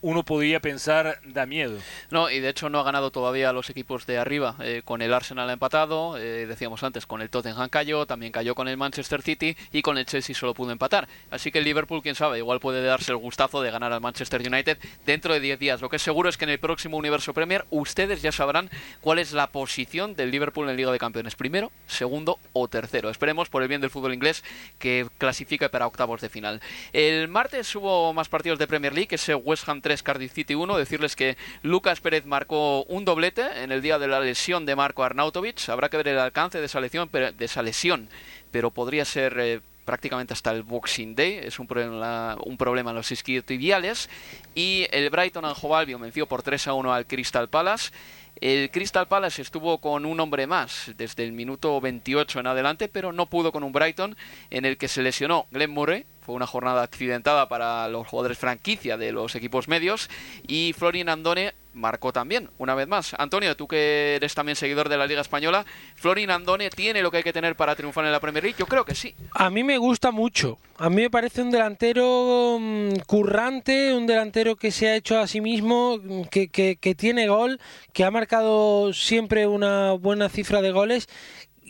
uno 0.00 0.22
podía 0.24 0.60
pensar 0.60 1.20
da 1.24 1.46
miedo. 1.46 1.78
No, 2.10 2.30
y 2.30 2.40
de 2.40 2.48
hecho 2.48 2.68
no 2.68 2.80
ha 2.80 2.82
ganado 2.82 3.10
todavía 3.10 3.52
los 3.52 3.70
equipos 3.70 4.06
de 4.06 4.18
arriba. 4.18 4.56
Eh, 4.60 4.82
con 4.84 5.02
el 5.02 5.12
Arsenal 5.12 5.50
ha 5.50 5.52
empatado, 5.52 6.16
eh, 6.16 6.46
decíamos 6.46 6.82
antes, 6.82 7.06
con 7.06 7.20
el 7.20 7.30
Tottenham 7.30 7.68
cayó, 7.68 8.06
también 8.06 8.32
cayó 8.32 8.54
con 8.54 8.68
el 8.68 8.76
Manchester 8.76 9.22
City 9.22 9.56
y 9.72 9.82
con 9.82 9.98
el 9.98 10.06
Chelsea 10.06 10.34
solo 10.34 10.54
pudo 10.54 10.72
empatar. 10.72 11.08
Así 11.30 11.50
que 11.50 11.58
el 11.58 11.64
Liverpool, 11.64 12.02
quién 12.02 12.14
sabe, 12.14 12.38
igual 12.38 12.60
puede 12.60 12.82
darse 12.82 13.12
el 13.12 13.18
gustazo 13.18 13.62
de 13.62 13.70
ganar 13.70 13.92
al 13.92 14.00
Manchester 14.00 14.40
United 14.40 14.78
dentro 15.04 15.34
de 15.34 15.40
10 15.40 15.58
días. 15.58 15.80
Lo 15.80 15.88
que 15.88 15.96
es 15.96 16.02
seguro 16.02 16.28
es 16.28 16.36
que 16.36 16.44
en 16.44 16.50
el 16.50 16.58
próximo 16.58 16.96
Universo 16.96 17.34
Premier 17.34 17.64
ustedes 17.70 18.22
ya 18.22 18.32
sabrán 18.32 18.70
cuál 19.00 19.18
es 19.18 19.32
la 19.32 19.48
posición 19.48 20.14
del 20.14 20.30
Liverpool 20.30 20.68
en 20.68 20.76
Liga 20.76 20.92
de 20.92 20.98
Campeones. 20.98 21.34
Primero, 21.34 21.72
segundo 21.86 22.38
o 22.52 22.68
tercero. 22.68 23.10
Esperemos 23.10 23.48
por 23.48 23.62
el 23.62 23.68
bien 23.68 23.80
del 23.80 23.90
fútbol 23.90 24.14
inglés 24.14 24.44
que 24.78 25.06
clasifique 25.18 25.68
para 25.68 25.86
octavos 25.86 26.20
de 26.20 26.28
final. 26.28 26.60
El 26.92 27.28
martes 27.28 27.74
hubo 27.74 28.12
más 28.12 28.28
partidos 28.28 28.58
de 28.58 28.66
Premier 28.66 28.94
League, 28.94 29.08
ese 29.10 29.34
West 29.34 29.68
Ham 29.68 29.80
3, 29.88 30.02
Cardiff 30.02 30.34
City 30.34 30.54
1. 30.54 30.76
Decirles 30.76 31.16
que 31.16 31.38
Lucas 31.62 32.00
Pérez 32.00 32.26
marcó 32.26 32.84
un 32.84 33.06
doblete 33.06 33.62
en 33.62 33.72
el 33.72 33.80
día 33.80 33.98
de 33.98 34.06
la 34.06 34.20
lesión 34.20 34.66
de 34.66 34.76
Marco 34.76 35.02
Arnautovic. 35.02 35.66
Habrá 35.70 35.88
que 35.88 35.96
ver 35.96 36.08
el 36.08 36.18
alcance 36.18 36.60
de 36.60 36.66
esa 36.66 36.78
lesión, 36.78 37.08
pero, 37.08 37.32
de 37.32 37.44
esa 37.46 37.62
lesión, 37.62 38.10
pero 38.50 38.70
podría 38.70 39.06
ser 39.06 39.38
eh, 39.38 39.60
prácticamente 39.88 40.34
hasta 40.34 40.50
el 40.50 40.64
Boxing 40.64 41.14
Day. 41.14 41.40
Es 41.42 41.58
un 41.58 41.66
problema, 41.66 42.36
un 42.44 42.58
problema 42.58 42.90
en 42.90 42.96
los 42.96 43.10
isquiotibiales. 43.10 44.10
Y 44.54 44.86
el 44.90 45.08
Brighton 45.08 45.46
Anjovalvio 45.46 45.98
venció 45.98 46.26
por 46.26 46.42
3 46.42 46.66
a 46.66 46.74
1 46.74 46.92
al 46.92 47.06
Crystal 47.06 47.48
Palace. 47.48 47.90
El 48.38 48.70
Crystal 48.70 49.08
Palace 49.08 49.40
estuvo 49.40 49.78
con 49.78 50.04
un 50.04 50.20
hombre 50.20 50.46
más 50.46 50.92
desde 50.98 51.24
el 51.24 51.32
minuto 51.32 51.80
28 51.80 52.40
en 52.40 52.46
adelante, 52.48 52.88
pero 52.88 53.14
no 53.14 53.24
pudo 53.30 53.50
con 53.50 53.64
un 53.64 53.72
Brighton 53.72 54.14
en 54.50 54.66
el 54.66 54.76
que 54.76 54.88
se 54.88 55.00
lesionó 55.00 55.46
Glenn 55.50 55.70
Murray, 55.70 56.04
fue 56.20 56.34
una 56.34 56.46
jornada 56.46 56.82
accidentada 56.82 57.48
para 57.48 57.88
los 57.88 58.06
jugadores 58.06 58.36
franquicia 58.36 58.98
de 58.98 59.12
los 59.12 59.34
equipos 59.34 59.66
medios 59.66 60.10
y 60.46 60.74
Florin 60.76 61.08
Andone 61.08 61.54
marcó 61.78 62.12
también, 62.12 62.50
una 62.58 62.74
vez 62.74 62.86
más. 62.86 63.14
Antonio, 63.18 63.56
tú 63.56 63.66
que 63.66 64.16
eres 64.16 64.34
también 64.34 64.56
seguidor 64.56 64.88
de 64.88 64.98
la 64.98 65.06
Liga 65.06 65.20
Española, 65.20 65.64
¿Florin 65.94 66.30
Andone 66.30 66.70
tiene 66.70 67.02
lo 67.02 67.10
que 67.10 67.18
hay 67.18 67.22
que 67.22 67.32
tener 67.32 67.56
para 67.56 67.74
triunfar 67.74 68.04
en 68.04 68.12
la 68.12 68.20
Premier 68.20 68.44
League? 68.44 68.56
Yo 68.58 68.66
creo 68.66 68.84
que 68.84 68.94
sí. 68.94 69.14
A 69.32 69.50
mí 69.50 69.64
me 69.64 69.78
gusta 69.78 70.10
mucho. 70.10 70.58
A 70.76 70.90
mí 70.90 70.96
me 71.02 71.10
parece 71.10 71.42
un 71.42 71.50
delantero 71.50 72.58
mm, 72.60 73.00
currante, 73.06 73.94
un 73.94 74.06
delantero 74.06 74.56
que 74.56 74.70
se 74.70 74.88
ha 74.88 74.96
hecho 74.96 75.18
a 75.18 75.26
sí 75.26 75.40
mismo, 75.40 75.98
mm, 76.02 76.22
que, 76.24 76.48
que, 76.48 76.76
que 76.76 76.94
tiene 76.94 77.28
gol, 77.28 77.60
que 77.92 78.04
ha 78.04 78.10
marcado 78.10 78.92
siempre 78.92 79.46
una 79.46 79.92
buena 79.92 80.28
cifra 80.28 80.60
de 80.60 80.72
goles 80.72 81.08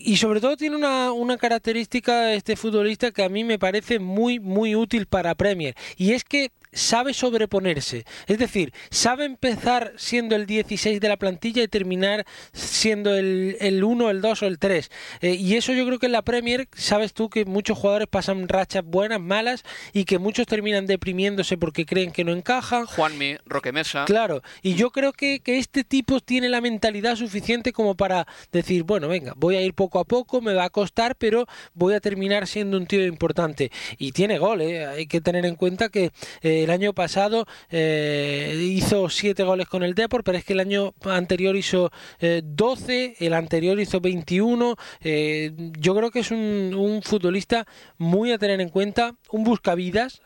y 0.00 0.16
sobre 0.16 0.40
todo 0.40 0.56
tiene 0.56 0.76
una, 0.76 1.12
una, 1.12 1.36
característica 1.36 2.32
este 2.32 2.56
futbolista 2.56 3.10
que 3.10 3.24
a 3.24 3.28
mí 3.28 3.42
me 3.44 3.58
parece 3.58 3.98
muy 3.98 4.38
muy 4.38 4.76
útil 4.76 5.06
para 5.06 5.34
Premier 5.34 5.74
y 5.96 6.12
es 6.12 6.24
que 6.24 6.52
sabe 6.78 7.12
sobreponerse. 7.12 8.04
Es 8.26 8.38
decir, 8.38 8.72
sabe 8.90 9.24
empezar 9.24 9.92
siendo 9.96 10.36
el 10.36 10.46
16 10.46 11.00
de 11.00 11.08
la 11.08 11.16
plantilla 11.16 11.62
y 11.62 11.68
terminar 11.68 12.24
siendo 12.52 13.14
el, 13.14 13.56
el 13.60 13.84
1, 13.84 14.10
el 14.10 14.20
2 14.20 14.42
o 14.42 14.46
el 14.46 14.58
3. 14.58 14.90
Eh, 15.20 15.34
y 15.34 15.56
eso 15.56 15.72
yo 15.72 15.84
creo 15.86 15.98
que 15.98 16.06
en 16.06 16.12
la 16.12 16.22
Premier, 16.22 16.68
sabes 16.74 17.12
tú 17.12 17.28
que 17.28 17.44
muchos 17.44 17.76
jugadores 17.78 18.08
pasan 18.08 18.48
rachas 18.48 18.84
buenas, 18.84 19.20
malas 19.20 19.64
y 19.92 20.04
que 20.04 20.18
muchos 20.18 20.46
terminan 20.46 20.86
deprimiéndose 20.86 21.58
porque 21.58 21.84
creen 21.84 22.12
que 22.12 22.24
no 22.24 22.32
encajan. 22.32 22.86
Juanmi, 22.86 23.36
Roque 23.44 23.72
Mesa. 23.72 24.04
Claro, 24.06 24.42
y 24.62 24.74
yo 24.74 24.90
creo 24.90 25.12
que, 25.12 25.40
que 25.40 25.58
este 25.58 25.84
tipo 25.84 26.20
tiene 26.20 26.48
la 26.48 26.60
mentalidad 26.60 27.16
suficiente 27.16 27.72
como 27.72 27.96
para 27.96 28.26
decir, 28.52 28.84
bueno, 28.84 29.08
venga, 29.08 29.34
voy 29.36 29.56
a 29.56 29.62
ir 29.62 29.74
poco 29.74 29.98
a 29.98 30.04
poco, 30.04 30.40
me 30.40 30.54
va 30.54 30.64
a 30.64 30.70
costar, 30.70 31.16
pero 31.16 31.46
voy 31.74 31.94
a 31.94 32.00
terminar 32.00 32.46
siendo 32.46 32.76
un 32.76 32.86
tío 32.86 33.04
importante. 33.04 33.72
Y 33.98 34.12
tiene 34.12 34.38
gol, 34.38 34.60
¿eh? 34.60 34.86
hay 34.86 35.06
que 35.06 35.20
tener 35.20 35.44
en 35.44 35.56
cuenta 35.56 35.88
que... 35.88 36.12
Eh, 36.42 36.66
el 36.68 36.74
año 36.74 36.92
pasado 36.92 37.46
eh, 37.70 38.54
hizo 38.60 39.08
7 39.08 39.42
goles 39.42 39.68
con 39.68 39.82
el 39.82 39.94
Depor, 39.94 40.22
pero 40.22 40.36
es 40.36 40.44
que 40.44 40.52
el 40.52 40.60
año 40.60 40.92
anterior 41.04 41.56
hizo 41.56 41.90
12, 42.20 43.04
eh, 43.04 43.16
el 43.20 43.32
anterior 43.32 43.80
hizo 43.80 44.00
21. 44.00 44.76
Eh, 45.00 45.52
yo 45.78 45.96
creo 45.96 46.10
que 46.10 46.20
es 46.20 46.30
un, 46.30 47.00
futbolista 47.02 47.66
muy 47.96 48.32
a 48.32 48.38
tener 48.38 48.60
en 48.60 48.68
cuenta, 48.68 49.14
un 49.30 49.44
buscavidas, 49.44 50.20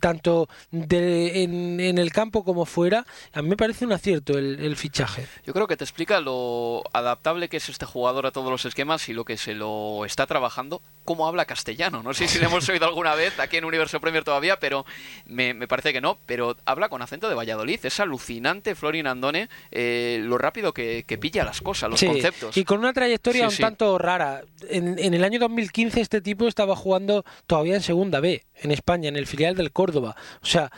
tanto 0.00 0.48
en, 0.70 1.80
el 1.80 2.12
campo 2.12 2.44
como 2.44 2.64
fuera. 2.64 3.04
A 3.32 3.42
mí 3.42 3.48
me 3.48 3.56
parece 3.56 3.84
un 3.84 3.92
acierto 3.92 4.38
el, 4.38 4.60
el 4.60 4.76
fichaje. 4.76 5.26
Yo 5.44 5.52
creo 5.52 5.66
que 5.66 5.76
te 5.76 5.84
explica 5.84 6.20
lo 6.20 6.84
adaptable 6.92 7.48
que 7.48 7.56
es 7.56 7.68
este 7.68 7.86
jugador 7.86 8.26
a 8.26 8.30
todos 8.30 8.50
los 8.50 8.64
esquemas 8.64 9.08
y 9.08 9.14
lo 9.14 9.24
que 9.24 9.36
se 9.36 9.54
lo 9.54 10.04
está 10.04 10.26
trabajando, 10.26 10.80
cómo 11.04 11.26
habla 11.26 11.44
castellano. 11.44 12.02
No 12.02 12.14
sé 12.14 12.28
si 12.28 12.38
lo 12.38 12.46
hemos 12.46 12.68
oído 12.68 12.86
alguna 12.86 13.14
vez 13.14 13.38
aquí 13.40 13.56
en 13.56 13.64
Universo 13.64 14.00
Premier 14.00 14.22
todavía, 14.22 14.60
pero 14.60 14.84
me, 15.26 15.54
me 15.54 15.66
parece 15.66 15.77
que 15.82 16.00
no, 16.00 16.18
pero 16.26 16.56
habla 16.64 16.88
con 16.88 17.02
acento 17.02 17.28
de 17.28 17.34
Valladolid. 17.34 17.80
Es 17.82 18.00
alucinante, 18.00 18.74
Florin 18.74 19.06
Andone, 19.06 19.48
eh, 19.70 20.20
lo 20.22 20.38
rápido 20.38 20.72
que, 20.72 21.04
pilla 21.20 21.44
las 21.44 21.60
cosas, 21.60 21.90
los 21.90 22.02
conceptos. 22.02 22.56
Y 22.56 22.64
con 22.64 22.78
una 22.78 22.92
trayectoria 22.92 23.48
un 23.48 23.56
tanto 23.56 23.98
rara. 23.98 24.42
En, 24.68 24.98
en, 24.98 25.14
el 25.14 25.24
año 25.24 25.38
2015 25.40 26.00
este 26.00 26.20
tipo 26.20 26.46
estaba 26.46 26.76
jugando 26.76 27.24
todavía 27.46 27.74
en 27.74 27.82
Segunda 27.82 28.20
B, 28.20 28.44
en 28.62 28.70
España, 28.70 29.08
en 29.08 29.16
el 29.16 29.26
filial 29.26 29.54
del 29.54 29.72
Córdoba. 29.72 30.16
O 30.42 30.46
sea, 30.46 30.70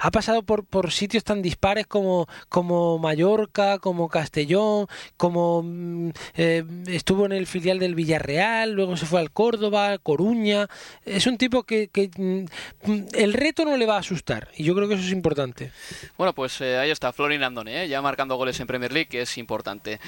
ha 0.00 0.10
pasado 0.10 0.42
por, 0.42 0.64
por 0.64 0.92
sitios 0.92 1.24
tan 1.24 1.42
dispares 1.42 1.86
como, 1.86 2.26
como 2.48 2.98
Mallorca, 2.98 3.78
como 3.78 4.08
Castellón, 4.08 4.86
como 5.16 5.62
mm, 5.62 6.10
eh, 6.36 6.64
estuvo 6.86 7.26
en 7.26 7.32
el 7.32 7.46
filial 7.46 7.78
del 7.78 7.94
Villarreal, 7.94 8.72
luego 8.72 8.96
se 8.96 9.06
fue 9.06 9.20
al 9.20 9.30
Córdoba, 9.30 9.98
Coruña. 9.98 10.68
Es 11.04 11.26
un 11.26 11.38
tipo 11.38 11.64
que, 11.64 11.88
que 11.88 12.10
mm, 12.16 13.06
el 13.14 13.32
reto 13.32 13.64
no 13.64 13.76
le 13.76 13.86
va 13.86 13.96
a 13.96 14.00
asustar 14.00 14.48
y 14.56 14.64
yo 14.64 14.74
creo 14.74 14.88
que 14.88 14.94
eso 14.94 15.04
es 15.04 15.12
importante. 15.12 15.72
Bueno, 16.16 16.34
pues 16.34 16.60
eh, 16.60 16.78
ahí 16.78 16.90
está 16.90 17.12
Florin 17.12 17.42
Andone, 17.42 17.84
eh, 17.84 17.88
ya 17.88 18.02
marcando 18.02 18.36
goles 18.36 18.58
en 18.60 18.66
Premier 18.66 18.92
League, 18.92 19.08
que 19.08 19.22
es 19.22 19.38
importante. 19.38 20.00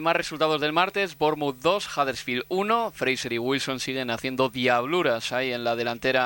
más 0.00 0.16
resultados 0.16 0.60
del 0.60 0.72
martes, 0.72 1.16
Bournemouth 1.16 1.58
2, 1.60 1.96
Huddersfield 1.96 2.44
1, 2.48 2.92
Fraser 2.92 3.32
y 3.32 3.38
Wilson 3.38 3.80
siguen 3.80 4.10
haciendo 4.10 4.48
diabluras 4.48 5.32
ahí 5.32 5.52
en 5.52 5.64
la 5.64 5.76
delantera 5.76 6.25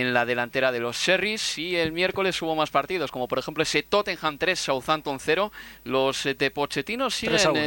en 0.00 0.12
la 0.12 0.26
delantera 0.26 0.72
de 0.72 0.80
los 0.80 0.96
Sherrys 0.96 1.56
y 1.56 1.76
el 1.76 1.92
miércoles 1.92 2.40
hubo 2.42 2.56
más 2.56 2.70
partidos, 2.70 3.12
como 3.12 3.28
por 3.28 3.38
ejemplo 3.38 3.62
ese 3.62 3.84
Tottenham 3.84 4.38
3, 4.38 4.58
Southampton 4.58 5.20
0. 5.20 5.52
Los 5.84 6.26
eh, 6.26 6.34
de 6.34 6.50
Pochettino 6.50 7.10
siguen 7.10 7.36
3 7.36 7.46
a 7.46 7.50
1. 7.52 7.60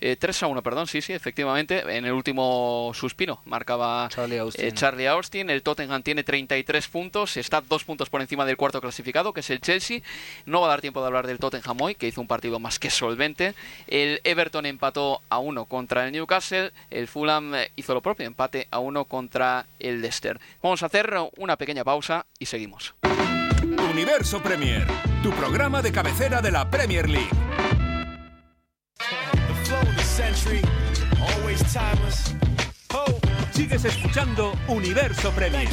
Eh, 0.00 0.16
3 0.16 0.42
a 0.44 0.46
1, 0.46 0.62
perdón, 0.62 0.86
sí, 0.86 1.02
sí, 1.02 1.12
efectivamente, 1.12 1.80
en 1.80 2.04
el 2.04 2.12
último 2.12 2.92
suspiro 2.94 3.40
marcaba 3.46 4.08
Charlie 4.10 4.38
Austin. 4.38 4.64
Eh, 4.64 4.72
Charlie 4.72 5.08
Austin. 5.08 5.50
El 5.50 5.62
Tottenham 5.62 6.04
tiene 6.04 6.22
33 6.22 6.86
puntos, 6.86 7.36
está 7.36 7.60
dos 7.60 7.82
puntos 7.82 8.08
por 8.08 8.20
encima 8.20 8.46
del 8.46 8.56
cuarto 8.56 8.80
clasificado, 8.80 9.32
que 9.32 9.40
es 9.40 9.50
el 9.50 9.60
Chelsea. 9.60 10.02
No 10.46 10.60
va 10.60 10.68
a 10.68 10.70
dar 10.70 10.80
tiempo 10.82 11.00
de 11.00 11.06
hablar 11.08 11.26
del 11.26 11.40
Tottenham 11.40 11.80
hoy, 11.80 11.96
que 11.96 12.06
hizo 12.06 12.20
un 12.20 12.28
partido 12.28 12.60
más 12.60 12.78
que 12.78 12.90
solvente. 12.90 13.54
El 13.88 14.20
Everton 14.22 14.66
empató 14.66 15.20
a 15.28 15.38
1 15.38 15.64
contra 15.64 16.06
el 16.06 16.12
Newcastle. 16.12 16.70
El 16.90 17.08
Fulham 17.08 17.54
hizo 17.74 17.92
lo 17.92 18.02
propio, 18.02 18.24
empate 18.24 18.68
a 18.70 18.78
1 18.78 19.04
contra 19.06 19.66
el 19.80 20.00
Leicester. 20.00 20.38
Vamos 20.62 20.84
a 20.84 20.86
hacer 20.86 21.12
una 21.36 21.56
pequeña 21.56 21.71
pausa 21.84 22.26
y 22.38 22.46
seguimos. 22.46 22.94
Universo 23.90 24.42
Premier, 24.42 24.86
tu 25.22 25.30
programa 25.30 25.80
de 25.82 25.92
cabecera 25.92 26.40
de 26.42 26.50
la 26.50 26.70
Premier 26.70 27.08
League. 27.08 27.30
Sigues 33.52 33.84
escuchando 33.84 34.52
Universo 34.68 35.30
Premier. 35.32 35.68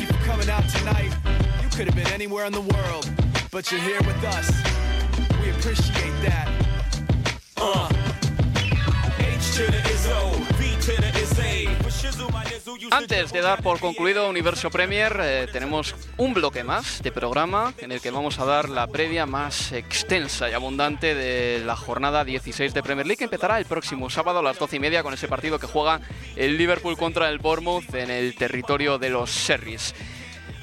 Antes 12.92 13.32
de 13.32 13.42
dar 13.42 13.62
por 13.62 13.80
concluido 13.80 14.30
Universo 14.30 14.70
Premier, 14.70 15.16
eh, 15.22 15.48
tenemos 15.52 15.96
un 16.18 16.34
bloque 16.34 16.64
más 16.64 17.02
de 17.02 17.12
programa 17.12 17.74
en 17.78 17.92
el 17.92 18.02
que 18.02 18.12
vamos 18.12 18.40
a 18.40 18.46
dar 18.46 18.68
la 18.68 18.88
previa 18.88 19.26
más 19.26 19.72
extensa 19.72 20.50
y 20.50 20.54
abundante 20.54 21.14
de 21.14 21.64
la 21.66 21.76
jornada 21.76 22.26
16 22.26 22.74
de 22.74 22.84
Premier 22.84 23.06
League, 23.06 23.24
empezará 23.24 23.58
el 23.60 23.66
próximo 23.66 24.10
sábado 24.10 24.40
a 24.40 24.44
las 24.44 24.58
12 24.58 24.78
y 24.78 24.80
media 24.80 25.04
con 25.04 25.14
ese 25.14 25.28
partido 25.28 25.60
que 25.60 25.68
juega 25.68 26.02
el 26.36 26.58
Liverpool 26.58 26.98
contra 26.98 27.30
el 27.30 27.40
Bournemouth 27.40 27.94
en 27.94 28.10
el 28.10 28.36
territorio 28.36 28.98
de 28.98 29.10
los 29.10 29.30
Serris. 29.30 29.94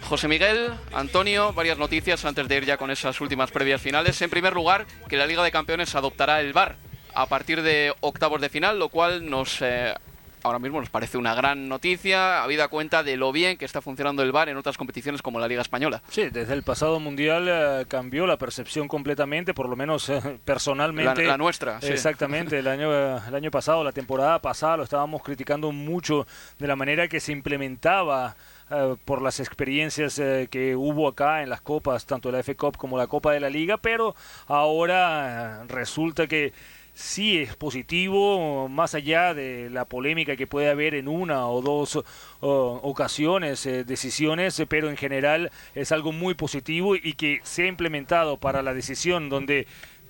José 0.03 0.29
Miguel, 0.29 0.72
Antonio, 0.93 1.53
varias 1.53 1.79
noticias 1.79 2.24
antes 2.24 2.47
de 2.49 2.57
ir 2.57 2.64
ya 2.64 2.77
con 2.77 2.91
esas 2.91 3.20
últimas 3.20 3.51
previas 3.51 3.81
finales. 3.81 4.20
En 4.20 4.31
primer 4.31 4.53
lugar, 4.53 4.87
que 5.09 5.16
la 5.16 5.27
Liga 5.27 5.43
de 5.43 5.51
Campeones 5.51 5.95
adoptará 5.95 6.41
el 6.41 6.53
VAR 6.53 6.77
a 7.14 7.27
partir 7.27 7.62
de 7.62 7.95
octavos 8.01 8.41
de 8.41 8.51
final, 8.51 8.79
lo 8.79 8.91
cual 8.91 9.29
nos 9.29 9.62
eh, 9.62 9.95
ahora 10.43 10.59
mismo 10.59 10.80
nos 10.80 10.91
parece 10.91 11.18
una 11.18 11.34
gran 11.34 11.68
noticia, 11.68 12.43
habida 12.43 12.68
cuenta 12.68 13.03
de 13.03 13.16
lo 13.16 13.32
bien 13.32 13.57
que 13.57 13.64
está 13.64 13.80
funcionando 13.80 14.22
el 14.22 14.32
VAR 14.32 14.49
en 14.49 14.57
otras 14.57 14.76
competiciones 14.76 15.22
como 15.22 15.41
la 15.41 15.49
Liga 15.49 15.62
Española. 15.62 16.03
Sí, 16.09 16.30
desde 16.30 16.55
el 16.55 16.62
pasado 16.62 17.01
Mundial 17.01 17.47
eh, 17.49 17.84
cambió 17.89 18.26
la 18.26 18.37
percepción 18.37 18.89
completamente, 18.89 19.55
por 19.55 19.68
lo 19.68 19.76
menos 19.76 20.09
eh, 20.09 20.20
personalmente. 20.45 21.24
La, 21.24 21.37
nuestra, 21.37 21.80
sí. 21.80 21.89
Exactamente, 21.89 22.59
el 22.59 22.68
año, 22.68 23.18
el 23.26 23.34
año 23.34 23.51
pasado, 23.51 23.82
la 23.84 23.93
temporada 23.93 24.41
pasada, 24.41 24.76
lo 24.76 24.82
estábamos 24.84 25.22
criticando 25.22 25.72
mucho 25.72 26.26
de 26.59 26.66
la 26.66 26.76
manera 26.76 27.09
que 27.09 27.20
se 27.20 27.32
implementaba 27.32 28.37
eh, 28.68 28.97
por 29.05 29.22
las 29.22 29.39
experiencias 29.39 30.18
eh, 30.18 30.49
que 30.51 30.74
hubo 30.74 31.07
acá 31.07 31.45
en 31.45 31.51
las 31.51 31.61
copas, 31.61 32.05
tanto 32.05 32.32
la 32.32 32.41
F 32.41 32.57
Cup 32.57 32.76
como 32.76 32.99
la 32.99 33.07
Copa 33.07 33.30
de 33.30 33.39
la 33.39 33.49
Liga, 33.49 33.76
pero 33.76 34.16
ahora 34.49 35.62
eh, 35.62 35.66
resulta 35.68 36.26
que 36.26 36.53
sí 36.97 37.39
es 37.39 37.55
positivo, 37.55 38.69
más 38.71 38.95
allá 38.95 39.35
de 39.35 39.69
la 39.71 39.85
polémica 39.85 40.35
que 40.35 40.47
puede 40.47 40.71
haber 40.71 40.95
en 40.95 41.09
una 41.09 41.47
o 41.47 41.61
dos 41.61 42.03
ocasiones, 42.41 43.63
decisiones, 43.87 44.63
pero 44.69 44.89
en 44.89 44.97
general 44.97 45.53
es 45.75 45.93
algo 45.93 46.13
muy 46.13 46.35
positivo 46.35 46.97
y 46.97 47.13
que 47.13 47.41
se 47.43 47.65
ha 47.65 47.67
implementado 47.67 48.39
para 48.39 48.63
la 48.63 48.73
decisión 48.73 49.29
donde 49.29 49.67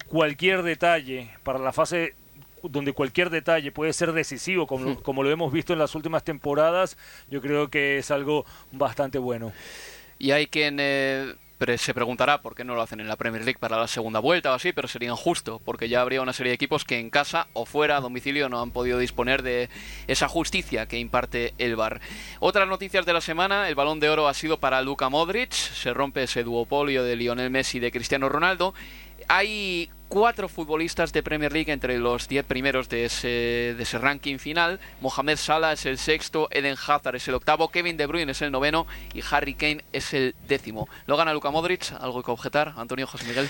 cualquier 0.07 0.63
detalle 0.63 1.31
para 1.43 1.59
la 1.59 1.73
fase 1.73 2.15
donde 2.63 2.93
cualquier 2.93 3.31
detalle 3.31 3.73
puede 3.73 3.93
ser 3.93 4.13
decisivo, 4.13 4.67
como, 4.67 5.03
como 5.03 5.23
lo 5.23 5.31
hemos 5.31 5.53
visto 5.53 5.73
en 5.73 5.79
las 5.79 5.95
últimas 5.95 6.25
temporadas, 6.25 6.97
yo 7.31 7.41
creo 7.41 7.69
que 7.69 7.99
es 7.99 8.11
algo 8.11 8.45
bastante 8.73 9.19
bueno. 9.19 9.53
Y 10.19 10.31
hay 10.31 10.47
quien 10.47 10.79
eh, 10.81 11.35
se 11.79 11.95
preguntará 11.95 12.43
por 12.43 12.55
qué 12.55 12.65
no 12.65 12.75
lo 12.75 12.83
hacen 12.83 13.01
en 13.01 13.09
la 13.09 13.17
Premier 13.17 13.45
League 13.45 13.59
para 13.59 13.79
la 13.79 13.87
segunda 13.87 14.21
vuelta 14.21 14.53
o 14.53 14.55
así, 14.55 14.73
pero 14.73 14.89
sería 14.89 15.11
injusto, 15.11 15.61
porque 15.65 15.89
ya 15.89 16.03
habría 16.03 16.21
una 16.23 16.33
serie 16.33 16.51
de 16.51 16.55
equipos 16.55 16.85
que 16.85 16.99
en 16.99 17.11
casa 17.11 17.49
o 17.55 17.65
fuera 17.65 17.97
a 17.97 18.01
domicilio 18.01 18.49
no 18.49 18.61
han 18.61 18.71
podido 18.71 18.99
disponer 18.99 19.43
de 19.43 19.71
esa 20.07 20.29
justicia 20.29 20.87
que 20.87 20.99
imparte 20.99 21.55
el 21.59 21.77
VAR. 21.77 22.01
Otras 22.41 22.69
noticias 22.69 23.07
de 23.07 23.13
la 23.13 23.21
semana, 23.21 23.69
el 23.69 23.75
balón 23.75 24.01
de 24.01 24.11
oro 24.11 24.29
ha 24.29 24.35
sido 24.35 24.61
para 24.61 24.83
Luka 24.83 25.09
Modric, 25.09 25.53
se 25.53 25.95
rompe 25.95 26.23
ese 26.25 26.45
duopolio 26.45 27.05
de 27.05 27.17
Lionel 27.17 27.51
Messi 27.51 27.79
y 27.79 27.81
de 27.81 27.91
Cristiano 27.91 28.29
Ronaldo. 28.29 28.75
Hay 29.29 29.91
cuatro 30.09 30.49
futbolistas 30.49 31.13
de 31.13 31.23
Premier 31.23 31.53
League 31.53 31.73
entre 31.73 31.99
los 31.99 32.29
diez 32.29 32.45
primeros 32.45 32.89
de 32.89 33.07
ese, 33.07 33.29
de 33.77 33.83
ese 33.83 33.99
ranking 33.99 34.39
final. 34.39 34.81
Mohamed 35.01 35.37
Salah 35.37 35.73
es 35.73 35.87
el 35.87 35.99
sexto, 35.99 36.49
Eden 36.51 36.77
Hazard 36.87 37.17
es 37.17 37.29
el 37.29 37.35
octavo, 37.35 37.69
Kevin 37.69 37.97
De 37.97 38.07
Bruyne 38.07 38.33
es 38.33 38.43
el 38.43 38.53
noveno 38.53 38.87
y 39.15 39.23
Harry 39.31 39.55
Kane 39.55 39.85
es 39.93 40.15
el 40.15 40.35
décimo. 40.47 40.89
Lo 41.07 41.17
gana 41.17 41.33
Luka 41.33 41.51
Modric, 41.51 41.93
algo 42.01 42.23
que 42.23 42.31
objetar, 42.31 42.75
Antonio 42.77 43.07
José 43.07 43.25
Miguel. 43.27 43.49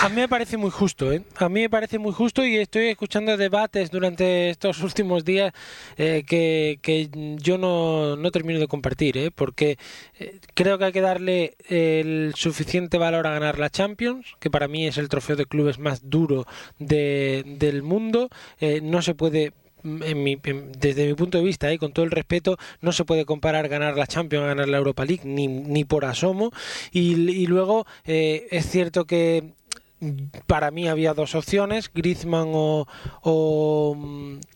A 0.00 0.08
mí 0.08 0.16
me 0.16 0.28
parece 0.28 0.56
muy 0.56 0.70
justo, 0.70 1.12
¿eh? 1.12 1.22
A 1.36 1.48
mí 1.48 1.62
me 1.62 1.70
parece 1.70 1.98
muy 1.98 2.12
justo 2.12 2.44
y 2.44 2.56
estoy 2.56 2.88
escuchando 2.88 3.36
debates 3.36 3.90
durante 3.90 4.50
estos 4.50 4.80
últimos 4.82 5.24
días 5.24 5.52
eh, 5.96 6.24
que, 6.26 7.08
yo 7.38 7.58
no, 7.58 8.16
no, 8.16 8.30
termino 8.30 8.60
de 8.60 8.68
compartir, 8.68 9.18
¿eh? 9.18 9.30
Porque 9.30 9.78
eh, 10.18 10.38
creo 10.54 10.78
que 10.78 10.84
hay 10.86 10.92
que 10.92 11.00
darle 11.00 11.56
el 11.68 12.32
suficiente 12.36 12.98
valor 12.98 13.26
a 13.26 13.32
ganar 13.32 13.58
la 13.58 13.70
Champions, 13.70 14.36
que 14.38 14.50
para 14.50 14.68
mí 14.68 14.86
es 14.86 14.98
el 14.98 15.08
trofeo 15.08 15.36
de 15.36 15.46
clubes 15.46 15.78
más 15.78 15.89
duro 16.02 16.46
del 16.78 17.82
mundo. 17.82 18.28
Eh, 18.58 18.80
no 18.82 19.02
se 19.02 19.14
puede 19.14 19.52
desde 19.82 21.06
mi 21.06 21.14
punto 21.14 21.38
de 21.38 21.44
vista 21.44 21.72
y 21.72 21.78
con 21.78 21.92
todo 21.92 22.04
el 22.04 22.10
respeto 22.10 22.58
no 22.82 22.92
se 22.92 23.06
puede 23.06 23.24
comparar 23.24 23.68
ganar 23.68 23.96
la 23.96 24.06
Champions 24.06 24.44
a 24.44 24.48
ganar 24.48 24.68
la 24.68 24.76
Europa 24.76 25.06
League 25.06 25.22
ni, 25.24 25.48
ni 25.48 25.84
por 25.84 26.04
asomo 26.04 26.52
y, 26.92 27.46
luego 27.46 27.86
eh, 28.04 28.46
es 28.50 28.68
cierto 28.68 29.06
que 29.06 29.54
para 30.46 30.70
mí 30.70 30.86
había 30.86 31.14
dos 31.14 31.34
opciones 31.34 31.90
Griezmann 31.92 32.50
o, 32.52 32.86
o, 33.22 33.96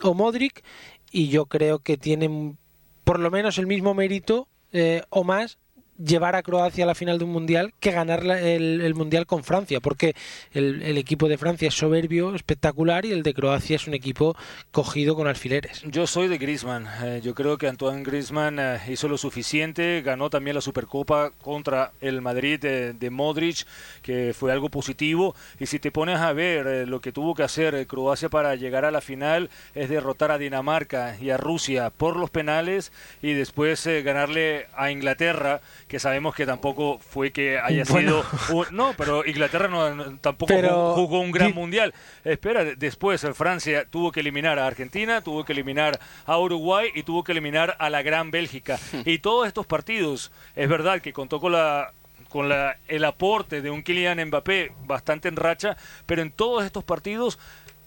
o 0.02 0.14
Modric 0.14 0.62
y 1.10 1.28
yo 1.28 1.46
creo 1.46 1.78
que 1.78 1.96
tienen 1.96 2.58
por 3.04 3.20
lo 3.20 3.30
menos 3.30 3.58
el 3.58 3.66
mismo 3.66 3.94
mérito 3.94 4.48
eh, 4.72 5.02
o 5.10 5.22
más 5.22 5.58
llevar 5.98 6.36
a 6.36 6.42
Croacia 6.42 6.84
a 6.84 6.86
la 6.86 6.94
final 6.94 7.18
de 7.18 7.24
un 7.24 7.30
mundial 7.30 7.72
que 7.80 7.92
ganar 7.92 8.24
el, 8.24 8.94
mundial 8.94 9.26
con 9.26 9.44
Francia, 9.44 9.80
porque 9.80 10.14
el, 10.52 10.96
equipo 10.98 11.28
de 11.28 11.38
Francia 11.38 11.68
es 11.68 11.74
soberbio, 11.74 12.34
espectacular 12.34 13.04
y 13.04 13.12
el 13.12 13.22
de 13.22 13.34
Croacia 13.34 13.76
es 13.76 13.86
un 13.86 13.94
equipo 13.94 14.36
cogido 14.70 15.14
con 15.14 15.26
alfileres. 15.26 15.82
Yo 15.86 16.06
soy 16.06 16.28
de 16.28 16.38
Griezmann, 16.38 16.86
eh, 17.02 17.20
yo 17.22 17.34
creo 17.34 17.58
que 17.58 17.68
Antoine 17.68 18.02
Griezmann 18.02 18.58
eh, 18.58 18.78
hizo 18.88 19.08
lo 19.08 19.18
suficiente, 19.18 20.02
ganó 20.02 20.30
también 20.30 20.54
la 20.54 20.60
Supercopa 20.60 21.30
contra 21.42 21.92
el 22.00 22.20
Madrid 22.20 22.60
de, 22.60 23.10
Modric, 23.10 23.66
que 24.02 24.34
fue 24.34 24.50
algo 24.50 24.70
positivo, 24.70 25.34
y 25.60 25.66
si 25.66 25.78
te 25.78 25.92
pones 25.92 26.18
a 26.18 26.32
ver 26.32 26.66
eh, 26.66 26.86
lo 26.86 27.00
que 27.00 27.12
tuvo 27.12 27.34
que 27.34 27.42
hacer 27.42 27.86
Croacia 27.86 28.28
para 28.28 28.54
llegar 28.56 28.84
a 28.84 28.90
la 28.90 29.00
final 29.00 29.50
es 29.74 29.88
derrotar 29.88 30.30
a 30.30 30.38
Dinamarca 30.38 31.16
y 31.20 31.30
a 31.30 31.36
Rusia 31.36 31.90
por 31.90 32.16
los 32.16 32.30
penales 32.30 32.92
y 33.22 33.32
después 33.32 33.86
ganarle 34.04 34.66
a 34.74 34.90
Inglaterra 34.90 35.60
que 35.94 36.00
sabemos 36.00 36.34
que 36.34 36.44
tampoco 36.44 36.98
fue 36.98 37.30
que 37.30 37.56
haya 37.56 37.84
sido... 37.84 38.24
no, 38.72 38.94
pero 38.96 39.24
Inglaterra 39.24 39.68
no, 39.68 40.18
tampoco 40.18 40.52
jugó, 40.96 41.20
un 41.20 41.30
gran 41.30 41.54
mundial. 41.54 41.94
Espera, 42.24 42.64
después 42.64 43.22
eh, 43.22 43.32
Francia 43.32 43.86
tuvo 43.88 44.10
que 44.10 44.18
eliminar 44.18 44.58
a 44.58 44.66
Argentina, 44.66 45.20
tuvo 45.20 45.44
que 45.44 45.52
eliminar 45.52 46.00
a 46.26 46.36
Uruguay 46.36 46.90
y 46.96 47.04
tuvo 47.04 47.22
que 47.22 47.30
eliminar 47.30 47.76
a 47.78 47.90
la 47.90 48.02
Gran 48.02 48.32
Bélgica. 48.32 48.76
y 49.04 49.20
todos 49.20 49.46
estos 49.46 49.66
partidos, 49.66 50.32
es 50.56 50.68
verdad 50.68 51.00
que 51.00 51.12
contó 51.12 51.38
con 51.38 51.52
la 51.52 51.92
con 52.28 52.48
la, 52.48 52.76
el 52.88 53.04
aporte 53.04 53.62
de 53.62 53.70
un 53.70 53.84
Kylian 53.84 54.18
Mbappé 54.26 54.72
bastante 54.86 55.28
en 55.28 55.36
racha, 55.36 55.76
pero 56.06 56.22
en 56.22 56.32
todos 56.32 56.64
estos 56.64 56.82
partidos 56.82 57.38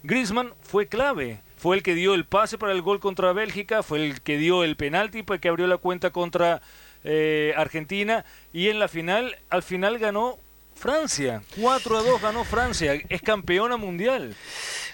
Griezmann 0.04 0.54
fue 0.62 0.88
clave 0.88 1.42
fue 1.58 1.76
el 1.76 1.84
que 1.84 1.96
dio 1.96 2.14
el 2.14 2.24
pase 2.24 2.58
para 2.58 2.72
el 2.72 2.82
gol 2.82 3.00
contra 3.00 3.34
Bélgica, 3.34 3.82
fue 3.82 4.06
el 4.06 4.22
que 4.22 4.38
dio 4.38 4.64
el 4.64 4.78
penalti 4.78 5.24
pues, 5.24 5.42
que 5.42 5.50
abrió 5.50 5.66
la 5.68 5.78
cuenta 5.78 6.12
contra 6.12 6.62
eh, 7.04 7.54
Argentina 7.56 8.26
y 8.54 8.70
en 8.70 8.80
la 8.80 8.88
final, 8.88 9.38
al 9.50 9.64
final 9.64 9.98
ganó 10.00 10.40
Francia. 10.78 11.42
4 11.60 11.98
a 11.98 12.02
2 12.04 12.22
ganó 12.22 12.44
Francia, 12.44 12.94
es 13.10 13.22
campeona 13.22 13.78
mundial. 13.78 14.36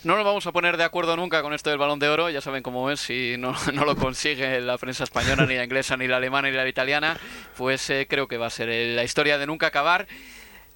No 0.03 0.15
nos 0.15 0.25
vamos 0.25 0.47
a 0.47 0.51
poner 0.51 0.77
de 0.77 0.83
acuerdo 0.83 1.15
nunca 1.15 1.41
con 1.41 1.53
esto 1.53 1.69
del 1.69 1.79
balón 1.79 1.99
de 1.99 2.09
oro, 2.09 2.29
ya 2.29 2.41
saben 2.41 2.63
cómo 2.63 2.89
es, 2.89 2.99
si 2.99 3.35
no, 3.37 3.55
no 3.73 3.85
lo 3.85 3.95
consigue 3.95 4.59
la 4.61 4.77
prensa 4.77 5.03
española, 5.03 5.45
ni 5.45 5.55
la 5.55 5.63
inglesa, 5.63 5.97
ni 5.97 6.07
la 6.07 6.17
alemana, 6.17 6.49
ni 6.49 6.55
la 6.55 6.67
italiana, 6.67 7.17
pues 7.57 7.89
eh, 7.89 8.07
creo 8.09 8.27
que 8.27 8.37
va 8.37 8.47
a 8.47 8.49
ser 8.49 8.69
la 8.69 9.03
historia 9.03 9.37
de 9.37 9.45
nunca 9.45 9.67
acabar. 9.67 10.07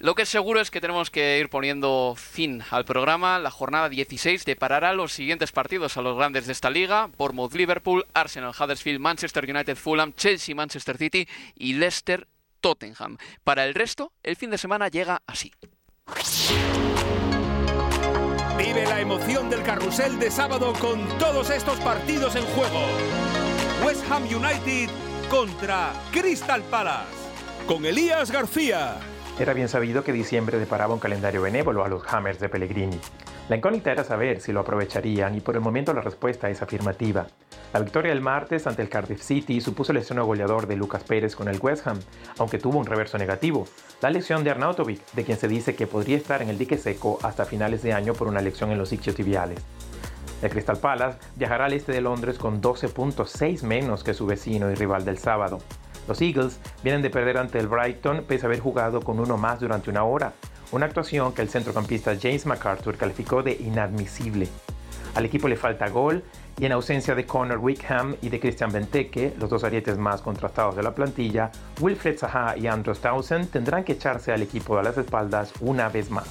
Lo 0.00 0.14
que 0.14 0.22
es 0.22 0.28
seguro 0.28 0.60
es 0.60 0.70
que 0.70 0.80
tenemos 0.80 1.10
que 1.10 1.40
ir 1.40 1.50
poniendo 1.50 2.14
fin 2.16 2.62
al 2.70 2.84
programa. 2.84 3.40
La 3.40 3.50
jornada 3.50 3.88
16 3.88 4.44
deparará 4.44 4.92
los 4.92 5.12
siguientes 5.12 5.50
partidos 5.50 5.96
a 5.96 6.02
los 6.02 6.16
grandes 6.16 6.46
de 6.46 6.52
esta 6.52 6.70
liga: 6.70 7.10
Bournemouth, 7.18 7.52
Liverpool, 7.54 8.06
Arsenal, 8.14 8.54
Huddersfield, 8.56 9.00
Manchester 9.00 9.44
United, 9.50 9.76
Fulham, 9.76 10.12
Chelsea, 10.12 10.54
Manchester 10.54 10.96
City 10.98 11.28
y 11.56 11.72
Leicester, 11.72 12.28
Tottenham. 12.60 13.18
Para 13.42 13.64
el 13.64 13.74
resto, 13.74 14.12
el 14.22 14.36
fin 14.36 14.50
de 14.50 14.58
semana 14.58 14.86
llega 14.86 15.20
así. 15.26 15.52
Vive 18.56 18.86
la 18.86 19.00
emoción 19.00 19.50
del 19.50 19.64
carrusel 19.64 20.20
de 20.20 20.30
sábado 20.30 20.74
con 20.74 21.06
todos 21.18 21.50
estos 21.50 21.78
partidos 21.80 22.36
en 22.36 22.44
juego. 22.44 22.86
West 23.84 24.04
Ham 24.12 24.22
United 24.24 24.90
contra 25.28 25.92
Crystal 26.12 26.62
Palace. 26.62 27.10
Con 27.66 27.84
Elías 27.84 28.30
García. 28.30 29.00
Era 29.40 29.52
bien 29.52 29.68
sabido 29.68 30.02
que 30.02 30.12
diciembre 30.12 30.58
deparaba 30.58 30.94
un 30.94 30.98
calendario 30.98 31.40
benévolo 31.40 31.84
a 31.84 31.88
los 31.88 32.02
Hammers 32.12 32.40
de 32.40 32.48
Pellegrini. 32.48 32.98
La 33.48 33.54
incógnita 33.54 33.92
era 33.92 34.02
saber 34.02 34.40
si 34.40 34.50
lo 34.50 34.58
aprovecharían 34.60 35.36
y 35.36 35.40
por 35.40 35.54
el 35.54 35.60
momento 35.60 35.94
la 35.94 36.00
respuesta 36.00 36.50
es 36.50 36.60
afirmativa. 36.60 37.28
La 37.72 37.78
victoria 37.78 38.10
del 38.10 38.20
martes 38.20 38.66
ante 38.66 38.82
el 38.82 38.88
Cardiff 38.88 39.22
City 39.22 39.60
supuso 39.60 39.92
el 39.92 39.98
estreno 39.98 40.26
goleador 40.26 40.66
de 40.66 40.74
Lucas 40.74 41.04
Pérez 41.04 41.36
con 41.36 41.46
el 41.46 41.60
West 41.62 41.86
Ham, 41.86 42.00
aunque 42.38 42.58
tuvo 42.58 42.78
un 42.78 42.86
reverso 42.86 43.16
negativo, 43.16 43.68
la 44.02 44.10
lesión 44.10 44.42
de 44.42 44.50
Arnautovic, 44.50 45.00
de 45.12 45.22
quien 45.22 45.38
se 45.38 45.46
dice 45.46 45.76
que 45.76 45.86
podría 45.86 46.16
estar 46.16 46.42
en 46.42 46.48
el 46.48 46.58
dique 46.58 46.76
seco 46.76 47.20
hasta 47.22 47.44
finales 47.44 47.84
de 47.84 47.92
año 47.92 48.14
por 48.14 48.26
una 48.26 48.40
lesión 48.40 48.72
en 48.72 48.78
los 48.78 48.92
isquiotibiales. 48.92 49.60
El 50.42 50.50
Crystal 50.50 50.78
Palace 50.78 51.18
viajará 51.36 51.66
al 51.66 51.74
este 51.74 51.92
de 51.92 52.00
Londres 52.00 52.38
con 52.38 52.60
12.6 52.60 53.62
menos 53.62 54.02
que 54.02 54.14
su 54.14 54.26
vecino 54.26 54.68
y 54.70 54.74
rival 54.74 55.04
del 55.04 55.18
sábado. 55.18 55.60
Los 56.08 56.22
Eagles 56.22 56.58
vienen 56.82 57.02
de 57.02 57.10
perder 57.10 57.36
ante 57.36 57.58
el 57.58 57.68
Brighton 57.68 58.24
pese 58.26 58.46
a 58.46 58.48
haber 58.48 58.60
jugado 58.60 59.02
con 59.02 59.20
uno 59.20 59.36
más 59.36 59.60
durante 59.60 59.90
una 59.90 60.04
hora, 60.04 60.32
una 60.72 60.86
actuación 60.86 61.34
que 61.34 61.42
el 61.42 61.50
centrocampista 61.50 62.16
James 62.20 62.46
MacArthur 62.46 62.96
calificó 62.96 63.42
de 63.42 63.52
inadmisible. 63.52 64.48
Al 65.14 65.26
equipo 65.26 65.48
le 65.48 65.56
falta 65.56 65.88
gol 65.88 66.24
y 66.58 66.64
en 66.64 66.72
ausencia 66.72 67.14
de 67.14 67.26
Connor 67.26 67.58
Wickham 67.58 68.16
y 68.22 68.30
de 68.30 68.40
Christian 68.40 68.72
Benteke, 68.72 69.34
los 69.38 69.50
dos 69.50 69.64
arietes 69.64 69.98
más 69.98 70.22
contrastados 70.22 70.76
de 70.76 70.82
la 70.82 70.94
plantilla, 70.94 71.50
Wilfred 71.80 72.18
Zaha 72.18 72.56
y 72.56 72.66
Andros 72.66 73.00
Townsend 73.00 73.50
tendrán 73.50 73.84
que 73.84 73.92
echarse 73.92 74.32
al 74.32 74.42
equipo 74.42 74.78
a 74.78 74.82
las 74.82 74.96
espaldas 74.96 75.52
una 75.60 75.88
vez 75.88 76.10
más. 76.10 76.26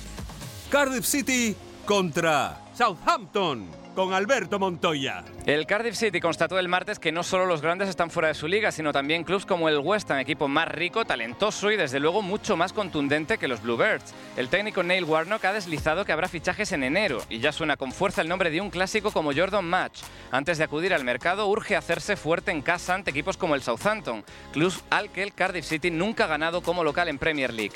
Cardiff 0.71 1.05
City 1.05 1.55
contra 1.85 2.57
Southampton 2.73 3.86
con 3.97 4.13
Alberto 4.13 4.59
Montoya. 4.59 5.23
El 5.47 5.65
Cardiff 5.65 5.95
City 5.95 6.19
constató 6.19 6.59
el 6.59 6.67
martes 6.67 6.99
que 6.99 7.11
no 7.11 7.23
solo 7.23 7.47
los 7.47 7.63
grandes 7.63 7.89
están 7.89 8.11
fuera 8.11 8.27
de 8.27 8.35
su 8.35 8.47
liga, 8.47 8.71
sino 8.71 8.93
también 8.93 9.23
clubes 9.23 9.47
como 9.47 9.69
el 9.69 9.79
West 9.79 10.11
Ham, 10.11 10.19
equipo 10.19 10.47
más 10.47 10.67
rico, 10.67 11.03
talentoso 11.03 11.71
y 11.71 11.77
desde 11.77 11.99
luego 11.99 12.21
mucho 12.21 12.55
más 12.55 12.73
contundente 12.73 13.39
que 13.39 13.47
los 13.47 13.63
Bluebirds. 13.63 14.13
El 14.35 14.49
técnico 14.49 14.83
Neil 14.83 15.03
Warnock 15.03 15.43
ha 15.45 15.53
deslizado 15.53 16.05
que 16.05 16.11
habrá 16.11 16.27
fichajes 16.27 16.73
en 16.73 16.83
enero 16.83 17.23
y 17.27 17.39
ya 17.39 17.51
suena 17.51 17.75
con 17.75 17.91
fuerza 17.91 18.21
el 18.21 18.29
nombre 18.29 18.51
de 18.51 18.61
un 18.61 18.69
clásico 18.69 19.09
como 19.09 19.33
Jordan 19.33 19.65
Match. 19.65 20.01
Antes 20.29 20.59
de 20.59 20.65
acudir 20.65 20.93
al 20.93 21.03
mercado, 21.03 21.47
urge 21.47 21.75
hacerse 21.75 22.17
fuerte 22.17 22.51
en 22.51 22.61
casa 22.61 22.93
ante 22.93 23.09
equipos 23.09 23.35
como 23.35 23.55
el 23.55 23.63
Southampton, 23.63 24.23
club 24.53 24.75
al 24.91 25.09
que 25.09 25.23
el 25.23 25.33
Cardiff 25.33 25.65
City 25.65 25.89
nunca 25.89 26.25
ha 26.25 26.27
ganado 26.27 26.61
como 26.61 26.83
local 26.83 27.07
en 27.07 27.17
Premier 27.17 27.51
League. 27.51 27.73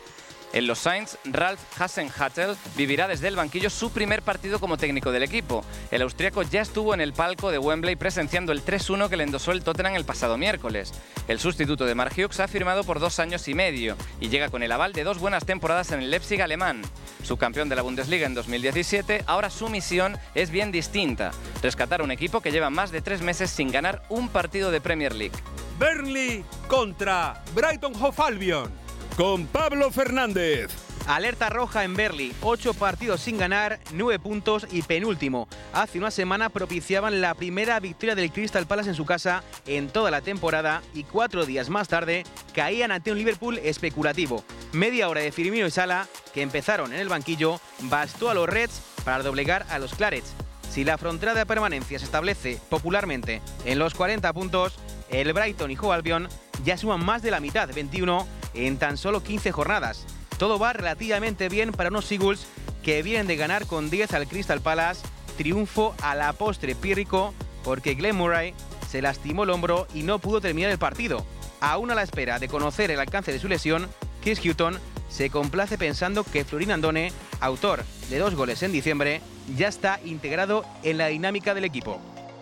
En 0.53 0.67
los 0.67 0.79
Saints, 0.79 1.17
Ralph 1.23 1.61
Hasenhattel 1.79 2.57
vivirá 2.75 3.07
desde 3.07 3.29
el 3.29 3.37
banquillo 3.37 3.69
su 3.69 3.91
primer 3.91 4.21
partido 4.21 4.59
como 4.59 4.75
técnico 4.77 5.13
del 5.13 5.23
equipo. 5.23 5.63
El 5.91 6.01
austriaco 6.01 6.43
ya 6.43 6.61
estuvo 6.61 6.93
en 6.93 6.99
el 6.99 7.13
palco 7.13 7.51
de 7.51 7.57
Wembley 7.57 7.95
presenciando 7.95 8.51
el 8.51 8.65
3-1 8.65 9.07
que 9.07 9.15
le 9.15 9.23
endosó 9.23 9.53
el 9.53 9.63
Tottenham 9.63 9.95
el 9.95 10.03
pasado 10.03 10.37
miércoles. 10.37 10.93
El 11.29 11.39
sustituto 11.39 11.85
de 11.85 11.95
Mark 11.95 12.11
Hughes 12.17 12.41
ha 12.41 12.49
firmado 12.49 12.83
por 12.83 12.99
dos 12.99 13.19
años 13.19 13.47
y 13.47 13.53
medio 13.53 13.95
y 14.19 14.27
llega 14.27 14.49
con 14.49 14.61
el 14.61 14.73
aval 14.73 14.91
de 14.91 15.05
dos 15.05 15.19
buenas 15.19 15.45
temporadas 15.45 15.93
en 15.93 16.01
el 16.01 16.11
Leipzig 16.11 16.41
alemán. 16.41 16.81
Subcampeón 17.23 17.69
de 17.69 17.77
la 17.77 17.83
Bundesliga 17.83 18.25
en 18.25 18.33
2017, 18.33 19.23
ahora 19.27 19.49
su 19.49 19.69
misión 19.69 20.17
es 20.35 20.51
bien 20.51 20.73
distinta, 20.73 21.31
rescatar 21.61 22.01
un 22.01 22.11
equipo 22.11 22.41
que 22.41 22.51
lleva 22.51 22.69
más 22.69 22.91
de 22.91 23.01
tres 23.01 23.21
meses 23.21 23.51
sin 23.51 23.71
ganar 23.71 24.03
un 24.09 24.27
partido 24.27 24.69
de 24.69 24.81
Premier 24.81 25.15
League. 25.15 25.37
Burnley 25.79 26.43
contra 26.67 27.41
Brighton 27.55 27.93
Hove 27.95 28.15
Albion 28.17 28.80
con 29.15 29.45
Pablo 29.47 29.91
Fernández. 29.91 30.69
Alerta 31.07 31.49
roja 31.49 31.83
en 31.83 31.95
Berly, 31.95 32.33
ocho 32.41 32.73
partidos 32.73 33.21
sin 33.21 33.37
ganar, 33.37 33.79
nueve 33.93 34.19
puntos 34.19 34.67
y 34.71 34.83
penúltimo. 34.83 35.47
Hace 35.73 35.97
una 35.97 36.11
semana 36.11 36.49
propiciaban 36.49 37.21
la 37.21 37.33
primera 37.33 37.79
victoria 37.79 38.15
del 38.15 38.31
Crystal 38.31 38.67
Palace 38.67 38.89
en 38.89 38.95
su 38.95 39.05
casa 39.05 39.43
en 39.65 39.89
toda 39.89 40.11
la 40.11 40.21
temporada 40.21 40.81
y 40.93 41.03
cuatro 41.03 41.45
días 41.45 41.69
más 41.69 41.87
tarde 41.87 42.23
caían 42.53 42.91
ante 42.91 43.11
un 43.11 43.17
Liverpool 43.17 43.57
especulativo. 43.63 44.43
Media 44.73 45.09
hora 45.09 45.21
de 45.21 45.31
Firmino 45.31 45.65
y 45.65 45.71
Sala, 45.71 46.07
que 46.33 46.43
empezaron 46.43 46.93
en 46.93 46.99
el 46.99 47.09
banquillo, 47.09 47.59
bastó 47.81 48.29
a 48.29 48.33
los 48.35 48.47
Reds 48.47 48.81
para 49.03 49.23
doblegar 49.23 49.65
a 49.69 49.79
los 49.79 49.95
Clarets. 49.95 50.33
Si 50.69 50.83
la 50.83 50.97
frontera 50.97 51.33
de 51.33 51.45
permanencia 51.45 51.99
se 51.99 52.05
establece 52.05 52.59
popularmente 52.69 53.41
en 53.65 53.79
los 53.79 53.93
40 53.93 54.31
puntos, 54.33 54.75
el 55.09 55.33
Brighton 55.33 55.71
y 55.71 55.77
Hove 55.77 55.95
Albion 55.95 56.29
ya 56.63 56.77
suman 56.77 57.03
más 57.03 57.21
de 57.21 57.31
la 57.31 57.39
mitad, 57.39 57.69
21, 57.73 58.25
en 58.53 58.77
tan 58.77 58.97
solo 58.97 59.23
15 59.23 59.51
jornadas. 59.51 60.05
Todo 60.37 60.57
va 60.57 60.73
relativamente 60.73 61.49
bien 61.49 61.71
para 61.71 61.89
unos 61.89 62.05
Seagulls 62.05 62.47
que 62.83 63.03
vienen 63.03 63.27
de 63.27 63.35
ganar 63.35 63.67
con 63.67 63.89
10 63.89 64.13
al 64.13 64.27
Crystal 64.27 64.61
Palace, 64.61 65.01
triunfo 65.37 65.95
a 66.01 66.15
la 66.15 66.33
postre 66.33 66.75
pírrico 66.75 67.33
porque 67.63 67.93
Glenn 67.93 68.15
Murray 68.15 68.53
se 68.89 69.01
lastimó 69.01 69.43
el 69.43 69.51
hombro 69.51 69.87
y 69.93 70.03
no 70.03 70.19
pudo 70.19 70.41
terminar 70.41 70.71
el 70.71 70.77
partido. 70.77 71.25
Aún 71.59 71.91
a 71.91 71.95
la 71.95 72.03
espera 72.03 72.39
de 72.39 72.47
conocer 72.47 72.89
el 72.91 72.99
alcance 72.99 73.31
de 73.31 73.39
su 73.39 73.47
lesión, 73.47 73.87
Chris 74.23 74.43
Hutton 74.43 74.79
se 75.09 75.29
complace 75.29 75.77
pensando 75.77 76.23
que 76.23 76.43
Florin 76.43 76.71
Andone, 76.71 77.11
autor 77.39 77.83
de 78.09 78.17
dos 78.17 78.33
goles 78.35 78.63
en 78.63 78.71
diciembre, 78.71 79.21
ya 79.55 79.67
está 79.67 79.99
integrado 80.03 80.65
en 80.83 80.97
la 80.97 81.07
dinámica 81.07 81.53
del 81.53 81.65
equipo. 81.65 81.99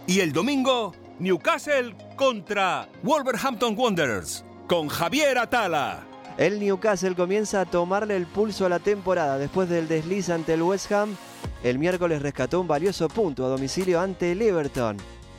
Y 0.07 0.21
el 0.21 0.31
domingo, 0.31 0.95
Newcastle 1.19 1.95
contra 2.15 2.87
Wolverhampton 3.03 3.75
Wanderers 3.77 4.45
con 4.69 4.87
Javier 4.87 5.39
Atala. 5.39 6.01
El 6.37 6.59
Newcastle 6.59 7.15
comienza 7.15 7.61
a 7.61 7.65
tomarle 7.65 8.15
el 8.15 8.27
pulso 8.27 8.67
a 8.67 8.69
la 8.69 8.77
temporada 8.77 9.39
después 9.39 9.67
del 9.67 9.87
desliz 9.87 10.29
ante 10.29 10.53
el 10.53 10.61
West 10.61 10.91
Ham. 10.91 11.15
El 11.63 11.79
miércoles 11.79 12.21
rescató 12.21 12.61
un 12.61 12.67
valioso 12.67 13.09
punto 13.09 13.43
a 13.43 13.49
domicilio 13.49 13.99
ante 13.99 14.31
el 14.31 14.43
Everton. 14.43 14.97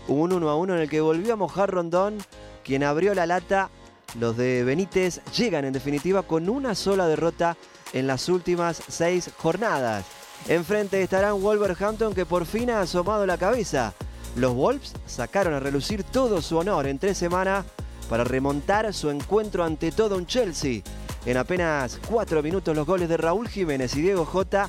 Un 0.09 0.33
1 0.33 0.51
a 0.51 0.57
1 0.57 0.75
en 0.75 0.81
el 0.81 0.91
que 0.91 1.01
volvió 1.01 1.35
a 1.35 1.37
mojar 1.37 1.71
Rondón, 1.71 2.19
quien 2.65 2.83
abrió 2.83 3.15
la 3.15 3.25
lata. 3.25 3.71
Los 4.19 4.37
de 4.37 4.65
Benítez 4.65 5.21
llegan 5.37 5.65
en 5.65 5.75
definitiva 5.75 6.25
con 6.25 6.49
una 6.49 6.75
sola 6.75 7.07
derrota 7.07 7.57
en 7.93 8.09
las 8.09 8.29
últimas 8.29 8.83
seis 8.89 9.31
jornadas. 9.39 10.07
Enfrente 10.49 11.01
estarán 11.01 11.41
Wolverhampton 11.41 12.15
que 12.15 12.27
por 12.27 12.47
fin 12.47 12.69
ha 12.71 12.81
asomado 12.81 13.25
la 13.27 13.39
cabeza. 13.39 13.95
Los 14.35 14.55
Wolves 14.55 14.93
sacaron 15.07 15.55
a 15.55 15.61
relucir 15.61 16.03
todo 16.03 16.43
su 16.43 16.59
honor 16.59 16.89
en 16.89 16.99
tres 16.99 17.17
semanas 17.17 17.65
para 18.11 18.25
remontar 18.25 18.93
su 18.93 19.09
encuentro 19.09 19.63
ante 19.63 19.93
todo 19.93 20.17
un 20.17 20.27
Chelsea. 20.27 20.83
En 21.25 21.37
apenas 21.37 22.01
cuatro 22.09 22.43
minutos 22.43 22.75
los 22.75 22.85
goles 22.85 23.09
de 23.09 23.17
Raúl 23.17 23.49
Jiménez 23.49 23.95
y 23.95 24.03
Diego 24.03 24.25
Jota 24.25 24.69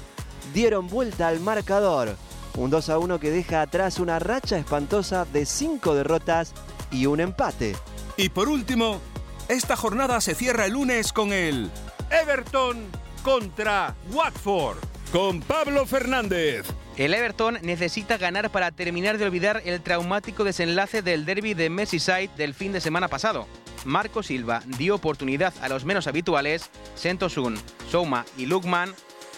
dieron 0.54 0.88
vuelta 0.88 1.28
al 1.28 1.40
marcador. 1.40 2.16
Un 2.56 2.70
2 2.70 2.90
a 2.90 3.00
1 3.00 3.20
que 3.20 3.32
deja 3.32 3.64
atrás 3.64 4.00
una 4.00 4.20
racha 4.20 4.60
espantosa 4.60 5.26
de 5.26 5.48
cinco 5.48 5.96
derrotas 5.96 6.54
y 6.92 7.08
un 7.08 7.20
empate. 7.20 7.76
Y 8.16 8.30
por 8.30 8.48
último, 8.48 9.02
esta 9.48 9.76
jornada 9.76 10.22
se 10.22 10.36
cierra 10.36 10.68
el 10.68 10.74
lunes 10.74 11.12
con 11.12 11.34
el 11.34 11.72
Everton 12.12 12.78
contra 13.24 13.96
Watford, 14.12 14.78
con 15.12 15.42
Pablo 15.42 15.88
Fernández. 15.88 16.68
El 17.02 17.16
Everton 17.16 17.58
necesita 17.64 18.20
ganar 18.20 18.52
para 18.52 18.70
terminar 18.70 19.18
de 19.18 19.26
olvidar 19.26 19.64
el 19.66 19.82
traumático 19.82 20.44
desenlace 20.44 21.02
del 21.02 21.26
derby 21.26 21.56
de 21.56 21.72
Merseyside 21.72 22.30
del 22.38 22.54
fin 22.54 22.74
de 22.74 22.80
semana 22.80 23.08
pasado. 23.08 23.48
Marco 23.86 24.22
Silva 24.22 24.62
dio 24.78 24.94
oportunidad 24.94 25.52
a 25.64 25.68
los 25.68 25.84
menos 25.84 26.06
habituales, 26.06 26.70
Sentosun, 26.94 27.58
Souma 27.90 28.24
y 28.38 28.46
Lukman, 28.46 28.94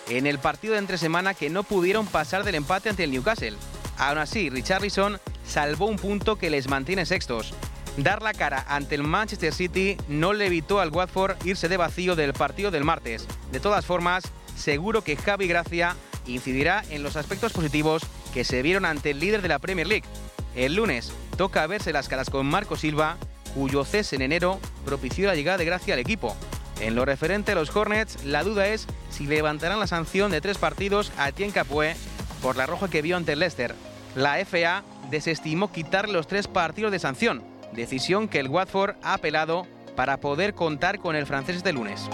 en 0.10 0.28
el 0.28 0.40
partido 0.40 0.74
de 0.74 0.80
entre 0.80 0.98
semana 0.98 1.34
que 1.34 1.50
no 1.50 1.64
pudieron 1.64 2.06
pasar 2.06 2.44
del 2.44 2.56
empate 2.56 2.90
ante 2.90 3.06
el 3.06 3.12
Newcastle. 3.12 3.56
Aún 3.98 4.18
así, 4.18 4.50
Richarlison 4.50 5.18
salvó 5.48 5.86
un 5.86 5.96
punto 5.96 6.36
que 6.36 6.50
les 6.50 6.68
mantiene 6.68 7.06
sextos. 7.06 7.54
Dar 7.96 8.22
la 8.22 8.34
cara 8.34 8.66
ante 8.68 8.96
el 8.96 9.04
Manchester 9.04 9.54
City 9.54 9.96
no 10.10 10.34
le 10.34 10.48
evitó 10.48 10.82
al 10.82 10.90
Watford 10.90 11.38
irse 11.46 11.70
de 11.70 11.78
vacío 11.78 12.18
del 12.18 12.34
partido 12.34 12.72
del 12.72 12.84
martes. 12.84 13.26
De 13.54 13.62
todas 13.62 13.86
formas, 13.86 14.26
seguro 14.54 15.02
que 15.02 15.16
Javi 15.16 15.48
Gracia 15.48 15.96
incidirá 16.28 16.84
en 16.90 17.04
los 17.04 17.16
aspectos 17.16 17.54
positivos 17.54 18.04
que 18.34 18.44
se 18.44 18.62
vieron 18.62 18.86
ante 18.86 19.12
el 19.12 19.20
líder 19.20 19.42
de 19.42 19.48
la 19.48 19.60
Premier 19.60 19.88
League. 19.88 20.08
El 20.56 20.76
lunes 20.76 21.12
toca 21.38 21.66
verse 21.68 21.94
las 21.94 22.08
caras 22.08 22.30
con 22.30 22.46
Marco 22.46 22.76
Silva, 22.76 23.18
cuyo 23.56 23.86
cese 23.86 24.16
en 24.16 24.22
enero 24.22 24.60
propició 24.86 25.28
la 25.28 25.36
llegada 25.36 25.58
de 25.58 25.66
Gracia 25.66 25.94
al 25.94 26.00
equipo. 26.00 26.36
En 26.80 26.96
lo 26.96 27.06
referente 27.06 27.52
a 27.52 27.56
los 27.56 27.76
Hornets, 27.76 28.24
la 28.26 28.44
duda 28.44 28.68
es 28.68 28.88
si 29.10 29.26
levantarán 29.26 29.80
la 29.80 29.88
sanción 29.88 30.32
de 30.32 30.42
tres 30.42 30.58
partidos 30.58 31.12
a 31.18 31.32
Tien 31.32 31.52
Capué 31.52 31.96
por 32.42 32.58
la 32.58 32.66
roja 32.66 32.90
que 32.90 33.02
vio 33.02 33.16
ante 33.16 33.36
Leicester. 33.36 33.74
La 34.16 34.44
FA 34.46 34.84
desestimó 35.10 35.72
quitar 35.72 36.10
los 36.10 36.28
tres 36.28 36.48
partidos 36.48 36.92
de 36.92 37.00
sanción, 37.00 37.44
decisión 37.74 38.28
que 38.28 38.40
el 38.40 38.50
Watford 38.50 38.96
ha 39.02 39.14
apelado 39.14 39.66
para 39.96 40.18
poder 40.18 40.54
contar 40.54 41.00
con 41.00 41.16
el 41.16 41.26
francés 41.26 41.64
de 41.64 41.74
lunes. 41.74 42.10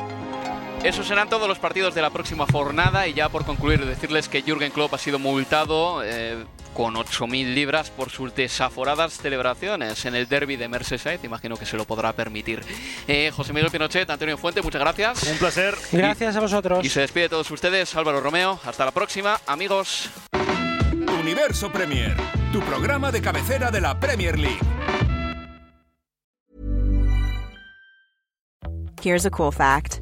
Esos 0.84 1.08
serán 1.08 1.30
todos 1.30 1.48
los 1.48 1.60
partidos 1.60 1.94
de 1.94 2.02
la 2.02 2.10
próxima 2.10 2.46
jornada 2.50 3.06
y 3.06 3.14
ya 3.14 3.28
por 3.28 3.46
concluir 3.46 3.86
decirles 3.86 4.30
que 4.30 4.42
Jürgen 4.42 4.72
Klopp 4.72 4.94
ha 4.94 4.98
sido 4.98 5.20
multado 5.20 6.02
eh, 6.06 6.46
con 6.74 6.96
8.000 6.96 7.54
libras 7.54 7.90
por 7.90 8.10
sus 8.10 8.34
desaforadas 8.34 9.18
celebraciones 9.18 10.06
en 10.06 10.16
el 10.16 10.30
derby 10.30 10.56
de 10.56 10.70
Merseyside. 10.70 11.20
Imagino 11.24 11.58
que 11.58 11.66
se 11.66 11.76
lo 11.76 11.84
podrá 11.84 12.14
permitir. 12.14 12.62
Eh, 13.10 13.30
José 13.36 13.52
Miguel 13.52 13.70
Pinochet, 13.72 14.10
Antonio 14.10 14.38
Fuente, 14.38 14.62
muchas 14.62 14.80
gracias. 14.80 15.24
Un 15.24 15.38
placer. 15.38 15.76
Gracias 15.92 16.38
a 16.38 16.40
vosotros. 16.40 16.86
Y 16.86 16.90
se 16.90 17.02
despide 17.02 17.24
de 17.24 17.30
todos 17.30 17.52
ustedes 17.52 17.94
Álvaro 17.96 18.22
Romeo. 18.22 18.58
Hasta 18.64 18.86
la 18.86 18.92
próxima, 18.92 19.42
amigos. 19.48 20.10
Universo 21.20 21.70
Premier, 21.72 22.16
tu 22.54 22.62
programa 22.62 23.12
de 23.12 23.22
cabecera 23.22 23.70
de 23.70 23.82
la 23.82 24.00
Premier 24.00 24.40
League. 24.40 24.60
Here's 29.02 29.26
a 29.26 29.30
cool 29.30 29.52
fact. 29.52 30.02